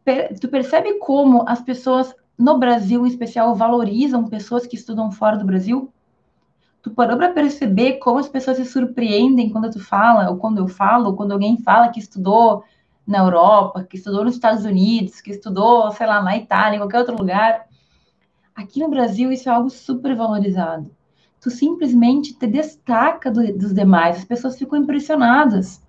per, 0.04 0.38
tu 0.38 0.48
percebe 0.48 0.94
como 0.94 1.44
as 1.48 1.60
pessoas 1.60 2.14
no 2.36 2.58
Brasil, 2.58 3.04
em 3.04 3.08
especial, 3.08 3.54
valorizam 3.54 4.28
pessoas 4.28 4.66
que 4.66 4.76
estudam 4.76 5.10
fora 5.10 5.36
do 5.36 5.44
Brasil? 5.44 5.92
Tu 6.82 6.90
parou 6.90 7.16
para 7.16 7.32
perceber 7.32 7.94
como 7.94 8.18
as 8.18 8.28
pessoas 8.28 8.56
se 8.56 8.64
surpreendem 8.64 9.50
quando 9.50 9.70
tu 9.70 9.80
fala, 9.80 10.30
ou 10.30 10.36
quando 10.36 10.58
eu 10.58 10.68
falo, 10.68 11.08
ou 11.08 11.16
quando 11.16 11.32
alguém 11.32 11.56
fala 11.58 11.88
que 11.88 11.98
estudou 11.98 12.64
na 13.06 13.18
Europa, 13.18 13.84
que 13.84 13.96
estudou 13.96 14.24
nos 14.24 14.34
Estados 14.34 14.64
Unidos, 14.64 15.20
que 15.20 15.30
estudou, 15.30 15.90
sei 15.92 16.06
lá, 16.06 16.22
na 16.22 16.36
Itália, 16.36 16.76
em 16.76 16.80
qualquer 16.80 17.00
outro 17.00 17.16
lugar. 17.16 17.66
Aqui 18.54 18.80
no 18.80 18.88
Brasil, 18.88 19.32
isso 19.32 19.48
é 19.48 19.52
algo 19.52 19.70
super 19.70 20.14
valorizado. 20.14 20.90
Tu 21.40 21.50
simplesmente 21.50 22.34
te 22.34 22.46
destaca 22.46 23.30
do, 23.30 23.40
dos 23.56 23.72
demais, 23.72 24.18
as 24.18 24.24
pessoas 24.24 24.58
ficam 24.58 24.78
impressionadas. 24.78 25.82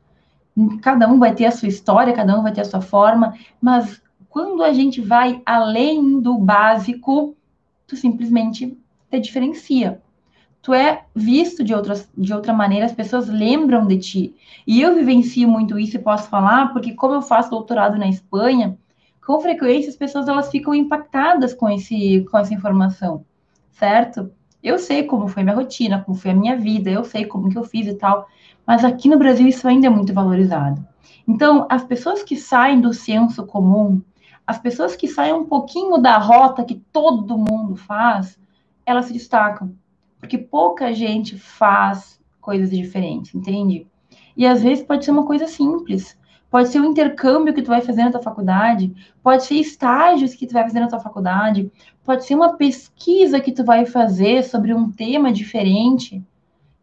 Cada 0.82 1.08
um 1.08 1.20
vai 1.20 1.34
ter 1.34 1.46
a 1.46 1.52
sua 1.52 1.68
história, 1.68 2.14
cada 2.14 2.38
um 2.38 2.44
vai 2.44 2.52
ter 2.52 2.62
a 2.62 2.66
sua 2.66 2.82
forma, 2.82 3.34
mas 3.62 4.02
quando 4.30 4.64
a 4.64 4.74
gente 4.74 5.02
vai 5.02 5.42
além 5.46 6.20
do 6.20 6.38
básico, 6.38 7.36
tu 7.88 7.96
simplesmente 7.96 8.78
te 9.10 9.20
diferencia 9.20 10.02
tu 10.62 10.74
é 10.74 11.04
visto 11.16 11.64
de, 11.64 11.74
outras, 11.74 12.10
de 12.18 12.34
outra 12.34 12.54
maneira, 12.54 12.86
as 12.86 12.92
pessoas 12.92 13.28
lembram 13.28 13.88
de 13.88 13.98
ti. 13.98 14.36
E 14.68 14.82
eu 14.82 14.96
vivencio 14.96 15.48
muito 15.48 15.80
isso 15.80 15.96
e 15.96 16.00
posso 16.00 16.30
falar, 16.30 16.74
porque 16.74 16.94
como 16.94 17.16
eu 17.16 17.22
faço 17.22 17.50
doutorado 17.50 17.98
na 17.98 18.08
Espanha, 18.08 18.78
com 19.26 19.40
frequência 19.40 19.90
as 19.90 19.96
pessoas 19.96 20.28
elas 20.28 20.50
ficam 20.50 20.74
impactadas 20.74 21.54
com, 21.54 21.70
esse, 21.70 22.26
com 22.30 22.38
essa 22.38 22.54
informação, 22.54 23.24
certo? 23.72 24.32
Eu 24.62 24.78
sei 24.78 25.04
como 25.04 25.28
foi 25.28 25.44
minha 25.44 25.56
rotina, 25.56 26.04
como 26.04 26.18
foi 26.18 26.32
a 26.32 26.36
minha 26.36 26.58
vida, 26.58 26.90
eu 26.90 27.04
sei 27.04 27.26
como 27.26 27.50
que 27.50 27.58
eu 27.58 27.64
fiz 27.64 27.88
e 27.88 27.94
tal, 27.94 28.28
mas 28.70 28.86
aqui 28.86 29.10
no 29.10 29.18
Brasil 29.18 29.48
isso 29.48 29.68
ainda 29.68 29.88
é 29.88 29.90
muito 29.90 30.14
valorizado. 30.14 30.88
Então, 31.28 31.66
as 31.72 31.84
pessoas 31.84 32.22
que 32.22 32.36
saem 32.36 32.80
do 32.80 32.94
senso 32.94 33.44
comum, 33.44 34.00
as 34.46 34.60
pessoas 34.60 34.96
que 34.96 35.08
saem 35.08 35.34
um 35.34 35.46
pouquinho 35.46 35.98
da 35.98 36.20
rota 36.20 36.64
que 36.64 36.76
todo 36.94 37.36
mundo 37.36 37.76
faz, 37.76 38.38
elas 38.86 39.06
se 39.06 39.14
destacam 39.14 39.74
porque 40.20 40.38
pouca 40.38 40.94
gente 40.94 41.36
faz 41.36 42.20
coisas 42.40 42.70
diferentes, 42.70 43.34
entende? 43.34 43.88
E 44.38 44.46
às 44.46 44.62
vezes 44.62 44.84
pode 44.84 45.04
ser 45.04 45.10
uma 45.10 45.26
coisa 45.26 45.48
simples. 45.48 46.16
Pode 46.52 46.70
ser 46.70 46.80
um 46.80 46.86
intercâmbio 46.86 47.56
que 47.56 47.64
tu 47.64 47.70
vai 47.70 47.82
fazer 47.82 48.04
na 48.04 48.12
tua 48.12 48.22
faculdade, 48.22 48.94
pode 49.24 49.46
ser 49.46 49.56
estágios 49.56 50.36
que 50.36 50.46
tu 50.46 50.54
vai 50.54 50.62
fazer 50.62 50.80
na 50.80 50.88
tua 50.88 51.00
faculdade, 51.00 51.72
pode 52.04 52.24
ser 52.24 52.36
uma 52.36 52.56
pesquisa 52.56 53.40
que 53.40 53.52
tu 53.52 53.64
vai 53.64 53.88
fazer 53.88 54.44
sobre 54.44 54.76
um 54.76 54.92
tema 54.92 55.32
diferente. 55.34 56.24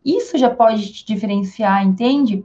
Isso 0.06 0.38
já 0.38 0.48
pode 0.48 0.92
te 0.92 1.04
diferenciar, 1.04 1.84
entende? 1.84 2.44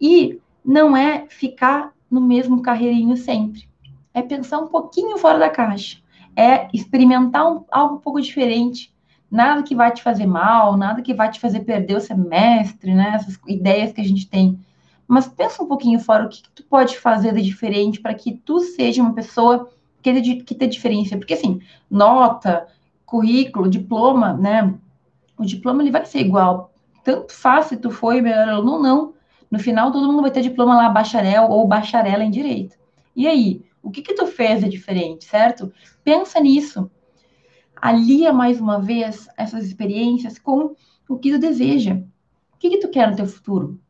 E 0.00 0.40
não 0.64 0.96
é 0.96 1.26
ficar 1.28 1.92
no 2.10 2.20
mesmo 2.20 2.62
carreirinho 2.62 3.16
sempre. 3.16 3.68
É 4.14 4.22
pensar 4.22 4.58
um 4.58 4.68
pouquinho 4.68 5.18
fora 5.18 5.38
da 5.38 5.50
caixa. 5.50 5.98
É 6.34 6.68
experimentar 6.72 7.52
um, 7.52 7.64
algo 7.70 7.96
um 7.96 7.98
pouco 7.98 8.20
diferente 8.20 8.92
nada 9.32 9.62
que 9.62 9.74
vai 9.74 9.90
te 9.90 10.02
fazer 10.02 10.26
mal, 10.26 10.76
nada 10.76 11.00
que 11.00 11.14
vai 11.14 11.30
te 11.30 11.40
fazer 11.40 11.60
perder 11.60 11.96
o 11.96 12.00
semestre, 12.00 12.94
né? 12.94 13.14
Essas 13.14 13.38
ideias 13.48 13.90
que 13.90 14.00
a 14.02 14.04
gente 14.04 14.28
tem. 14.28 14.60
Mas 15.08 15.26
pensa 15.26 15.62
um 15.62 15.66
pouquinho 15.66 15.98
fora 15.98 16.26
o 16.26 16.28
que, 16.28 16.42
que 16.42 16.50
tu 16.50 16.64
pode 16.64 16.98
fazer 16.98 17.34
de 17.34 17.40
diferente 17.40 17.98
para 17.98 18.12
que 18.12 18.32
tu 18.32 18.60
seja 18.60 19.00
uma 19.00 19.14
pessoa 19.14 19.70
que 20.02 20.20
te, 20.20 20.36
que 20.36 20.54
te 20.54 20.66
diferencia. 20.66 21.16
Porque 21.16 21.32
assim, 21.32 21.62
nota, 21.90 22.68
currículo, 23.06 23.70
diploma, 23.70 24.34
né? 24.34 24.74
O 25.38 25.46
diploma 25.46 25.82
ele 25.82 25.90
vai 25.90 26.04
ser 26.04 26.20
igual. 26.20 26.71
Tanto 27.04 27.32
faz 27.32 27.66
se 27.66 27.76
tu 27.76 27.90
foi 27.90 28.20
melhor 28.20 28.48
aluno 28.48 28.72
ou 28.72 28.82
não. 28.82 29.14
No 29.50 29.58
final, 29.58 29.92
todo 29.92 30.06
mundo 30.06 30.22
vai 30.22 30.30
ter 30.30 30.42
diploma 30.42 30.76
lá, 30.76 30.88
bacharel 30.88 31.50
ou 31.50 31.66
bacharela 31.66 32.24
em 32.24 32.30
direito. 32.30 32.76
E 33.14 33.26
aí, 33.26 33.62
O 33.82 33.90
que 33.90 34.00
que 34.02 34.14
tu 34.14 34.26
fez 34.26 34.60
de 34.60 34.68
diferente, 34.68 35.24
certo? 35.24 35.72
Pensa 36.04 36.40
nisso. 36.40 36.90
Alia 37.76 38.32
mais 38.32 38.60
uma 38.60 38.80
vez 38.80 39.28
essas 39.36 39.66
experiências 39.66 40.38
com 40.38 40.76
o 41.08 41.18
que 41.18 41.32
tu 41.32 41.38
deseja. 41.38 41.94
O 42.54 42.58
que 42.58 42.70
que 42.70 42.78
tu 42.78 42.88
quer 42.88 43.10
no 43.10 43.16
teu 43.16 43.26
futuro? 43.26 43.80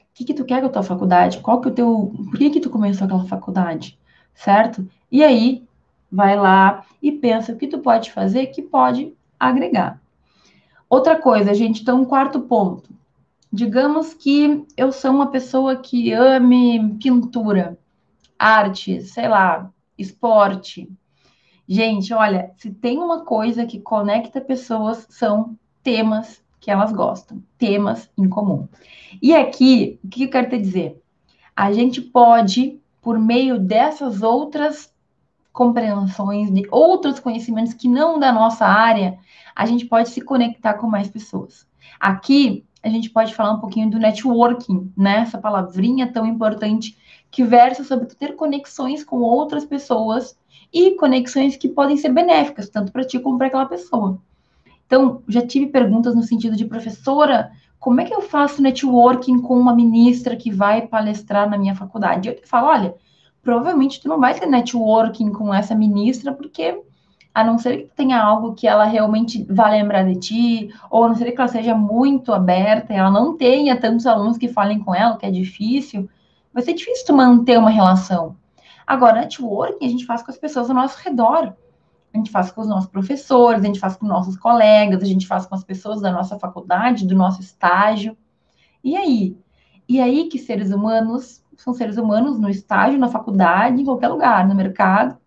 O 0.00 0.04
que 0.14 0.24
que 0.24 0.34
tu 0.34 0.44
quer 0.44 0.60
com 0.60 0.66
a 0.66 0.70
tua 0.70 0.82
faculdade? 0.82 1.38
Qual 1.38 1.60
que 1.60 1.68
é 1.68 1.70
o 1.70 1.74
teu... 1.74 2.12
Por 2.30 2.38
que 2.38 2.50
que 2.50 2.60
tu 2.60 2.70
começou 2.70 3.04
aquela 3.04 3.24
faculdade? 3.24 3.98
Certo? 4.34 4.86
E 5.10 5.22
aí, 5.22 5.64
vai 6.10 6.36
lá 6.36 6.84
e 7.00 7.12
pensa 7.12 7.52
o 7.52 7.56
que 7.56 7.68
tu 7.68 7.78
pode 7.78 8.10
fazer 8.10 8.46
que 8.46 8.62
pode 8.62 9.14
agregar. 9.38 9.99
Outra 10.90 11.16
coisa, 11.16 11.54
gente, 11.54 11.82
então 11.82 12.02
um 12.02 12.04
quarto 12.04 12.40
ponto. 12.40 12.90
Digamos 13.52 14.12
que 14.12 14.66
eu 14.76 14.90
sou 14.90 15.12
uma 15.12 15.28
pessoa 15.28 15.76
que 15.76 16.12
ame 16.12 16.96
pintura, 17.00 17.78
arte, 18.36 19.00
sei 19.02 19.28
lá, 19.28 19.70
esporte. 19.96 20.90
Gente, 21.68 22.12
olha, 22.12 22.50
se 22.56 22.72
tem 22.72 22.98
uma 22.98 23.24
coisa 23.24 23.64
que 23.64 23.78
conecta 23.78 24.40
pessoas, 24.40 25.06
são 25.08 25.56
temas 25.80 26.42
que 26.58 26.72
elas 26.72 26.92
gostam, 26.92 27.40
temas 27.56 28.10
em 28.18 28.28
comum. 28.28 28.66
E 29.22 29.32
aqui, 29.32 30.00
o 30.02 30.08
que 30.08 30.24
eu 30.24 30.30
quero 30.30 30.50
te 30.50 30.58
dizer? 30.58 31.00
A 31.54 31.72
gente 31.72 32.00
pode, 32.00 32.80
por 33.00 33.16
meio 33.16 33.60
dessas 33.60 34.22
outras 34.22 34.89
compreensões, 35.60 36.50
de 36.50 36.66
outros 36.70 37.20
conhecimentos 37.20 37.74
que 37.74 37.86
não 37.86 38.18
da 38.18 38.32
nossa 38.32 38.64
área, 38.64 39.18
a 39.54 39.66
gente 39.66 39.84
pode 39.84 40.08
se 40.08 40.22
conectar 40.22 40.72
com 40.72 40.86
mais 40.86 41.06
pessoas. 41.10 41.66
Aqui, 42.00 42.64
a 42.82 42.88
gente 42.88 43.10
pode 43.10 43.34
falar 43.34 43.52
um 43.52 43.60
pouquinho 43.60 43.90
do 43.90 43.98
networking, 43.98 44.90
né? 44.96 45.18
Essa 45.18 45.36
palavrinha 45.36 46.10
tão 46.10 46.24
importante 46.24 46.96
que 47.30 47.44
versa 47.44 47.84
sobre 47.84 48.06
ter 48.06 48.36
conexões 48.36 49.04
com 49.04 49.18
outras 49.18 49.66
pessoas 49.66 50.34
e 50.72 50.92
conexões 50.92 51.58
que 51.58 51.68
podem 51.68 51.98
ser 51.98 52.08
benéficas, 52.08 52.70
tanto 52.70 52.90
para 52.90 53.04
ti 53.04 53.18
como 53.18 53.36
para 53.36 53.48
aquela 53.48 53.66
pessoa. 53.66 54.18
Então, 54.86 55.22
já 55.28 55.46
tive 55.46 55.66
perguntas 55.66 56.14
no 56.14 56.22
sentido 56.22 56.56
de 56.56 56.64
professora, 56.64 57.52
como 57.78 58.00
é 58.00 58.06
que 58.06 58.14
eu 58.14 58.22
faço 58.22 58.62
networking 58.62 59.42
com 59.42 59.60
uma 59.60 59.74
ministra 59.74 60.36
que 60.36 60.50
vai 60.50 60.86
palestrar 60.86 61.50
na 61.50 61.58
minha 61.58 61.74
faculdade? 61.74 62.30
Eu 62.30 62.40
falo, 62.44 62.68
olha, 62.68 62.94
provavelmente 63.42 64.00
tu 64.00 64.08
não 64.08 64.20
vai 64.20 64.38
ter 64.38 64.46
networking 64.46 65.32
com 65.32 65.52
essa 65.52 65.74
ministra, 65.74 66.32
porque 66.32 66.82
a 67.34 67.44
não 67.44 67.58
ser 67.58 67.84
que 67.84 67.94
tenha 67.94 68.20
algo 68.20 68.54
que 68.54 68.66
ela 68.66 68.84
realmente 68.84 69.44
vá 69.48 69.70
lembrar 69.70 70.04
de 70.04 70.18
ti, 70.18 70.74
ou 70.90 71.04
a 71.04 71.08
não 71.08 71.14
ser 71.14 71.30
que 71.32 71.40
ela 71.40 71.48
seja 71.48 71.74
muito 71.74 72.32
aberta, 72.32 72.92
ela 72.92 73.10
não 73.10 73.36
tenha 73.36 73.80
tantos 73.80 74.06
alunos 74.06 74.36
que 74.36 74.48
falem 74.48 74.80
com 74.80 74.94
ela, 74.94 75.16
que 75.16 75.26
é 75.26 75.30
difícil, 75.30 76.08
vai 76.52 76.62
ser 76.62 76.74
difícil 76.74 77.06
tu 77.06 77.14
manter 77.14 77.58
uma 77.58 77.70
relação. 77.70 78.36
Agora, 78.86 79.20
networking 79.20 79.86
a 79.86 79.88
gente 79.88 80.04
faz 80.04 80.22
com 80.22 80.32
as 80.32 80.38
pessoas 80.38 80.68
ao 80.68 80.74
nosso 80.74 80.98
redor. 81.02 81.54
A 82.12 82.16
gente 82.18 82.28
faz 82.28 82.50
com 82.50 82.60
os 82.60 82.66
nossos 82.66 82.90
professores, 82.90 83.62
a 83.62 83.66
gente 83.66 83.78
faz 83.78 83.96
com 83.96 84.04
nossos 84.04 84.36
colegas, 84.36 85.00
a 85.00 85.06
gente 85.06 85.28
faz 85.28 85.46
com 85.46 85.54
as 85.54 85.62
pessoas 85.62 86.00
da 86.00 86.10
nossa 86.10 86.36
faculdade, 86.40 87.06
do 87.06 87.14
nosso 87.14 87.40
estágio. 87.40 88.16
E 88.82 88.96
aí? 88.96 89.36
E 89.88 90.00
aí 90.00 90.28
que 90.28 90.40
seres 90.40 90.72
humanos 90.72 91.40
são 91.62 91.74
seres 91.74 91.98
humanos 91.98 92.38
no 92.38 92.48
estágio, 92.48 92.98
na 92.98 93.08
faculdade, 93.08 93.82
em 93.82 93.84
qualquer 93.84 94.08
lugar, 94.08 94.48
no 94.48 94.54
mercado. 94.54 95.18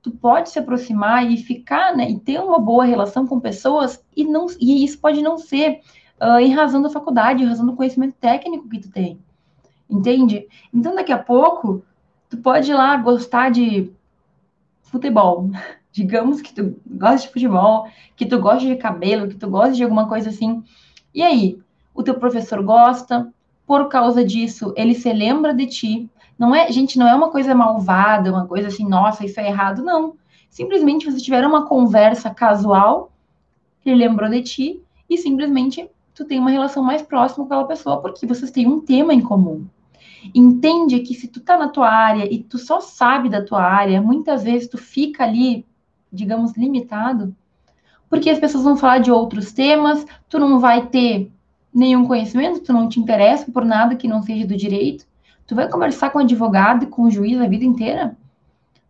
Tu 0.00 0.10
pode 0.10 0.50
se 0.50 0.58
aproximar 0.58 1.28
e 1.28 1.36
ficar, 1.36 1.96
né, 1.96 2.08
e 2.10 2.18
ter 2.18 2.38
uma 2.38 2.58
boa 2.58 2.84
relação 2.84 3.26
com 3.26 3.40
pessoas 3.40 4.04
e 4.16 4.24
não 4.24 4.46
e 4.60 4.84
isso 4.84 4.98
pode 4.98 5.22
não 5.22 5.36
ser 5.38 5.80
uh, 6.20 6.38
em 6.38 6.52
razão 6.54 6.80
da 6.80 6.90
faculdade, 6.90 7.42
em 7.42 7.46
razão 7.46 7.66
do 7.66 7.74
conhecimento 7.74 8.14
técnico 8.20 8.68
que 8.68 8.80
tu 8.80 8.90
tem. 8.90 9.18
Entende? 9.90 10.46
Então 10.72 10.94
daqui 10.94 11.12
a 11.12 11.18
pouco 11.18 11.82
tu 12.28 12.36
pode 12.36 12.70
ir 12.70 12.74
lá 12.74 12.96
gostar 12.96 13.50
de 13.50 13.92
futebol. 14.82 15.50
Digamos 15.90 16.40
que 16.40 16.52
tu 16.52 16.76
gosta 16.86 17.26
de 17.26 17.32
futebol, 17.32 17.88
que 18.16 18.26
tu 18.26 18.38
gosta 18.40 18.66
de 18.66 18.76
cabelo, 18.76 19.28
que 19.28 19.36
tu 19.36 19.48
gosta 19.48 19.72
de 19.72 19.82
alguma 19.84 20.08
coisa 20.08 20.28
assim. 20.28 20.62
E 21.14 21.22
aí, 21.22 21.58
o 21.94 22.02
teu 22.02 22.14
professor 22.18 22.60
gosta, 22.64 23.32
por 23.66 23.88
causa 23.88 24.24
disso, 24.24 24.72
ele 24.76 24.94
se 24.94 25.12
lembra 25.12 25.54
de 25.54 25.66
ti. 25.66 26.10
Não 26.38 26.54
é, 26.54 26.70
gente, 26.70 26.98
não 26.98 27.08
é 27.08 27.14
uma 27.14 27.30
coisa 27.30 27.54
malvada, 27.54 28.30
uma 28.30 28.46
coisa 28.46 28.68
assim, 28.68 28.86
nossa, 28.86 29.24
isso 29.24 29.40
é 29.40 29.48
errado, 29.48 29.82
não. 29.82 30.14
Simplesmente 30.50 31.06
vocês 31.06 31.22
tiveram 31.22 31.48
uma 31.48 31.66
conversa 31.66 32.30
casual, 32.30 33.12
ele 33.84 33.96
lembrou 33.96 34.28
de 34.28 34.42
ti 34.42 34.82
e 35.08 35.18
simplesmente 35.18 35.88
tu 36.14 36.24
tem 36.24 36.38
uma 36.38 36.50
relação 36.50 36.82
mais 36.82 37.02
próxima 37.02 37.44
com 37.44 37.52
aquela 37.52 37.66
pessoa 37.66 38.00
porque 38.00 38.26
vocês 38.26 38.50
têm 38.50 38.66
um 38.66 38.80
tema 38.80 39.12
em 39.12 39.20
comum. 39.20 39.66
Entende 40.34 41.00
que 41.00 41.14
se 41.14 41.28
tu 41.28 41.40
tá 41.40 41.58
na 41.58 41.68
tua 41.68 41.90
área 41.90 42.32
e 42.32 42.42
tu 42.42 42.56
só 42.56 42.80
sabe 42.80 43.28
da 43.28 43.44
tua 43.44 43.62
área, 43.62 44.00
muitas 44.00 44.42
vezes 44.42 44.68
tu 44.68 44.78
fica 44.78 45.24
ali, 45.24 45.66
digamos, 46.12 46.52
limitado, 46.56 47.34
porque 48.08 48.30
as 48.30 48.38
pessoas 48.38 48.64
vão 48.64 48.76
falar 48.76 48.98
de 48.98 49.10
outros 49.10 49.52
temas, 49.52 50.06
tu 50.28 50.38
não 50.38 50.60
vai 50.60 50.86
ter 50.86 51.30
nenhum 51.74 52.06
conhecimento, 52.06 52.60
tu 52.60 52.72
não 52.72 52.88
te 52.88 53.00
interessa 53.00 53.50
por 53.50 53.64
nada 53.64 53.96
que 53.96 54.06
não 54.06 54.22
seja 54.22 54.46
do 54.46 54.56
direito, 54.56 55.04
tu 55.44 55.56
vai 55.56 55.68
conversar 55.68 56.10
com 56.10 56.20
advogado 56.20 56.84
e 56.84 56.86
com 56.86 57.10
juiz 57.10 57.40
a 57.40 57.48
vida 57.48 57.64
inteira? 57.64 58.16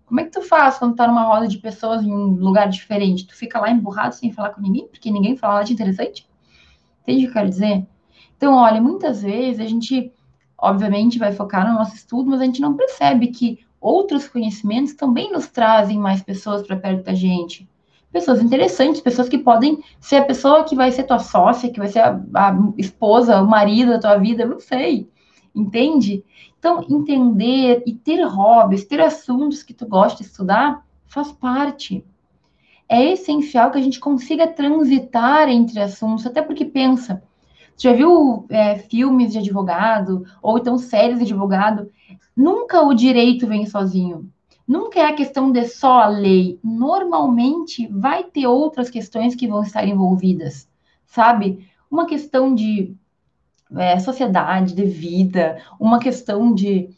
Como 0.05 0.21
é 0.21 0.25
que 0.25 0.31
tu 0.31 0.43
faz 0.43 0.79
quando 0.79 0.95
tá 0.95 1.09
numa 1.09 1.25
roda 1.25 1.49
de 1.49 1.57
pessoas 1.57 2.03
em 2.03 2.13
um 2.13 2.27
lugar 2.35 2.69
diferente? 2.69 3.27
Tu 3.27 3.35
fica 3.35 3.59
lá 3.59 3.71
emburrado 3.71 4.15
sem 4.15 4.31
falar 4.31 4.51
com 4.51 4.61
ninguém, 4.61 4.87
porque 4.87 5.11
ninguém 5.11 5.35
fala 5.35 5.55
nada 5.55 5.65
de 5.65 5.73
interessante? 5.73 6.29
Entende 7.03 7.21
o 7.21 7.23
que 7.23 7.31
eu 7.31 7.33
quero 7.33 7.49
dizer? 7.49 7.87
Então, 8.37 8.55
olha, 8.55 8.81
muitas 8.83 9.23
vezes 9.23 9.61
a 9.61 9.67
gente, 9.67 10.13
obviamente, 10.59 11.19
vai 11.19 11.33
focar 11.33 11.67
no 11.67 11.79
nosso 11.79 11.95
estudo, 11.95 12.31
mas 12.31 12.41
a 12.41 12.45
gente 12.45 12.61
não 12.61 12.77
percebe 12.77 13.29
que 13.29 13.65
outros 13.81 14.29
conhecimentos 14.29 14.93
também 14.93 15.33
nos 15.33 15.49
trazem 15.49 15.99
mais 15.99 16.23
pessoas 16.23 16.67
para 16.67 16.77
perto 16.77 17.05
da 17.05 17.15
gente 17.15 17.67
pessoas 18.15 18.41
interessantes, 18.41 19.01
pessoas 19.01 19.29
que 19.29 19.37
podem 19.37 19.83
ser 20.01 20.17
a 20.17 20.25
pessoa 20.25 20.63
que 20.63 20.77
vai 20.77 20.93
ser 20.93 21.03
tua 21.03 21.19
sócia, 21.19 21.69
que 21.69 21.81
vai 21.81 21.89
ser 21.89 21.99
a, 21.99 22.21
a 22.33 22.57
esposa, 22.79 23.43
o 23.43 23.47
marido 23.47 23.91
da 23.91 23.99
tua 23.99 24.17
vida, 24.19 24.47
não 24.47 24.61
sei. 24.61 25.11
Entende? 25.53 26.25
Então, 26.57 26.87
entender 26.89 27.83
e 27.85 27.93
ter 27.93 28.23
hobbies, 28.23 28.85
ter 28.85 29.01
assuntos 29.01 29.65
que 29.65 29.75
tu 29.75 29.85
gosta 29.85 30.23
de 30.23 30.31
estudar, 30.31 30.87
faz 31.09 31.33
parte. 31.33 32.05
É 32.89 33.03
essencial 33.03 33.73
que 33.73 33.79
a 33.79 33.83
gente 33.83 33.99
consiga 33.99 34.47
transitar 34.47 35.49
entre 35.49 35.81
assuntos, 35.81 36.25
até 36.25 36.41
porque 36.41 36.65
pensa, 36.65 37.21
já 37.77 37.93
viu 37.93 38.47
é, 38.49 38.79
filmes 38.79 39.33
de 39.33 39.39
advogado, 39.39 40.25
ou 40.41 40.57
então 40.57 40.79
séries 40.79 41.19
de 41.19 41.25
advogado? 41.25 41.91
Nunca 42.37 42.81
o 42.83 42.95
direito 42.95 43.49
vem 43.49 43.67
sozinho. 43.67 44.31
Nunca 44.67 44.99
é 44.99 45.07
a 45.07 45.15
questão 45.15 45.53
de 45.53 45.67
só 45.67 46.01
a 46.01 46.09
lei. 46.09 46.59
Normalmente 46.63 47.87
vai 47.89 48.25
ter 48.25 48.47
outras 48.47 48.89
questões 48.89 49.35
que 49.35 49.47
vão 49.47 49.63
estar 49.63 49.87
envolvidas, 49.87 50.69
sabe? 51.07 51.69
Uma 51.91 52.07
questão 52.07 52.55
de 52.55 52.95
é, 53.77 53.99
sociedade, 53.99 54.75
de 54.75 54.85
vida, 54.85 55.63
uma 55.79 55.99
questão 55.99 56.55
de 56.55 56.89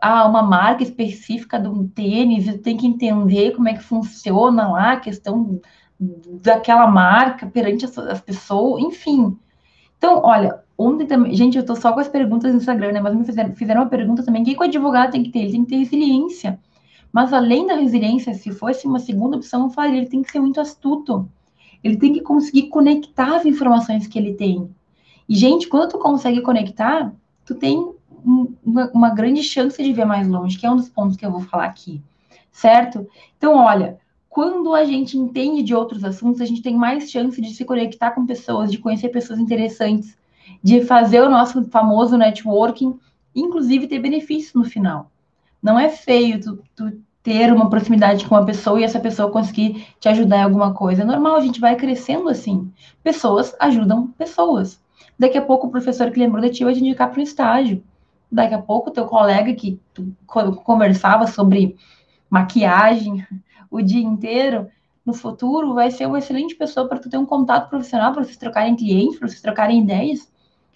ah, 0.00 0.26
uma 0.26 0.42
marca 0.42 0.82
específica 0.82 1.58
de 1.58 1.68
um 1.68 1.86
tênis, 1.86 2.60
tem 2.62 2.76
que 2.76 2.86
entender 2.86 3.52
como 3.52 3.68
é 3.68 3.74
que 3.74 3.82
funciona 3.82 4.68
lá 4.68 4.92
a 4.92 5.00
questão 5.00 5.60
daquela 6.42 6.86
marca 6.86 7.46
perante 7.46 7.84
as, 7.84 7.96
as 7.98 8.20
pessoas, 8.20 8.82
enfim. 8.82 9.36
Então, 9.98 10.22
olha, 10.24 10.60
ontem 10.78 11.06
também, 11.06 11.34
gente, 11.34 11.58
eu 11.58 11.64
tô 11.64 11.76
só 11.76 11.92
com 11.92 12.00
as 12.00 12.08
perguntas 12.08 12.52
no 12.52 12.58
Instagram, 12.58 12.92
né? 12.92 13.00
Mas 13.00 13.14
me 13.14 13.24
fizeram, 13.24 13.52
fizeram 13.54 13.82
uma 13.82 13.88
pergunta 13.90 14.24
também: 14.24 14.42
o 14.42 14.44
que 14.44 14.56
o 14.56 14.62
advogado 14.62 15.10
tem 15.10 15.22
que 15.22 15.30
ter? 15.30 15.40
Ele 15.40 15.52
tem 15.52 15.64
que 15.64 15.70
ter 15.70 15.76
resiliência. 15.76 16.58
Mas 17.12 17.32
além 17.32 17.66
da 17.66 17.74
resiliência, 17.74 18.34
se 18.34 18.50
fosse 18.52 18.86
uma 18.86 18.98
segunda 18.98 19.36
opção, 19.36 19.64
eu 19.64 19.70
falaria, 19.70 19.98
ele 19.98 20.08
tem 20.08 20.22
que 20.22 20.30
ser 20.30 20.40
muito 20.40 20.60
astuto. 20.60 21.28
Ele 21.82 21.96
tem 21.96 22.12
que 22.12 22.20
conseguir 22.20 22.68
conectar 22.68 23.36
as 23.36 23.44
informações 23.44 24.06
que 24.06 24.18
ele 24.18 24.34
tem. 24.34 24.70
E, 25.28 25.34
gente, 25.34 25.68
quando 25.68 25.90
tu 25.90 25.98
consegue 25.98 26.40
conectar, 26.42 27.12
tu 27.44 27.54
tem 27.54 27.92
uma, 28.24 28.90
uma 28.92 29.10
grande 29.10 29.42
chance 29.42 29.82
de 29.82 29.92
ver 29.92 30.04
mais 30.04 30.28
longe, 30.28 30.58
que 30.58 30.66
é 30.66 30.70
um 30.70 30.76
dos 30.76 30.88
pontos 30.88 31.16
que 31.16 31.24
eu 31.24 31.32
vou 31.32 31.40
falar 31.40 31.64
aqui. 31.64 32.02
Certo? 32.52 33.06
Então, 33.36 33.56
olha, 33.56 33.98
quando 34.28 34.74
a 34.74 34.84
gente 34.84 35.16
entende 35.18 35.62
de 35.62 35.74
outros 35.74 36.04
assuntos, 36.04 36.40
a 36.40 36.44
gente 36.44 36.62
tem 36.62 36.76
mais 36.76 37.10
chance 37.10 37.40
de 37.40 37.50
se 37.54 37.64
conectar 37.64 38.12
com 38.12 38.26
pessoas, 38.26 38.70
de 38.70 38.78
conhecer 38.78 39.08
pessoas 39.08 39.38
interessantes, 39.38 40.16
de 40.62 40.84
fazer 40.84 41.22
o 41.22 41.30
nosso 41.30 41.64
famoso 41.66 42.16
networking, 42.16 42.98
inclusive 43.34 43.86
ter 43.86 43.98
benefícios 43.98 44.54
no 44.54 44.64
final. 44.64 45.10
Não 45.62 45.78
é 45.78 45.88
feio 45.88 46.40
tu, 46.40 46.62
tu, 46.74 47.00
ter 47.22 47.52
uma 47.52 47.68
proximidade 47.68 48.26
com 48.26 48.34
uma 48.34 48.46
pessoa 48.46 48.80
e 48.80 48.84
essa 48.84 48.98
pessoa 48.98 49.30
conseguir 49.30 49.86
te 49.98 50.08
ajudar 50.08 50.38
em 50.38 50.42
alguma 50.42 50.72
coisa. 50.72 51.02
É 51.02 51.04
normal, 51.04 51.36
a 51.36 51.40
gente 51.40 51.60
vai 51.60 51.76
crescendo 51.76 52.28
assim. 52.28 52.72
Pessoas 53.02 53.54
ajudam 53.60 54.08
pessoas. 54.08 54.80
Daqui 55.18 55.36
a 55.36 55.42
pouco 55.42 55.66
o 55.66 55.70
professor 55.70 56.10
que 56.10 56.18
lembrou 56.18 56.42
de 56.42 56.50
ti 56.50 56.64
vai 56.64 56.72
te 56.72 56.80
indicar 56.80 57.10
para 57.10 57.20
um 57.20 57.22
estágio. 57.22 57.82
Daqui 58.32 58.54
a 58.54 58.62
pouco 58.62 58.90
teu 58.90 59.04
colega 59.06 59.52
que 59.54 59.78
tu 59.92 60.14
conversava 60.64 61.26
sobre 61.26 61.76
maquiagem 62.28 63.26
o 63.70 63.82
dia 63.82 64.02
inteiro, 64.02 64.68
no 65.04 65.12
futuro 65.12 65.74
vai 65.74 65.90
ser 65.90 66.06
uma 66.06 66.18
excelente 66.18 66.54
pessoa 66.54 66.88
para 66.88 66.98
tu 66.98 67.10
ter 67.10 67.18
um 67.18 67.26
contato 67.26 67.68
profissional, 67.68 68.12
para 68.12 68.24
vocês 68.24 68.36
trocarem 68.36 68.76
clientes, 68.76 69.18
para 69.18 69.28
vocês 69.28 69.40
trocarem 69.40 69.80
ideias. 69.80 70.30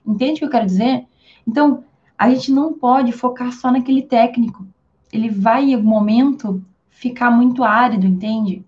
Entende 0.06 0.34
o 0.34 0.38
que 0.40 0.44
eu 0.44 0.50
quero 0.50 0.66
dizer? 0.66 1.06
Então, 1.46 1.84
a 2.18 2.28
gente 2.30 2.52
não 2.52 2.72
pode 2.74 3.12
focar 3.12 3.52
só 3.52 3.70
naquele 3.70 4.02
técnico 4.02 4.66
ele 5.14 5.30
vai 5.30 5.70
em 5.70 5.74
algum 5.74 5.88
momento 5.88 6.60
ficar 6.90 7.30
muito 7.30 7.62
árido, 7.62 8.04
entende? 8.04 8.64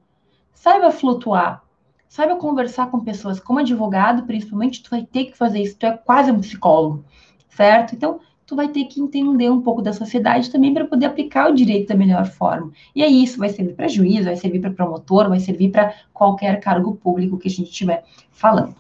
Saiba 0.55 0.93
flutuar. 0.93 1.65
Saiba 2.09 2.37
conversar 2.37 2.89
com 2.89 3.01
pessoas. 3.01 3.41
Como 3.41 3.59
advogado, 3.59 4.23
principalmente, 4.23 4.81
tu 4.81 4.91
vai 4.91 5.05
ter 5.05 5.25
que 5.25 5.37
fazer 5.37 5.61
isso. 5.61 5.77
Tu 5.77 5.87
é 5.87 5.97
quase 5.97 6.31
um 6.31 6.39
psicólogo, 6.39 7.05
certo? 7.49 7.97
Então, 7.97 8.21
tu 8.47 8.55
vai 8.55 8.69
ter 8.69 8.85
que 8.85 9.01
entender 9.01 9.51
um 9.51 9.61
pouco 9.61 9.83
da 9.83 9.93
sociedade 9.93 10.49
também 10.49 10.73
para 10.73 10.85
poder 10.85 11.07
aplicar 11.07 11.51
o 11.51 11.55
direito 11.55 11.89
da 11.89 11.97
melhor 11.97 12.27
forma. 12.27 12.71
E 12.95 13.03
aí 13.03 13.25
isso 13.25 13.39
vai 13.39 13.49
servir 13.49 13.75
para 13.75 13.89
juiz, 13.89 14.25
vai 14.25 14.37
servir 14.37 14.61
para 14.61 14.71
promotor, 14.71 15.29
vai 15.29 15.41
servir 15.41 15.71
para 15.73 15.95
qualquer 16.15 16.61
cargo 16.61 16.95
público 16.95 17.39
que 17.39 17.49
a 17.49 17.51
gente 17.51 17.71
estiver 17.71 18.05
falando. 18.31 18.77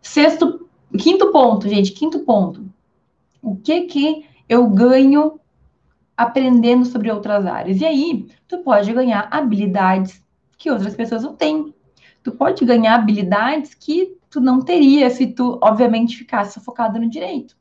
Sexto, 0.00 0.66
quinto 0.98 1.30
ponto, 1.30 1.68
gente, 1.68 1.92
quinto 1.92 2.20
ponto. 2.20 2.64
O 3.42 3.54
que 3.54 3.82
que 3.82 4.24
eu 4.48 4.66
ganho 4.68 5.38
aprendendo 6.20 6.84
sobre 6.84 7.10
outras 7.10 7.46
áreas? 7.46 7.80
E 7.80 7.86
aí, 7.86 8.26
tu 8.46 8.58
pode 8.58 8.92
ganhar 8.92 9.26
habilidades 9.30 10.22
que 10.58 10.70
outras 10.70 10.94
pessoas 10.94 11.22
não 11.22 11.34
têm. 11.34 11.74
Tu 12.22 12.32
pode 12.32 12.62
ganhar 12.66 12.94
habilidades 12.94 13.72
que 13.72 14.18
tu 14.28 14.38
não 14.38 14.60
teria 14.60 15.08
se 15.08 15.28
tu, 15.28 15.58
obviamente, 15.62 16.18
ficasse 16.18 16.60
focado 16.60 17.00
no 17.00 17.08
direito. 17.08 17.56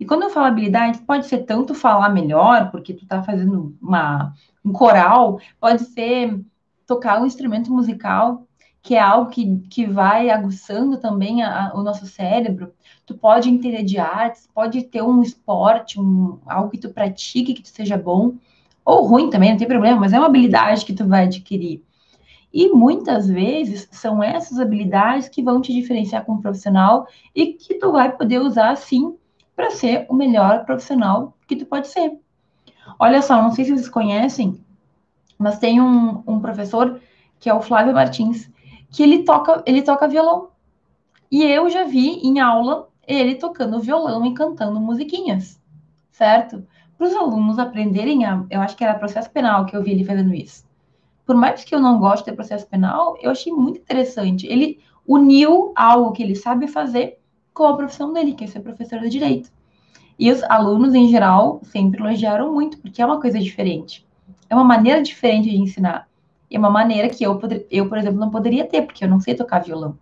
E 0.00 0.06
quando 0.06 0.22
eu 0.22 0.30
falo 0.30 0.46
habilidade, 0.46 1.00
pode 1.00 1.26
ser 1.26 1.44
tanto 1.44 1.74
falar 1.74 2.08
melhor, 2.08 2.70
porque 2.70 2.94
tu 2.94 3.06
tá 3.06 3.22
fazendo 3.22 3.76
uma, 3.80 4.32
um 4.64 4.72
coral, 4.72 5.38
pode 5.60 5.84
ser 5.84 6.40
tocar 6.86 7.20
um 7.20 7.26
instrumento 7.26 7.70
musical, 7.70 8.47
que 8.82 8.94
é 8.94 9.00
algo 9.00 9.30
que, 9.30 9.58
que 9.70 9.86
vai 9.86 10.30
aguçando 10.30 10.98
também 10.98 11.42
a, 11.42 11.68
a, 11.68 11.78
o 11.78 11.82
nosso 11.82 12.06
cérebro. 12.06 12.72
Tu 13.04 13.14
pode 13.14 13.48
entender 13.50 13.82
de 13.82 13.98
artes, 13.98 14.48
pode 14.54 14.82
ter 14.84 15.02
um 15.02 15.22
esporte, 15.22 16.00
um, 16.00 16.38
algo 16.46 16.70
que 16.70 16.78
tu 16.78 16.90
pratique, 16.90 17.54
que 17.54 17.62
tu 17.62 17.68
seja 17.68 17.96
bom, 17.96 18.34
ou 18.84 19.06
ruim 19.06 19.28
também, 19.28 19.50
não 19.50 19.58
tem 19.58 19.68
problema, 19.68 20.00
mas 20.00 20.12
é 20.12 20.18
uma 20.18 20.28
habilidade 20.28 20.84
que 20.84 20.94
tu 20.94 21.06
vai 21.06 21.24
adquirir. 21.24 21.82
E 22.52 22.68
muitas 22.68 23.28
vezes 23.28 23.86
são 23.92 24.22
essas 24.22 24.58
habilidades 24.58 25.28
que 25.28 25.42
vão 25.42 25.60
te 25.60 25.72
diferenciar 25.72 26.24
como 26.24 26.40
profissional 26.40 27.06
e 27.34 27.52
que 27.52 27.74
tu 27.74 27.92
vai 27.92 28.16
poder 28.16 28.38
usar, 28.38 28.74
sim, 28.76 29.14
para 29.54 29.70
ser 29.70 30.06
o 30.08 30.14
melhor 30.14 30.64
profissional 30.64 31.36
que 31.46 31.56
tu 31.56 31.66
pode 31.66 31.88
ser. 31.88 32.18
Olha 32.98 33.20
só, 33.20 33.42
não 33.42 33.52
sei 33.52 33.66
se 33.66 33.72
vocês 33.72 33.88
conhecem, 33.88 34.58
mas 35.38 35.58
tem 35.58 35.80
um, 35.80 36.22
um 36.26 36.40
professor 36.40 37.00
que 37.38 37.50
é 37.50 37.54
o 37.54 37.60
Flávio 37.60 37.92
Martins, 37.92 38.50
que 38.90 39.02
ele 39.02 39.24
toca, 39.24 39.62
ele 39.66 39.82
toca 39.82 40.08
violão. 40.08 40.48
E 41.30 41.42
eu 41.42 41.68
já 41.68 41.84
vi 41.84 42.20
em 42.20 42.40
aula 42.40 42.88
ele 43.06 43.34
tocando 43.34 43.80
violão 43.80 44.24
e 44.26 44.34
cantando 44.34 44.80
musiquinhas, 44.80 45.60
certo? 46.10 46.66
Para 46.96 47.06
os 47.06 47.14
alunos 47.14 47.58
aprenderem 47.58 48.24
a. 48.24 48.44
Eu 48.50 48.60
acho 48.60 48.76
que 48.76 48.84
era 48.84 48.98
processo 48.98 49.30
penal 49.30 49.64
que 49.66 49.76
eu 49.76 49.82
vi 49.82 49.92
ele 49.92 50.04
fazendo 50.04 50.34
isso. 50.34 50.66
Por 51.24 51.36
mais 51.36 51.62
que 51.62 51.74
eu 51.74 51.80
não 51.80 51.98
goste 51.98 52.28
de 52.30 52.36
processo 52.36 52.66
penal, 52.66 53.16
eu 53.20 53.30
achei 53.30 53.52
muito 53.52 53.78
interessante. 53.78 54.46
Ele 54.46 54.80
uniu 55.06 55.72
algo 55.76 56.12
que 56.12 56.22
ele 56.22 56.34
sabe 56.34 56.66
fazer 56.66 57.18
com 57.52 57.64
a 57.64 57.76
profissão 57.76 58.12
dele, 58.12 58.34
que 58.34 58.44
é 58.44 58.46
ser 58.46 58.60
professor 58.60 59.00
de 59.00 59.08
direito. 59.08 59.50
E 60.18 60.32
os 60.32 60.42
alunos, 60.44 60.94
em 60.94 61.08
geral, 61.08 61.60
sempre 61.64 62.00
elogiaram 62.00 62.52
muito, 62.52 62.78
porque 62.78 63.00
é 63.00 63.06
uma 63.06 63.20
coisa 63.20 63.38
diferente. 63.38 64.06
É 64.50 64.54
uma 64.54 64.64
maneira 64.64 65.02
diferente 65.02 65.48
de 65.50 65.56
ensinar. 65.56 66.07
É 66.50 66.58
uma 66.58 66.70
maneira 66.70 67.08
que 67.08 67.24
eu, 67.24 67.38
eu, 67.70 67.88
por 67.88 67.98
exemplo, 67.98 68.18
não 68.18 68.30
poderia 68.30 68.66
ter, 68.66 68.82
porque 68.82 69.04
eu 69.04 69.08
não 69.08 69.20
sei 69.20 69.34
tocar 69.34 69.60
violão. 69.60 69.98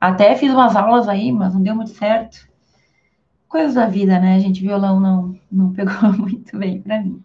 Até 0.00 0.34
fiz 0.34 0.52
umas 0.52 0.76
aulas 0.76 1.08
aí, 1.08 1.32
mas 1.32 1.54
não 1.54 1.62
deu 1.62 1.74
muito 1.74 1.90
certo. 1.90 2.48
Coisas 3.48 3.74
da 3.74 3.86
vida, 3.86 4.18
né, 4.18 4.38
gente? 4.40 4.60
Violão 4.60 5.00
não, 5.00 5.38
não 5.50 5.72
pegou 5.72 5.94
muito 6.18 6.58
bem 6.58 6.82
para 6.82 7.00
mim. 7.00 7.22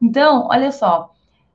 Então, 0.00 0.48
olha 0.50 0.72
só, 0.72 1.12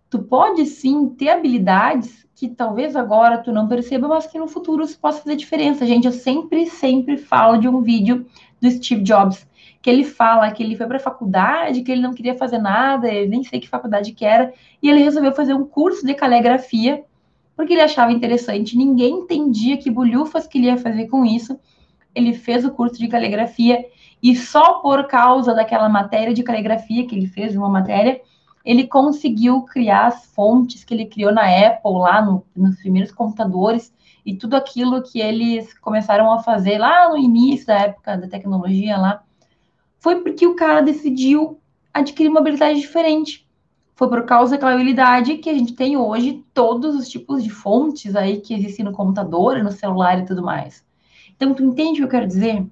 tu 0.10 0.20
pode 0.20 0.66
sim 0.66 1.10
ter 1.10 1.30
habilidades 1.30 2.26
que 2.36 2.50
talvez 2.50 2.96
agora 2.96 3.38
tu 3.38 3.52
não 3.52 3.68
perceba, 3.68 4.08
mas 4.08 4.28
que 4.28 4.38
no 4.38 4.48
futuro 4.48 4.84
isso 4.84 5.00
possa 5.00 5.22
fazer 5.22 5.38
diferença. 5.38 5.88
Gente, 5.88 6.06
eu 6.06 6.12
sempre, 6.12 6.68
sempre 6.68 7.18
falo 7.18 7.58
de 7.58 7.68
um 7.68 7.82
vídeo 7.82 8.26
do 8.62 8.70
Steve 8.70 9.02
Jobs, 9.02 9.48
que 9.86 9.90
ele 9.92 10.04
fala 10.04 10.50
que 10.50 10.64
ele 10.64 10.76
foi 10.76 10.88
para 10.88 10.98
a 10.98 11.00
faculdade, 11.00 11.84
que 11.84 11.92
ele 11.92 12.02
não 12.02 12.12
queria 12.12 12.34
fazer 12.34 12.58
nada, 12.58 13.08
ele 13.08 13.28
nem 13.28 13.44
sei 13.44 13.60
que 13.60 13.70
faculdade 13.70 14.14
que 14.14 14.26
era, 14.26 14.52
e 14.82 14.90
ele 14.90 15.04
resolveu 15.04 15.32
fazer 15.32 15.54
um 15.54 15.64
curso 15.64 16.04
de 16.04 16.16
caligrafia, 16.16 17.04
porque 17.56 17.74
ele 17.74 17.84
achava 17.84 18.12
interessante, 18.12 18.76
ninguém 18.76 19.20
entendia 19.20 19.78
que 19.78 19.92
bolhufas 19.92 20.48
que 20.48 20.58
ele 20.58 20.66
ia 20.66 20.78
fazer 20.78 21.06
com 21.06 21.24
isso. 21.24 21.60
Ele 22.16 22.34
fez 22.34 22.66
o 22.66 22.72
curso 22.72 22.98
de 22.98 23.08
caligrafia 23.08 23.86
e 24.24 24.36
só 24.36 24.80
por 24.80 25.06
causa 25.06 25.54
daquela 25.54 25.88
matéria 25.88 26.34
de 26.34 26.42
caligrafia 26.42 27.06
que 27.06 27.16
ele 27.16 27.28
fez, 27.28 27.56
uma 27.56 27.70
matéria, 27.70 28.20
ele 28.66 28.88
conseguiu 28.88 29.62
criar 29.62 30.08
as 30.08 30.26
fontes 30.34 30.84
que 30.84 30.96
ele 30.96 31.06
criou 31.06 31.32
na 31.32 31.44
Apple, 31.44 31.92
lá 31.92 32.26
no, 32.26 32.44
nos 32.56 32.78
primeiros 32.78 33.12
computadores, 33.12 33.94
e 34.26 34.36
tudo 34.36 34.56
aquilo 34.56 35.04
que 35.04 35.22
eles 35.22 35.78
começaram 35.78 36.32
a 36.32 36.42
fazer 36.42 36.80
lá 36.80 37.08
no 37.08 37.20
início 37.20 37.68
da 37.68 37.82
época 37.82 38.18
da 38.18 38.28
tecnologia 38.28 38.98
lá, 38.98 39.22
foi 40.06 40.22
porque 40.22 40.46
o 40.46 40.54
cara 40.54 40.82
decidiu 40.82 41.60
adquirir 41.92 42.30
uma 42.30 42.40
habilidade 42.40 42.80
diferente. 42.80 43.50
Foi 43.96 44.08
por 44.08 44.22
causa 44.22 44.52
daquela 44.52 44.74
habilidade 44.74 45.40
que 45.40 45.50
a 45.50 45.54
gente 45.56 45.74
tem 45.74 45.98
hoje 45.98 46.46
todos 46.54 46.94
os 46.96 47.10
tipos 47.10 47.44
de 47.44 47.50
fontes 47.50 48.16
aí 48.16 48.40
que 48.40 48.54
existem 48.54 48.86
no 48.86 48.92
computador, 48.92 49.64
no 49.64 49.72
celular 49.72 50.20
e 50.20 50.26
tudo 50.28 50.44
mais. 50.44 50.86
Então, 51.36 51.56
tu 51.56 51.64
entende 51.64 51.94
o 51.94 51.96
que 51.96 52.04
eu 52.04 52.20
quero 52.20 52.28
dizer? 52.28 52.64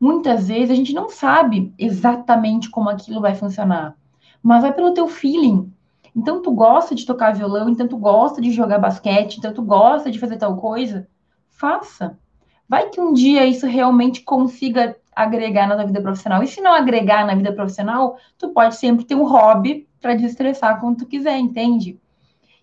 Muitas 0.00 0.48
vezes 0.48 0.70
a 0.70 0.74
gente 0.74 0.94
não 0.94 1.10
sabe 1.10 1.74
exatamente 1.78 2.70
como 2.70 2.88
aquilo 2.88 3.20
vai 3.20 3.34
funcionar 3.34 3.94
mas 4.42 4.62
vai 4.62 4.72
pelo 4.72 4.94
teu 4.94 5.06
feeling. 5.08 5.70
Então 6.16 6.40
tu 6.40 6.50
gosta 6.52 6.94
de 6.94 7.04
tocar 7.04 7.34
violão, 7.34 7.68
então 7.68 7.86
tu 7.86 7.98
gosta 7.98 8.40
de 8.40 8.50
jogar 8.50 8.78
basquete, 8.78 9.36
então 9.36 9.52
tu 9.52 9.60
gosta 9.60 10.10
de 10.10 10.18
fazer 10.18 10.38
tal 10.38 10.56
coisa, 10.56 11.06
faça. 11.50 12.18
Vai 12.66 12.88
que 12.88 12.98
um 12.98 13.12
dia 13.12 13.44
isso 13.44 13.66
realmente 13.66 14.22
consiga 14.22 14.96
agregar 15.14 15.66
na 15.66 15.76
tua 15.76 15.86
vida 15.86 16.00
profissional. 16.00 16.42
E 16.42 16.48
se 16.48 16.60
não 16.60 16.72
agregar 16.72 17.26
na 17.26 17.34
vida 17.34 17.52
profissional, 17.52 18.16
tu 18.38 18.48
pode 18.50 18.76
sempre 18.76 19.04
ter 19.04 19.14
um 19.14 19.24
hobby 19.24 19.86
para 20.00 20.14
desestressar 20.14 20.80
quando 20.80 20.98
tu 20.98 21.06
quiser, 21.06 21.38
entende? 21.38 21.98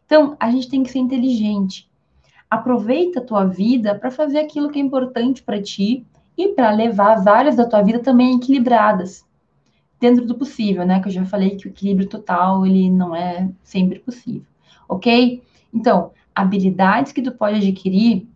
Então, 0.06 0.36
a 0.39 0.50
gente 0.50 0.70
tem 0.70 0.84
que 0.84 0.89
ser 0.89 1.00
inteligente. 1.00 1.89
Aproveita 2.50 3.20
a 3.20 3.24
tua 3.24 3.45
vida 3.45 3.93
para 3.93 4.10
fazer 4.10 4.39
aquilo 4.39 4.70
que 4.70 4.80
é 4.80 4.82
importante 4.82 5.43
para 5.43 5.62
ti 5.62 6.06
e 6.36 6.50
para 6.50 6.72
levar 6.72 7.14
as 7.14 7.28
áreas 7.28 7.56
da 7.56 7.66
tua 7.66 7.82
vida 7.82 8.00
também 8.00 8.36
equilibradas 8.36 9.24
dentro 10.00 10.26
do 10.26 10.36
possível, 10.36 10.86
né? 10.86 11.00
Que 11.00 11.10
eu 11.10 11.12
já 11.12 11.26
falei 11.26 11.56
que 11.56 11.68
o 11.68 11.70
equilíbrio 11.70 12.08
total 12.08 12.66
ele 12.66 12.89
não 12.89 13.16
é 13.16 13.50
sempre 13.62 14.00
possível, 14.00 14.47
ok? 14.88 15.43
Então, 15.74 16.12
habilidades 16.34 17.12
que 17.12 17.22
tu 17.22 17.32
pode 17.32 17.58
adquirir 17.58 18.28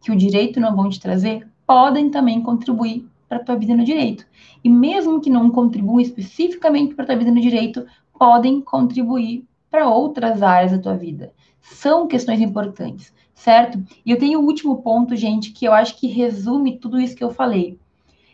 que 0.00 0.10
o 0.10 0.16
direito 0.16 0.60
não 0.60 0.74
vão 0.74 0.88
te 0.88 1.00
trazer 1.00 1.46
podem 1.66 2.08
também 2.10 2.40
contribuir 2.40 3.06
para 3.28 3.38
a 3.38 3.44
tua 3.44 3.56
vida 3.56 3.74
no 3.74 3.84
direito. 3.84 4.26
E 4.62 4.68
mesmo 4.68 5.20
que 5.20 5.30
não 5.30 5.50
contribuam 5.50 6.00
especificamente 6.00 6.94
para 6.94 7.04
a 7.04 7.06
tua 7.06 7.16
vida 7.16 7.30
no 7.30 7.40
direito, 7.40 7.86
podem 8.18 8.60
contribuir 8.60 9.44
para 9.70 9.88
outras 9.88 10.42
áreas 10.42 10.72
da 10.72 10.78
tua 10.78 10.96
vida. 10.96 11.32
São 11.60 12.06
questões 12.06 12.40
importantes, 12.40 13.12
certo? 13.34 13.82
E 14.04 14.10
eu 14.10 14.18
tenho 14.18 14.40
o 14.40 14.44
último 14.44 14.82
ponto, 14.82 15.16
gente, 15.16 15.50
que 15.50 15.64
eu 15.64 15.72
acho 15.72 15.98
que 15.98 16.06
resume 16.06 16.78
tudo 16.78 17.00
isso 17.00 17.16
que 17.16 17.24
eu 17.24 17.30
falei. 17.30 17.78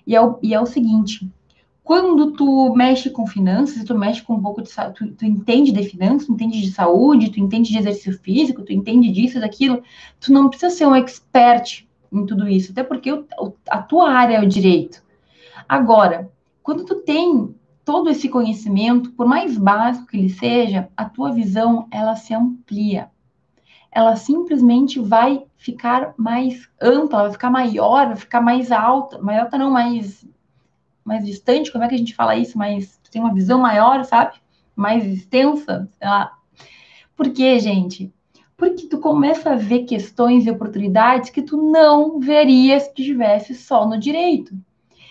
E 0.06 0.14
é 0.14 0.20
o, 0.20 0.38
e 0.42 0.52
é 0.54 0.60
o 0.60 0.66
seguinte: 0.66 1.30
quando 1.82 2.32
tu 2.32 2.74
mexe 2.74 3.10
com 3.10 3.26
finanças, 3.26 3.84
tu 3.84 3.96
mexe 3.98 4.22
com 4.22 4.34
um 4.34 4.42
pouco 4.42 4.62
de 4.62 4.70
tu, 4.94 5.12
tu, 5.12 5.24
entende 5.24 5.72
de 5.72 5.82
finanças, 5.82 6.26
tu 6.26 6.32
entende 6.32 6.60
de 6.60 6.70
saúde, 6.70 7.30
tu 7.30 7.40
entende 7.40 7.70
de 7.70 7.78
exercício 7.78 8.18
físico, 8.20 8.62
tu 8.62 8.72
entende 8.72 9.10
disso, 9.10 9.40
daquilo, 9.40 9.82
tu 10.20 10.32
não 10.32 10.48
precisa 10.48 10.70
ser 10.70 10.86
um 10.86 10.94
expert 10.94 11.86
em 12.12 12.26
tudo 12.26 12.48
isso, 12.48 12.72
até 12.72 12.82
porque 12.82 13.10
o, 13.12 13.26
a 13.68 13.82
tua 13.82 14.10
área 14.10 14.36
é 14.36 14.42
o 14.42 14.48
direito. 14.48 15.02
Agora, 15.68 16.30
quando 16.62 16.84
tu 16.84 16.96
tem 16.96 17.54
todo 17.84 18.10
esse 18.10 18.28
conhecimento, 18.28 19.10
por 19.12 19.26
mais 19.26 19.56
básico 19.56 20.08
que 20.08 20.18
ele 20.18 20.28
seja, 20.28 20.88
a 20.96 21.04
tua 21.04 21.32
visão, 21.32 21.88
ela 21.90 22.14
se 22.14 22.34
amplia. 22.34 23.10
Ela 23.90 24.16
simplesmente 24.16 25.00
vai 25.00 25.44
ficar 25.56 26.14
mais 26.16 26.68
ampla, 26.80 27.22
vai 27.22 27.32
ficar 27.32 27.50
maior, 27.50 28.06
vai 28.06 28.16
ficar 28.16 28.40
mais 28.40 28.70
alta, 28.70 29.18
mais 29.18 29.40
alta 29.40 29.58
não, 29.58 29.70
mais 29.70 30.26
mais 31.04 31.24
distante, 31.24 31.72
como 31.72 31.84
é 31.84 31.88
que 31.88 31.94
a 31.94 31.98
gente 31.98 32.14
fala 32.14 32.36
isso? 32.36 32.56
Mais, 32.56 33.00
tem 33.10 33.20
uma 33.20 33.34
visão 33.34 33.58
maior, 33.58 34.04
sabe? 34.04 34.36
Mais 34.74 35.04
extensa, 35.04 35.88
sei 35.98 36.08
lá. 36.08 36.32
Por 37.16 37.30
quê, 37.30 37.58
gente? 37.58 38.12
Porque 38.62 38.86
tu 38.86 38.98
começa 38.98 39.50
a 39.50 39.56
ver 39.56 39.80
questões 39.86 40.46
e 40.46 40.50
oportunidades 40.52 41.30
que 41.30 41.42
tu 41.42 41.56
não 41.56 42.20
veria 42.20 42.78
se 42.78 42.90
estivesse 42.90 43.56
só 43.56 43.84
no 43.84 43.98
direito. 43.98 44.56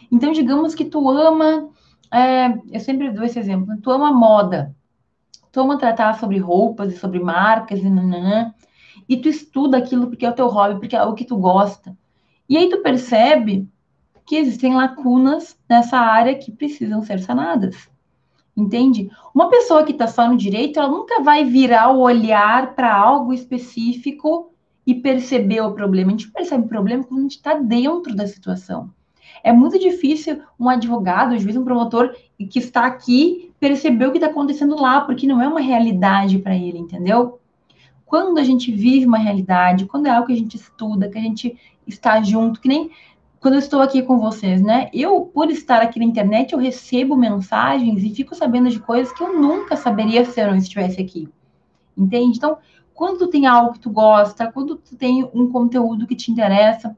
Então, 0.09 0.31
digamos 0.31 0.73
que 0.73 0.85
tu 0.85 1.09
ama, 1.09 1.67
é, 2.09 2.57
eu 2.71 2.79
sempre 2.79 3.11
dou 3.11 3.25
esse 3.25 3.37
exemplo, 3.37 3.75
tu 3.81 3.91
ama 3.91 4.09
moda, 4.09 4.73
tu 5.51 5.59
ama 5.59 5.77
tratar 5.77 6.17
sobre 6.17 6.37
roupas 6.37 6.93
e 6.93 6.97
sobre 6.97 7.19
marcas 7.19 7.81
e 7.81 7.89
nananã, 7.89 8.53
e 9.09 9.17
tu 9.17 9.27
estuda 9.27 9.79
aquilo 9.79 10.07
porque 10.07 10.25
é 10.25 10.29
o 10.29 10.33
teu 10.33 10.47
hobby, 10.47 10.79
porque 10.79 10.95
é 10.95 11.03
o 11.03 11.13
que 11.13 11.25
tu 11.25 11.35
gosta. 11.35 11.93
E 12.47 12.55
aí 12.55 12.69
tu 12.69 12.77
percebe 12.81 13.67
que 14.25 14.37
existem 14.37 14.75
lacunas 14.75 15.59
nessa 15.69 15.97
área 15.97 16.37
que 16.37 16.53
precisam 16.53 17.03
ser 17.03 17.19
sanadas. 17.19 17.90
Entende? 18.55 19.09
Uma 19.33 19.49
pessoa 19.49 19.83
que 19.83 19.93
está 19.93 20.07
só 20.07 20.27
no 20.27 20.35
direito, 20.35 20.79
ela 20.79 20.89
nunca 20.89 21.21
vai 21.21 21.45
virar 21.45 21.91
o 21.91 21.99
olhar 21.99 22.75
para 22.75 22.93
algo 22.93 23.33
específico 23.33 24.51
e 24.85 24.93
perceber 24.93 25.61
o 25.61 25.73
problema. 25.73 26.09
A 26.09 26.11
gente 26.11 26.31
percebe 26.31 26.65
o 26.65 26.69
problema 26.69 27.03
quando 27.03 27.19
a 27.19 27.23
gente 27.23 27.37
está 27.37 27.53
dentro 27.53 28.15
da 28.15 28.27
situação. 28.27 28.89
É 29.43 29.51
muito 29.51 29.79
difícil 29.79 30.41
um 30.59 30.69
advogado, 30.69 31.33
um 31.33 31.39
juiz, 31.39 31.55
um 31.55 31.63
promotor 31.63 32.13
que 32.49 32.59
está 32.59 32.85
aqui 32.85 33.51
perceber 33.59 34.07
o 34.07 34.11
que 34.11 34.17
está 34.17 34.27
acontecendo 34.27 34.75
lá, 34.75 35.01
porque 35.01 35.27
não 35.27 35.41
é 35.41 35.47
uma 35.47 35.61
realidade 35.61 36.39
para 36.39 36.55
ele, 36.55 36.79
entendeu? 36.79 37.39
Quando 38.05 38.39
a 38.39 38.43
gente 38.43 38.71
vive 38.71 39.05
uma 39.05 39.17
realidade, 39.17 39.85
quando 39.85 40.07
é 40.07 40.09
algo 40.09 40.27
que 40.27 40.33
a 40.33 40.37
gente 40.37 40.55
estuda, 40.55 41.07
que 41.07 41.17
a 41.17 41.21
gente 41.21 41.57
está 41.87 42.21
junto, 42.21 42.59
que 42.59 42.67
nem 42.67 42.91
quando 43.41 43.55
eu 43.55 43.59
estou 43.59 43.81
aqui 43.81 44.03
com 44.03 44.19
vocês, 44.19 44.61
né? 44.61 44.87
Eu, 44.93 45.21
por 45.21 45.49
estar 45.49 45.81
aqui 45.81 45.97
na 45.97 46.05
internet, 46.05 46.53
eu 46.53 46.59
recebo 46.59 47.17
mensagens 47.17 48.03
e 48.03 48.13
fico 48.13 48.35
sabendo 48.35 48.69
de 48.69 48.79
coisas 48.79 49.11
que 49.11 49.23
eu 49.23 49.33
nunca 49.33 49.75
saberia 49.75 50.23
se 50.23 50.39
eu 50.39 50.47
não 50.47 50.55
estivesse 50.55 51.01
aqui. 51.01 51.27
Entende? 51.97 52.37
Então, 52.37 52.59
quando 52.93 53.17
tu 53.17 53.27
tem 53.27 53.47
algo 53.47 53.73
que 53.73 53.79
tu 53.79 53.89
gosta, 53.89 54.51
quando 54.51 54.75
tu 54.75 54.95
tem 54.95 55.27
um 55.33 55.51
conteúdo 55.51 56.05
que 56.05 56.15
te 56.15 56.31
interessa, 56.31 56.95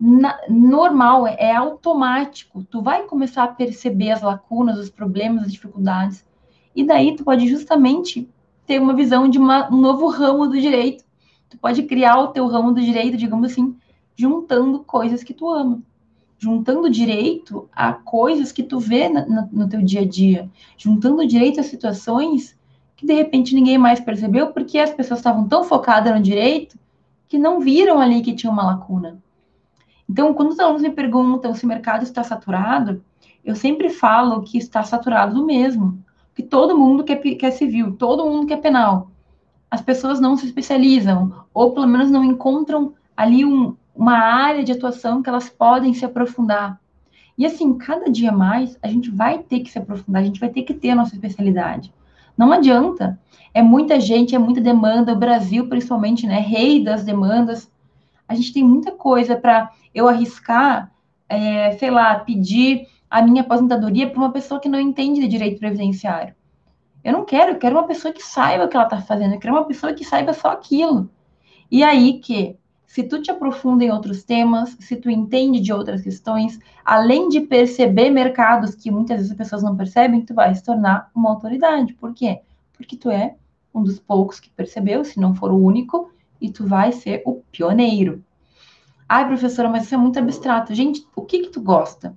na, 0.00 0.38
normal, 0.48 1.26
é, 1.26 1.36
é 1.38 1.54
automático. 1.54 2.64
Tu 2.64 2.80
vai 2.80 3.02
começar 3.02 3.44
a 3.44 3.48
perceber 3.48 4.12
as 4.12 4.22
lacunas, 4.22 4.78
os 4.78 4.88
problemas, 4.88 5.44
as 5.44 5.52
dificuldades. 5.52 6.24
E 6.74 6.84
daí 6.84 7.14
tu 7.14 7.22
pode 7.22 7.46
justamente 7.46 8.26
ter 8.66 8.80
uma 8.80 8.94
visão 8.94 9.28
de 9.28 9.36
uma, 9.36 9.70
um 9.70 9.76
novo 9.76 10.08
ramo 10.08 10.46
do 10.46 10.58
direito. 10.58 11.04
Tu 11.50 11.58
pode 11.58 11.82
criar 11.82 12.18
o 12.18 12.28
teu 12.28 12.46
ramo 12.46 12.72
do 12.72 12.80
direito, 12.80 13.18
digamos 13.18 13.52
assim, 13.52 13.76
juntando 14.16 14.80
coisas 14.80 15.22
que 15.22 15.34
tu 15.34 15.48
ama. 15.48 15.80
Juntando 16.38 16.90
direito 16.90 17.68
a 17.72 17.92
coisas 17.92 18.50
que 18.50 18.62
tu 18.62 18.78
vê 18.78 19.08
na, 19.08 19.26
na, 19.26 19.48
no 19.52 19.68
teu 19.68 19.82
dia 19.82 20.00
a 20.00 20.06
dia. 20.06 20.50
Juntando 20.76 21.26
direito 21.26 21.60
a 21.60 21.62
situações 21.62 22.56
que 22.96 23.06
de 23.06 23.12
repente 23.12 23.54
ninguém 23.54 23.76
mais 23.76 24.00
percebeu, 24.00 24.48
porque 24.48 24.78
as 24.78 24.90
pessoas 24.90 25.20
estavam 25.20 25.46
tão 25.46 25.62
focadas 25.64 26.14
no 26.14 26.22
direito 26.22 26.78
que 27.28 27.38
não 27.38 27.60
viram 27.60 28.00
ali 28.00 28.22
que 28.22 28.34
tinha 28.34 28.50
uma 28.50 28.64
lacuna. 28.64 29.18
Então, 30.08 30.32
quando 30.32 30.50
os 30.50 30.58
alunos 30.58 30.82
me 30.82 30.90
perguntam 30.90 31.54
se 31.54 31.64
o 31.64 31.68
mercado 31.68 32.04
está 32.04 32.22
saturado, 32.22 33.02
eu 33.44 33.54
sempre 33.54 33.90
falo 33.90 34.42
que 34.42 34.56
está 34.56 34.82
saturado 34.82 35.34
do 35.34 35.44
mesmo. 35.44 36.02
Que 36.34 36.42
todo 36.42 36.78
mundo 36.78 37.04
quer, 37.04 37.16
quer 37.16 37.50
civil, 37.50 37.92
todo 37.96 38.26
mundo 38.26 38.46
quer 38.46 38.58
penal. 38.58 39.10
As 39.70 39.80
pessoas 39.80 40.20
não 40.20 40.36
se 40.36 40.46
especializam, 40.46 41.44
ou 41.52 41.72
pelo 41.72 41.86
menos 41.86 42.10
não 42.10 42.22
encontram 42.22 42.94
ali 43.16 43.44
um, 43.44 43.74
uma 43.96 44.18
área 44.18 44.62
de 44.62 44.72
atuação 44.72 45.22
que 45.22 45.28
elas 45.28 45.48
podem 45.48 45.94
se 45.94 46.04
aprofundar. 46.04 46.78
E 47.38 47.44
assim, 47.44 47.76
cada 47.76 48.10
dia 48.10 48.32
mais, 48.32 48.78
a 48.82 48.88
gente 48.88 49.10
vai 49.10 49.38
ter 49.38 49.60
que 49.60 49.70
se 49.70 49.78
aprofundar, 49.78 50.22
a 50.22 50.24
gente 50.24 50.40
vai 50.40 50.48
ter 50.48 50.62
que 50.62 50.74
ter 50.74 50.90
a 50.90 50.94
nossa 50.94 51.14
especialidade. 51.14 51.92
Não 52.36 52.52
adianta. 52.52 53.18
É 53.52 53.62
muita 53.62 53.98
gente, 53.98 54.34
é 54.34 54.38
muita 54.38 54.60
demanda. 54.60 55.12
O 55.12 55.16
Brasil, 55.16 55.68
principalmente, 55.68 56.26
né? 56.26 56.38
Rei 56.38 56.82
das 56.82 57.04
demandas. 57.04 57.70
A 58.28 58.34
gente 58.34 58.52
tem 58.52 58.62
muita 58.62 58.92
coisa 58.92 59.36
para 59.36 59.70
eu 59.94 60.08
arriscar, 60.08 60.92
é, 61.28 61.72
sei 61.72 61.90
lá, 61.90 62.18
pedir 62.18 62.86
a 63.08 63.22
minha 63.22 63.42
aposentadoria 63.42 64.08
para 64.10 64.18
uma 64.18 64.32
pessoa 64.32 64.60
que 64.60 64.68
não 64.68 64.80
entende 64.80 65.20
de 65.20 65.28
direito 65.28 65.58
previdenciário. 65.58 66.34
Eu 67.02 67.12
não 67.12 67.24
quero, 67.24 67.52
eu 67.52 67.58
quero 67.58 67.76
uma 67.76 67.86
pessoa 67.86 68.12
que 68.12 68.22
saiba 68.22 68.64
o 68.64 68.68
que 68.68 68.76
ela 68.76 68.84
está 68.84 69.00
fazendo, 69.00 69.34
eu 69.34 69.38
quero 69.38 69.54
uma 69.54 69.64
pessoa 69.64 69.94
que 69.94 70.04
saiba 70.04 70.32
só 70.32 70.48
aquilo. 70.48 71.08
E 71.70 71.84
aí 71.84 72.18
que 72.18 72.56
se 72.96 73.02
tu 73.02 73.20
te 73.20 73.30
aprofunda 73.30 73.84
em 73.84 73.90
outros 73.90 74.24
temas, 74.24 74.74
se 74.80 74.96
tu 74.96 75.10
entende 75.10 75.60
de 75.60 75.70
outras 75.70 76.00
questões, 76.00 76.58
além 76.82 77.28
de 77.28 77.42
perceber 77.42 78.08
mercados 78.08 78.74
que 78.74 78.90
muitas 78.90 79.18
vezes 79.18 79.32
as 79.32 79.36
pessoas 79.36 79.62
não 79.62 79.76
percebem, 79.76 80.22
tu 80.22 80.32
vai 80.32 80.54
se 80.54 80.64
tornar 80.64 81.10
uma 81.14 81.28
autoridade. 81.28 81.92
Por 81.92 82.14
quê? 82.14 82.40
Porque 82.72 82.96
tu 82.96 83.10
é 83.10 83.34
um 83.74 83.82
dos 83.82 84.00
poucos 84.00 84.40
que 84.40 84.48
percebeu, 84.48 85.04
se 85.04 85.20
não 85.20 85.34
for 85.34 85.52
o 85.52 85.62
único, 85.62 86.10
e 86.40 86.50
tu 86.50 86.66
vai 86.66 86.90
ser 86.90 87.22
o 87.26 87.42
pioneiro. 87.52 88.24
Ai, 89.06 89.26
professora, 89.26 89.68
mas 89.68 89.84
isso 89.84 89.94
é 89.94 89.98
muito 89.98 90.18
abstrato. 90.18 90.74
Gente, 90.74 91.06
o 91.14 91.20
que 91.20 91.40
que 91.40 91.50
tu 91.50 91.60
gosta? 91.60 92.16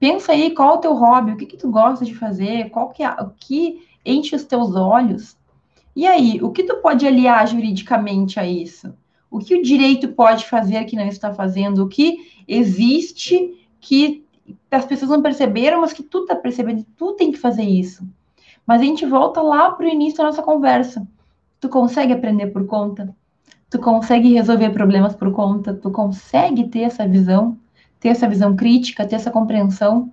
Pensa 0.00 0.32
aí 0.32 0.52
qual 0.52 0.74
é 0.74 0.74
o 0.78 0.80
teu 0.80 0.94
hobby, 0.94 1.30
o 1.30 1.36
que 1.36 1.46
que 1.46 1.56
tu 1.56 1.70
gosta 1.70 2.04
de 2.04 2.16
fazer, 2.16 2.70
qual 2.70 2.88
que 2.88 3.04
é, 3.04 3.08
o 3.08 3.30
que 3.36 3.86
enche 4.04 4.34
os 4.34 4.42
teus 4.42 4.74
olhos. 4.74 5.36
E 5.94 6.08
aí, 6.08 6.42
o 6.42 6.50
que 6.50 6.64
tu 6.64 6.74
pode 6.82 7.06
aliar 7.06 7.46
juridicamente 7.46 8.40
a 8.40 8.44
isso? 8.44 8.92
O 9.30 9.38
que 9.38 9.54
o 9.54 9.62
direito 9.62 10.08
pode 10.08 10.46
fazer 10.46 10.84
que 10.84 10.96
não 10.96 11.06
está 11.06 11.32
fazendo, 11.32 11.84
o 11.84 11.88
que 11.88 12.32
existe 12.46 13.66
que 13.80 14.24
as 14.70 14.84
pessoas 14.84 15.10
não 15.10 15.22
perceberam, 15.22 15.80
mas 15.80 15.92
que 15.92 16.02
tu 16.02 16.22
está 16.22 16.34
percebendo, 16.34 16.84
tu 16.96 17.12
tem 17.12 17.30
que 17.30 17.38
fazer 17.38 17.62
isso. 17.62 18.06
Mas 18.66 18.80
a 18.80 18.84
gente 18.84 19.06
volta 19.06 19.40
lá 19.40 19.70
para 19.70 19.86
o 19.86 19.88
início 19.88 20.18
da 20.18 20.24
nossa 20.24 20.42
conversa. 20.42 21.06
Tu 21.60 21.68
consegue 21.68 22.12
aprender 22.12 22.48
por 22.48 22.66
conta? 22.66 23.14
Tu 23.70 23.78
consegue 23.78 24.32
resolver 24.32 24.70
problemas 24.70 25.14
por 25.14 25.32
conta? 25.32 25.74
Tu 25.74 25.90
consegue 25.90 26.68
ter 26.68 26.80
essa 26.80 27.06
visão, 27.06 27.58
ter 28.00 28.08
essa 28.08 28.28
visão 28.28 28.56
crítica, 28.56 29.06
ter 29.06 29.16
essa 29.16 29.30
compreensão? 29.30 30.12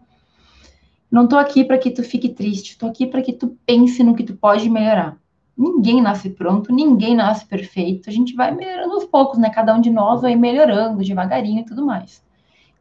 Não 1.10 1.26
estou 1.26 1.40
aqui 1.40 1.64
para 1.64 1.78
que 1.78 1.92
tu 1.92 2.04
fique 2.04 2.30
triste, 2.30 2.72
estou 2.72 2.90
aqui 2.90 3.06
para 3.06 3.22
que 3.22 3.32
tu 3.32 3.58
pense 3.66 4.04
no 4.04 4.16
que 4.16 4.24
tu 4.24 4.36
pode 4.36 4.70
melhorar. 4.70 5.18
Ninguém 5.58 6.02
nasce 6.02 6.30
pronto, 6.30 6.74
ninguém 6.74 7.16
nasce 7.16 7.46
perfeito. 7.46 8.10
A 8.10 8.14
gente 8.14 8.36
vai 8.36 8.54
melhorando 8.54 8.94
aos 8.94 9.06
poucos, 9.06 9.40
né? 9.40 9.50
Cada 9.50 9.74
um 9.74 9.80
de 9.80 9.90
nós 9.90 10.22
vai 10.22 10.36
melhorando 10.36 11.04
devagarinho 11.04 11.62
e 11.62 11.66
tudo 11.66 11.86
mais. 11.86 12.22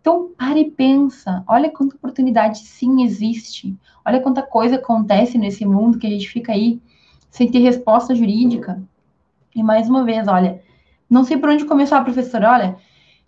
Então, 0.01 0.31
pare 0.37 0.61
e 0.61 0.70
pensa. 0.70 1.45
Olha 1.47 1.70
quanta 1.70 1.95
oportunidade 1.95 2.59
sim 2.59 3.03
existe. 3.05 3.77
Olha 4.05 4.20
quanta 4.20 4.43
coisa 4.43 4.77
acontece 4.77 5.39
nesse 5.39 5.64
mundo 5.64 5.99
que 5.99 6.07
a 6.07 6.11
gente 6.11 6.29
fica 6.29 6.53
aí 6.53 6.81
sem 7.31 7.49
ter 7.51 7.61
resposta 7.61 8.14
jurídica. 8.14 8.83
E 9.55 9.62
mais 9.62 9.89
uma 9.89 10.05
vez, 10.05 10.27
olha, 10.27 10.61
não 11.09 11.22
sei 11.22 11.37
por 11.37 11.51
onde 11.51 11.64
começar, 11.64 12.03
professora. 12.03 12.51
Olha, 12.51 12.77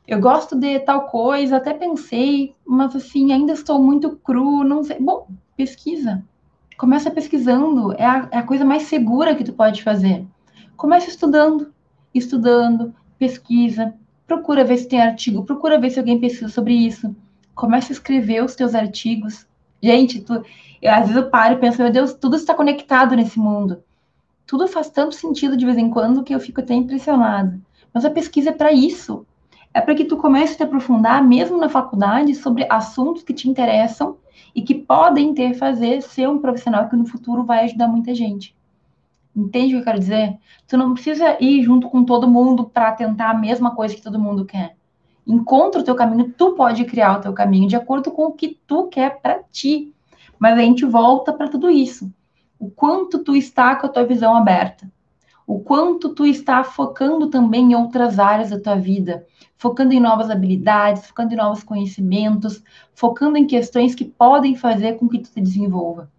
eu 0.09 0.21
gosto 0.21 0.57
de 0.57 0.81
tal 0.81 1.07
coisa, 1.07 1.57
até 1.57 1.73
pensei, 1.73 2.53
mas 2.67 2.97
assim, 2.97 3.33
ainda 3.33 3.53
estou 3.53 3.81
muito 3.81 4.17
cru, 4.17 4.65
não 4.65 4.83
sei. 4.83 4.99
Bom, 4.99 5.29
pesquisa 5.57 6.25
Começa 6.77 7.11
pesquisando, 7.11 7.93
é 7.95 8.05
a, 8.05 8.29
é 8.31 8.39
a 8.39 8.43
coisa 8.43 8.65
mais 8.65 8.83
segura 8.83 9.35
que 9.35 9.45
tu 9.45 9.53
pode 9.53 9.83
fazer. 9.83 10.27
Começa 10.77 11.09
estudando, 11.09 11.73
estudando, 12.15 12.95
pesquisa, 13.19 13.95
procura 14.27 14.65
ver 14.65 14.77
se 14.77 14.89
tem 14.89 15.01
artigo, 15.01 15.45
procura 15.45 15.81
ver 15.81 15.91
se 15.91 15.99
alguém 15.99 16.21
pesquisa 16.21 16.49
sobre 16.49 16.75
isso. 16.75 17.17
Começa 17.55 17.91
a 17.91 17.95
escrever 17.95 18.45
os 18.45 18.55
teus 18.55 18.75
artigos. 18.75 19.47
Gente, 19.83 20.21
tu, 20.21 20.45
eu, 20.83 20.93
às 20.93 21.01
vezes 21.09 21.17
eu 21.17 21.31
paro 21.31 21.55
e 21.55 21.59
penso, 21.59 21.83
meu 21.83 21.91
Deus, 21.91 22.13
tudo 22.13 22.37
está 22.37 22.55
conectado 22.55 23.17
nesse 23.17 23.39
mundo. 23.39 23.83
Tudo 24.47 24.69
faz 24.69 24.91
tanto 24.91 25.15
sentido 25.15 25.57
de 25.57 25.65
vez 25.65 25.79
em 25.79 25.89
quando 25.91 26.23
que 26.23 26.35
eu 26.35 26.41
fico 26.41 26.61
até 26.61 26.75
impressionada. 26.75 27.59
Mas 27.93 28.05
a 28.05 28.11
pesquisa 28.11 28.51
é 28.51 28.53
para 28.53 28.71
isso. 28.71 29.27
É 29.73 29.81
para 29.81 29.95
que 29.95 30.05
tu 30.05 30.17
comece 30.17 30.55
a 30.55 30.57
te 30.57 30.63
aprofundar, 30.63 31.25
mesmo 31.25 31.57
na 31.57 31.69
faculdade, 31.69 32.35
sobre 32.35 32.67
assuntos 32.69 33.23
que 33.23 33.33
te 33.33 33.49
interessam 33.49 34.17
e 34.55 34.63
que 34.63 34.75
podem 34.75 35.35
ter 35.35 35.55
fazer 35.55 36.03
ser 36.03 36.29
um 36.29 36.39
profissional 36.39 36.89
que 36.89 36.97
no 36.97 37.07
futuro 37.07 37.45
vai 37.45 37.65
ajudar 37.65 37.89
muita 37.89 38.15
gente. 38.15 38.57
Entende 39.35 39.75
o 39.75 39.77
que 39.77 39.81
eu 39.83 39.85
quero 39.85 39.99
dizer? 39.99 40.39
Tu 40.67 40.77
não 40.77 40.95
precisa 40.95 41.37
ir 41.41 41.63
junto 41.63 41.89
com 41.89 42.05
todo 42.05 42.29
mundo 42.29 42.65
para 42.65 42.93
tentar 42.93 43.31
a 43.31 43.35
mesma 43.35 43.75
coisa 43.75 43.95
que 43.95 44.03
todo 44.03 44.19
mundo 44.19 44.45
quer. 44.45 44.77
Encontra 45.27 45.81
o 45.81 45.85
teu 45.85 45.95
caminho, 45.95 46.33
tu 46.33 46.53
pode 46.53 46.85
criar 46.85 47.19
o 47.19 47.21
teu 47.21 47.33
caminho 47.33 47.69
de 47.69 47.77
acordo 47.77 48.11
com 48.11 48.27
o 48.27 48.33
que 48.33 48.59
tu 48.67 48.89
quer 48.89 49.21
para 49.21 49.43
ti. 49.51 49.93
Mas 50.39 50.59
a 50.59 50.63
gente 50.63 50.85
volta 50.85 51.33
para 51.33 51.49
tudo 51.49 51.69
isso. 51.71 52.13
O 52.59 52.71
quanto 52.71 53.19
tu 53.23 53.37
está 53.37 53.77
com 53.77 53.87
a 53.87 53.91
tua 53.91 54.05
visão 54.05 54.35
aberta 54.35 54.91
o 55.47 55.61
quanto 55.61 56.09
tu 56.09 56.27
está 56.27 56.65
focando 56.65 57.29
também 57.29 57.71
em 57.71 57.75
outras 57.77 58.19
áreas 58.19 58.51
da 58.51 58.59
tua 58.59 58.75
vida, 58.75 59.25
focando 59.57 59.95
em 59.95 60.01
novas 60.01 60.29
habilidades, 60.29 61.07
focando 61.07 61.33
em 61.33 61.37
novos 61.37 61.63
conhecimentos, 61.63 62.63
focando 62.95 63.39
em 63.39 63.47
questões 63.47 63.95
que 63.95 64.05
podem 64.05 64.57
fazer 64.57 64.99
com 64.99 65.09
que 65.09 65.21
tu 65.21 65.29
se 65.29 65.41
desenvolva, 65.41 66.11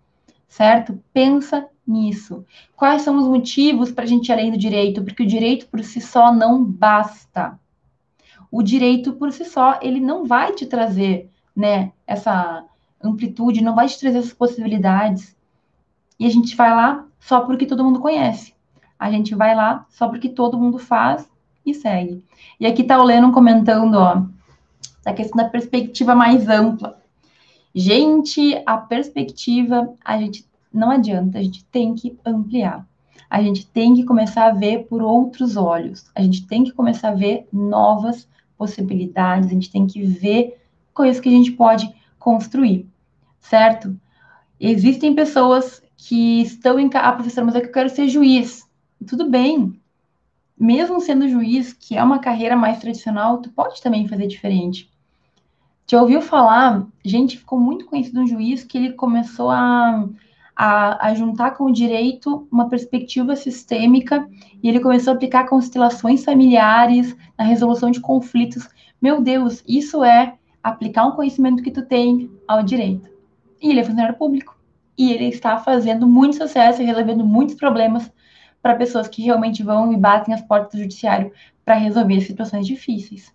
certo? 0.48 0.98
Pensa 1.12 1.68
nisso. 1.86 2.46
Quais 2.76 3.02
são 3.02 3.18
os 3.18 3.28
motivos 3.28 3.92
para 3.92 4.06
a 4.06 4.08
gente 4.08 4.30
ir 4.30 4.32
além 4.32 4.52
do 4.52 4.58
direito? 4.58 5.04
Porque 5.04 5.24
o 5.24 5.28
direito 5.28 5.68
por 5.68 5.84
si 5.84 6.00
só 6.00 6.34
não 6.34 6.64
basta. 6.64 7.60
O 8.50 8.64
direito 8.64 9.12
por 9.14 9.34
si 9.34 9.44
só, 9.44 9.78
ele 9.82 10.00
não 10.00 10.26
vai 10.26 10.54
te 10.54 10.66
trazer, 10.66 11.30
né, 11.54 11.92
essa 12.06 12.64
amplitude, 13.04 13.62
não 13.62 13.76
vai 13.76 13.90
te 13.90 14.00
trazer 14.00 14.20
essas 14.20 14.34
possibilidades. 14.34 15.36
E 16.18 16.26
a 16.26 16.30
gente 16.30 16.56
vai 16.56 16.70
lá 16.70 17.06
só 17.20 17.42
porque 17.42 17.66
todo 17.66 17.84
mundo 17.84 18.00
conhece 18.00 18.57
a 19.00 19.12
gente 19.12 19.36
vai 19.36 19.56
lá 19.56 19.86
só 19.90 20.08
porque 20.08 20.30
todo 20.30 20.58
mundo 20.58 20.78
faz 20.78 21.30
e 21.66 21.74
segue. 21.74 22.24
E 22.60 22.66
aqui 22.66 22.82
está 22.82 23.00
o 23.00 23.04
Leno 23.04 23.32
comentando, 23.32 23.96
ó, 23.96 24.24
a 25.06 25.14
questão 25.14 25.44
da 25.44 25.50
perspectiva 25.50 26.16
mais 26.16 26.48
ampla. 26.48 26.98
Gente, 27.74 28.62
a 28.66 28.78
perspectiva, 28.78 29.94
a 30.04 30.18
gente 30.18 30.46
não 30.74 30.92
adianta, 30.92 31.38
a 31.38 31.44
gente 31.44 31.64
tem 31.66 31.94
que 31.94 32.18
ampliar. 32.26 32.86
A 33.30 33.42
gente 33.42 33.68
tem 33.68 33.94
que 33.94 34.04
começar 34.04 34.48
a 34.48 34.54
ver 34.54 34.86
por 34.86 35.02
outros 35.02 35.58
olhos. 35.58 36.10
A 36.16 36.22
gente 36.22 36.48
tem 36.48 36.64
que 36.64 36.72
começar 36.72 37.10
a 37.10 37.16
ver 37.16 37.48
novas 37.52 38.28
possibilidades, 38.58 39.50
a 39.50 39.54
gente 39.54 39.70
tem 39.70 39.86
que 39.86 40.02
ver 40.02 40.60
coisas 40.94 41.20
que 41.22 41.30
a 41.30 41.32
gente 41.32 41.52
pode 41.52 41.94
construir, 42.18 42.88
certo? 43.40 43.96
Existem 44.60 45.14
pessoas 45.14 45.84
que 45.96 46.42
estão 46.42 46.80
em. 46.80 46.90
Ah, 46.96 47.12
professor, 47.12 47.44
mas 47.44 47.56
é 47.56 47.62
que 47.62 47.68
eu 47.68 47.72
quero 47.72 47.90
ser 47.90 48.08
juiz. 48.08 48.67
Tudo 49.06 49.30
bem. 49.30 49.80
Mesmo 50.60 51.00
sendo 51.00 51.30
juiz, 51.30 51.74
que 51.74 51.96
é 51.96 52.04
uma 52.04 52.20
carreira 52.20 52.56
mais 52.56 52.80
tradicional, 52.80 53.38
tu 53.40 53.50
pode 53.52 53.82
também 53.82 54.08
fazer 54.08 54.26
diferente. 54.28 54.90
Já 55.90 56.02
ouviu 56.02 56.22
falar? 56.22 56.86
Gente, 57.06 57.38
ficou 57.38 57.60
muito 57.60 57.86
conhecido 57.86 58.22
um 58.22 58.28
juiz 58.28 58.64
que 58.64 58.78
ele 58.78 58.94
começou 58.94 59.50
a, 59.50 60.06
a, 60.56 61.08
a 61.08 61.14
juntar 61.14 61.52
com 61.52 61.66
o 61.66 61.72
direito 61.72 62.48
uma 62.52 62.68
perspectiva 62.68 63.36
sistêmica 63.36 64.28
e 64.62 64.68
ele 64.68 64.80
começou 64.80 65.14
a 65.14 65.16
aplicar 65.16 65.48
constelações 65.48 66.26
familiares 66.26 67.16
na 67.38 67.46
resolução 67.46 67.92
de 67.92 68.02
conflitos. 68.02 68.68
Meu 69.02 69.22
Deus, 69.22 69.64
isso 69.68 70.04
é 70.04 70.34
aplicar 70.62 71.06
um 71.06 71.12
conhecimento 71.12 71.64
que 71.64 71.72
tu 71.72 71.86
tem 71.86 72.30
ao 72.48 72.64
direito. 72.64 73.08
E 73.62 73.70
ele 73.70 73.80
é 73.80 73.84
funcionário 73.84 74.18
público. 74.18 74.58
E 74.98 75.12
ele 75.14 75.26
está 75.26 75.58
fazendo 75.58 76.08
muito 76.08 76.38
sucesso 76.38 76.82
e 76.82 76.86
resolvendo 76.86 77.24
muitos 77.24 77.56
problemas 77.56 78.12
para 78.68 78.76
pessoas 78.76 79.08
que 79.08 79.22
realmente 79.22 79.64
vão 79.64 79.94
e 79.94 79.98
batem 79.98 80.34
as 80.34 80.42
portas 80.42 80.74
do 80.74 80.80
judiciário 80.80 81.32
para 81.64 81.76
resolver 81.76 82.20
situações 82.20 82.68
difíceis, 82.68 83.34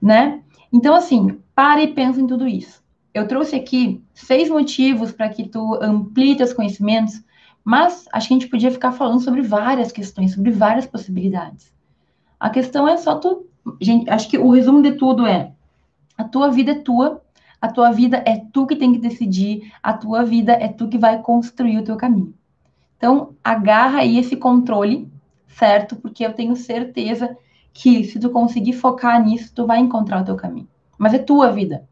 né? 0.00 0.42
Então, 0.70 0.94
assim, 0.94 1.40
pare 1.54 1.84
e 1.84 1.94
pense 1.94 2.20
em 2.20 2.26
tudo 2.26 2.46
isso. 2.46 2.82
Eu 3.14 3.26
trouxe 3.26 3.56
aqui 3.56 4.04
seis 4.12 4.50
motivos 4.50 5.10
para 5.10 5.30
que 5.30 5.48
tu 5.48 5.78
amplie 5.80 6.36
teus 6.36 6.52
conhecimentos, 6.52 7.24
mas 7.64 8.04
acho 8.12 8.28
que 8.28 8.34
a 8.34 8.38
gente 8.38 8.50
podia 8.50 8.70
ficar 8.70 8.92
falando 8.92 9.20
sobre 9.22 9.40
várias 9.40 9.90
questões, 9.90 10.34
sobre 10.34 10.50
várias 10.50 10.84
possibilidades. 10.84 11.72
A 12.38 12.50
questão 12.50 12.86
é 12.86 12.98
só 12.98 13.14
tu. 13.14 13.46
Gente, 13.80 14.10
acho 14.10 14.28
que 14.28 14.36
o 14.36 14.50
resumo 14.50 14.82
de 14.82 14.92
tudo 14.92 15.26
é: 15.26 15.50
a 16.18 16.24
tua 16.24 16.50
vida 16.50 16.72
é 16.72 16.78
tua, 16.78 17.22
a 17.58 17.68
tua 17.68 17.90
vida 17.90 18.22
é 18.26 18.36
tu 18.52 18.66
que 18.66 18.76
tem 18.76 18.92
que 18.92 18.98
decidir, 18.98 19.72
a 19.82 19.94
tua 19.94 20.22
vida 20.24 20.52
é 20.52 20.68
tu 20.68 20.88
que 20.88 20.98
vai 20.98 21.22
construir 21.22 21.78
o 21.78 21.84
teu 21.84 21.96
caminho. 21.96 22.34
Então, 23.02 23.34
agarra 23.42 23.98
aí 23.98 24.16
esse 24.16 24.36
controle, 24.36 25.10
certo? 25.48 25.96
Porque 25.96 26.24
eu 26.24 26.32
tenho 26.32 26.54
certeza 26.54 27.36
que 27.72 28.04
se 28.04 28.20
tu 28.20 28.30
conseguir 28.30 28.74
focar 28.74 29.20
nisso, 29.20 29.52
tu 29.52 29.66
vai 29.66 29.80
encontrar 29.80 30.22
o 30.22 30.24
teu 30.24 30.36
caminho. 30.36 30.68
Mas 30.96 31.12
é 31.12 31.18
tua 31.18 31.50
vida. 31.50 31.84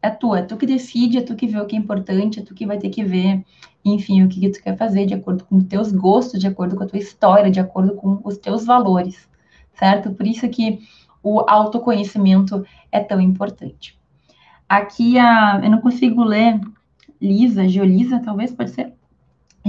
É 0.00 0.08
tua, 0.08 0.38
é 0.38 0.42
tu 0.42 0.56
que 0.56 0.64
decide, 0.64 1.18
é 1.18 1.20
tu 1.20 1.36
que 1.36 1.46
vê 1.46 1.60
o 1.60 1.66
que 1.66 1.76
é 1.76 1.78
importante, 1.78 2.40
é 2.40 2.42
tu 2.42 2.54
que 2.54 2.64
vai 2.64 2.78
ter 2.78 2.88
que 2.88 3.04
ver, 3.04 3.44
enfim, 3.84 4.24
o 4.24 4.30
que, 4.30 4.40
que 4.40 4.48
tu 4.48 4.62
quer 4.62 4.78
fazer 4.78 5.04
de 5.04 5.12
acordo 5.12 5.44
com 5.44 5.56
os 5.56 5.64
teus 5.64 5.92
gostos, 5.92 6.40
de 6.40 6.46
acordo 6.46 6.74
com 6.74 6.84
a 6.84 6.86
tua 6.86 6.98
história, 6.98 7.50
de 7.50 7.60
acordo 7.60 7.94
com 7.96 8.18
os 8.24 8.38
teus 8.38 8.64
valores, 8.64 9.28
certo? 9.74 10.10
Por 10.10 10.26
isso 10.26 10.48
que 10.48 10.78
o 11.22 11.40
autoconhecimento 11.46 12.64
é 12.90 12.98
tão 12.98 13.20
importante. 13.20 14.00
Aqui 14.66 15.18
a. 15.18 15.60
Eu 15.62 15.70
não 15.70 15.82
consigo 15.82 16.24
ler. 16.24 16.58
Lisa, 17.20 17.68
Geolisa, 17.68 18.20
talvez, 18.20 18.54
pode 18.54 18.70
ser. 18.70 18.94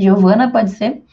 Giovana, 0.01 0.51
pode 0.51 0.71
ser. 0.71 1.03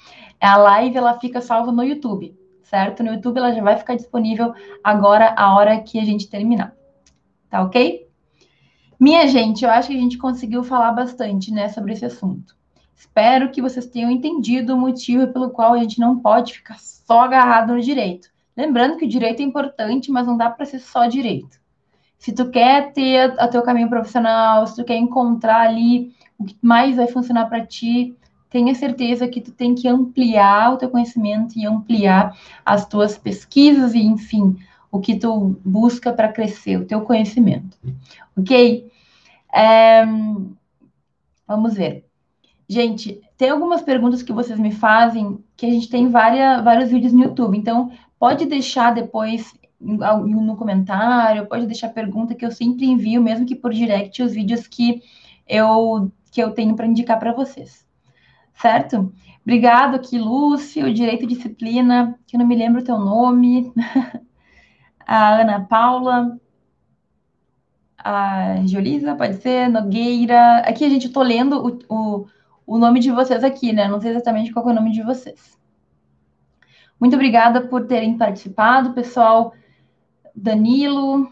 A 0.40 0.56
live 0.56 0.96
ela 0.96 1.18
fica 1.18 1.40
salva 1.40 1.72
no 1.72 1.82
YouTube, 1.82 2.36
certo? 2.62 3.02
No 3.02 3.12
YouTube 3.12 3.38
ela 3.38 3.52
já 3.52 3.62
vai 3.62 3.76
ficar 3.76 3.96
disponível 3.96 4.54
agora, 4.82 5.34
a 5.36 5.54
hora 5.54 5.80
que 5.80 5.98
a 5.98 6.04
gente 6.04 6.28
terminar. 6.28 6.74
Tá 7.50 7.62
ok? 7.62 8.06
Minha 9.00 9.26
gente, 9.28 9.64
eu 9.64 9.70
acho 9.70 9.88
que 9.88 9.96
a 9.96 10.00
gente 10.00 10.18
conseguiu 10.18 10.62
falar 10.64 10.92
bastante, 10.92 11.52
né, 11.52 11.68
sobre 11.68 11.92
esse 11.92 12.04
assunto. 12.04 12.56
Espero 12.96 13.50
que 13.50 13.62
vocês 13.62 13.86
tenham 13.86 14.10
entendido 14.10 14.74
o 14.74 14.78
motivo 14.78 15.28
pelo 15.28 15.50
qual 15.50 15.74
a 15.74 15.78
gente 15.78 16.00
não 16.00 16.18
pode 16.18 16.54
ficar 16.54 16.78
só 16.80 17.20
agarrado 17.20 17.72
no 17.72 17.80
direito. 17.80 18.28
Lembrando 18.56 18.96
que 18.96 19.04
o 19.04 19.08
direito 19.08 19.40
é 19.40 19.44
importante, 19.44 20.10
mas 20.10 20.26
não 20.26 20.36
dá 20.36 20.50
para 20.50 20.66
ser 20.66 20.80
só 20.80 21.06
direito. 21.06 21.58
Se 22.18 22.32
tu 22.32 22.50
quer 22.50 22.92
ter 22.92 23.32
o 23.40 23.48
teu 23.48 23.62
caminho 23.62 23.88
profissional, 23.88 24.66
se 24.66 24.74
tu 24.74 24.84
quer 24.84 24.96
encontrar 24.96 25.60
ali 25.60 26.12
o 26.36 26.44
que 26.44 26.56
mais 26.60 26.96
vai 26.96 27.06
funcionar 27.06 27.48
para 27.48 27.64
ti, 27.64 28.16
tenha 28.50 28.74
certeza 28.74 29.28
que 29.28 29.40
tu 29.40 29.52
tem 29.52 29.74
que 29.74 29.86
ampliar 29.88 30.72
o 30.72 30.76
teu 30.78 30.88
conhecimento 30.88 31.58
e 31.58 31.66
ampliar 31.66 32.36
as 32.64 32.86
tuas 32.86 33.18
pesquisas 33.18 33.94
e, 33.94 33.98
enfim, 33.98 34.56
o 34.90 34.98
que 35.00 35.18
tu 35.18 35.56
busca 35.64 36.12
para 36.12 36.32
crescer, 36.32 36.78
o 36.78 36.86
teu 36.86 37.02
conhecimento. 37.02 37.76
Ok? 38.36 38.90
É, 39.54 40.04
vamos 41.46 41.74
ver. 41.74 42.06
Gente, 42.68 43.20
tem 43.36 43.50
algumas 43.50 43.82
perguntas 43.82 44.22
que 44.22 44.32
vocês 44.32 44.58
me 44.58 44.72
fazem 44.72 45.42
que 45.56 45.66
a 45.66 45.70
gente 45.70 45.88
tem 45.88 46.08
várias, 46.08 46.62
vários 46.62 46.90
vídeos 46.90 47.12
no 47.12 47.24
YouTube. 47.24 47.56
Então, 47.56 47.90
pode 48.18 48.46
deixar 48.46 48.94
depois 48.94 49.54
no 49.80 50.56
comentário, 50.56 51.46
pode 51.46 51.66
deixar 51.66 51.88
pergunta 51.90 52.34
que 52.34 52.44
eu 52.44 52.50
sempre 52.50 52.84
envio, 52.86 53.22
mesmo 53.22 53.46
que 53.46 53.54
por 53.54 53.72
direct, 53.72 54.22
os 54.22 54.32
vídeos 54.32 54.66
que 54.66 55.02
eu, 55.46 56.10
que 56.32 56.42
eu 56.42 56.50
tenho 56.50 56.74
para 56.74 56.86
indicar 56.86 57.18
para 57.18 57.32
vocês. 57.32 57.87
Certo? 58.60 59.12
Obrigado 59.42 59.94
aqui, 59.94 60.18
Lúcio, 60.18 60.92
Direito 60.92 61.24
e 61.24 61.28
Disciplina, 61.28 62.18
que 62.26 62.36
eu 62.36 62.40
não 62.40 62.46
me 62.46 62.56
lembro 62.56 62.80
o 62.80 62.84
teu 62.84 62.98
nome. 62.98 63.72
a 65.06 65.40
Ana 65.40 65.64
Paula, 65.64 66.38
a 67.96 68.66
Jolisa, 68.66 69.14
pode 69.14 69.36
ser, 69.36 69.68
Nogueira. 69.68 70.58
Aqui 70.58 70.90
gente, 70.90 71.06
estou 71.06 71.22
lendo 71.22 71.78
o, 71.88 71.94
o, 71.94 72.26
o 72.66 72.78
nome 72.78 73.00
de 73.00 73.12
vocês 73.12 73.44
aqui, 73.44 73.72
né? 73.72 73.86
Não 73.86 74.00
sei 74.00 74.10
exatamente 74.10 74.52
qual 74.52 74.68
é 74.68 74.72
o 74.72 74.74
nome 74.74 74.90
de 74.90 75.02
vocês. 75.02 75.56
Muito 76.98 77.14
obrigada 77.14 77.60
por 77.60 77.86
terem 77.86 78.18
participado, 78.18 78.92
pessoal. 78.92 79.54
Danilo, 80.34 81.30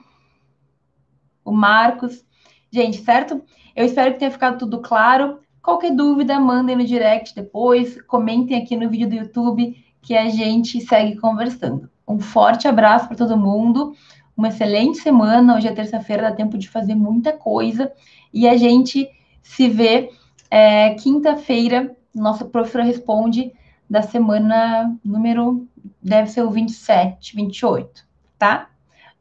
o 1.44 1.52
Marcos. 1.52 2.24
Gente, 2.70 2.98
certo? 3.02 3.42
Eu 3.74 3.84
espero 3.84 4.12
que 4.12 4.20
tenha 4.20 4.30
ficado 4.30 4.58
tudo 4.58 4.80
claro. 4.80 5.40
Qualquer 5.66 5.96
dúvida, 5.96 6.38
mandem 6.38 6.76
no 6.76 6.84
direct 6.84 7.34
depois, 7.34 8.00
comentem 8.02 8.56
aqui 8.56 8.76
no 8.76 8.88
vídeo 8.88 9.08
do 9.08 9.16
YouTube 9.16 9.76
que 10.00 10.16
a 10.16 10.28
gente 10.28 10.80
segue 10.80 11.16
conversando. 11.16 11.90
Um 12.06 12.20
forte 12.20 12.68
abraço 12.68 13.08
para 13.08 13.16
todo 13.16 13.36
mundo, 13.36 13.92
uma 14.36 14.46
excelente 14.46 14.98
semana. 14.98 15.56
Hoje 15.56 15.66
é 15.66 15.72
terça-feira, 15.72 16.30
dá 16.30 16.30
tempo 16.30 16.56
de 16.56 16.68
fazer 16.68 16.94
muita 16.94 17.32
coisa 17.32 17.92
e 18.32 18.48
a 18.48 18.56
gente 18.56 19.10
se 19.42 19.68
vê 19.68 20.12
é, 20.48 20.94
quinta-feira. 20.94 21.96
Nosso 22.14 22.44
professor 22.46 22.82
responde 22.82 23.52
da 23.90 24.02
semana 24.02 24.96
número, 25.04 25.66
deve 26.00 26.30
ser 26.30 26.42
o 26.42 26.50
27, 26.52 27.34
28, 27.34 28.06
tá? 28.38 28.70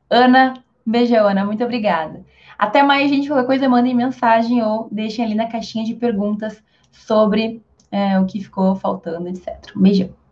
Ana, 0.07 0.63
beijão, 0.85 1.27
Ana, 1.27 1.43
muito 1.43 1.63
obrigada. 1.63 2.23
Até 2.57 2.81
mais, 2.83 3.09
gente. 3.09 3.27
Qualquer 3.27 3.45
coisa, 3.45 3.69
mandem 3.69 3.93
mensagem 3.93 4.63
ou 4.63 4.87
deixem 4.91 5.23
ali 5.25 5.35
na 5.35 5.47
caixinha 5.47 5.85
de 5.85 5.93
perguntas 5.93 6.61
sobre 6.91 7.61
é, 7.91 8.19
o 8.19 8.25
que 8.25 8.41
ficou 8.41 8.75
faltando, 8.75 9.27
etc. 9.29 9.71
Um 9.75 9.81
beijão. 9.81 10.24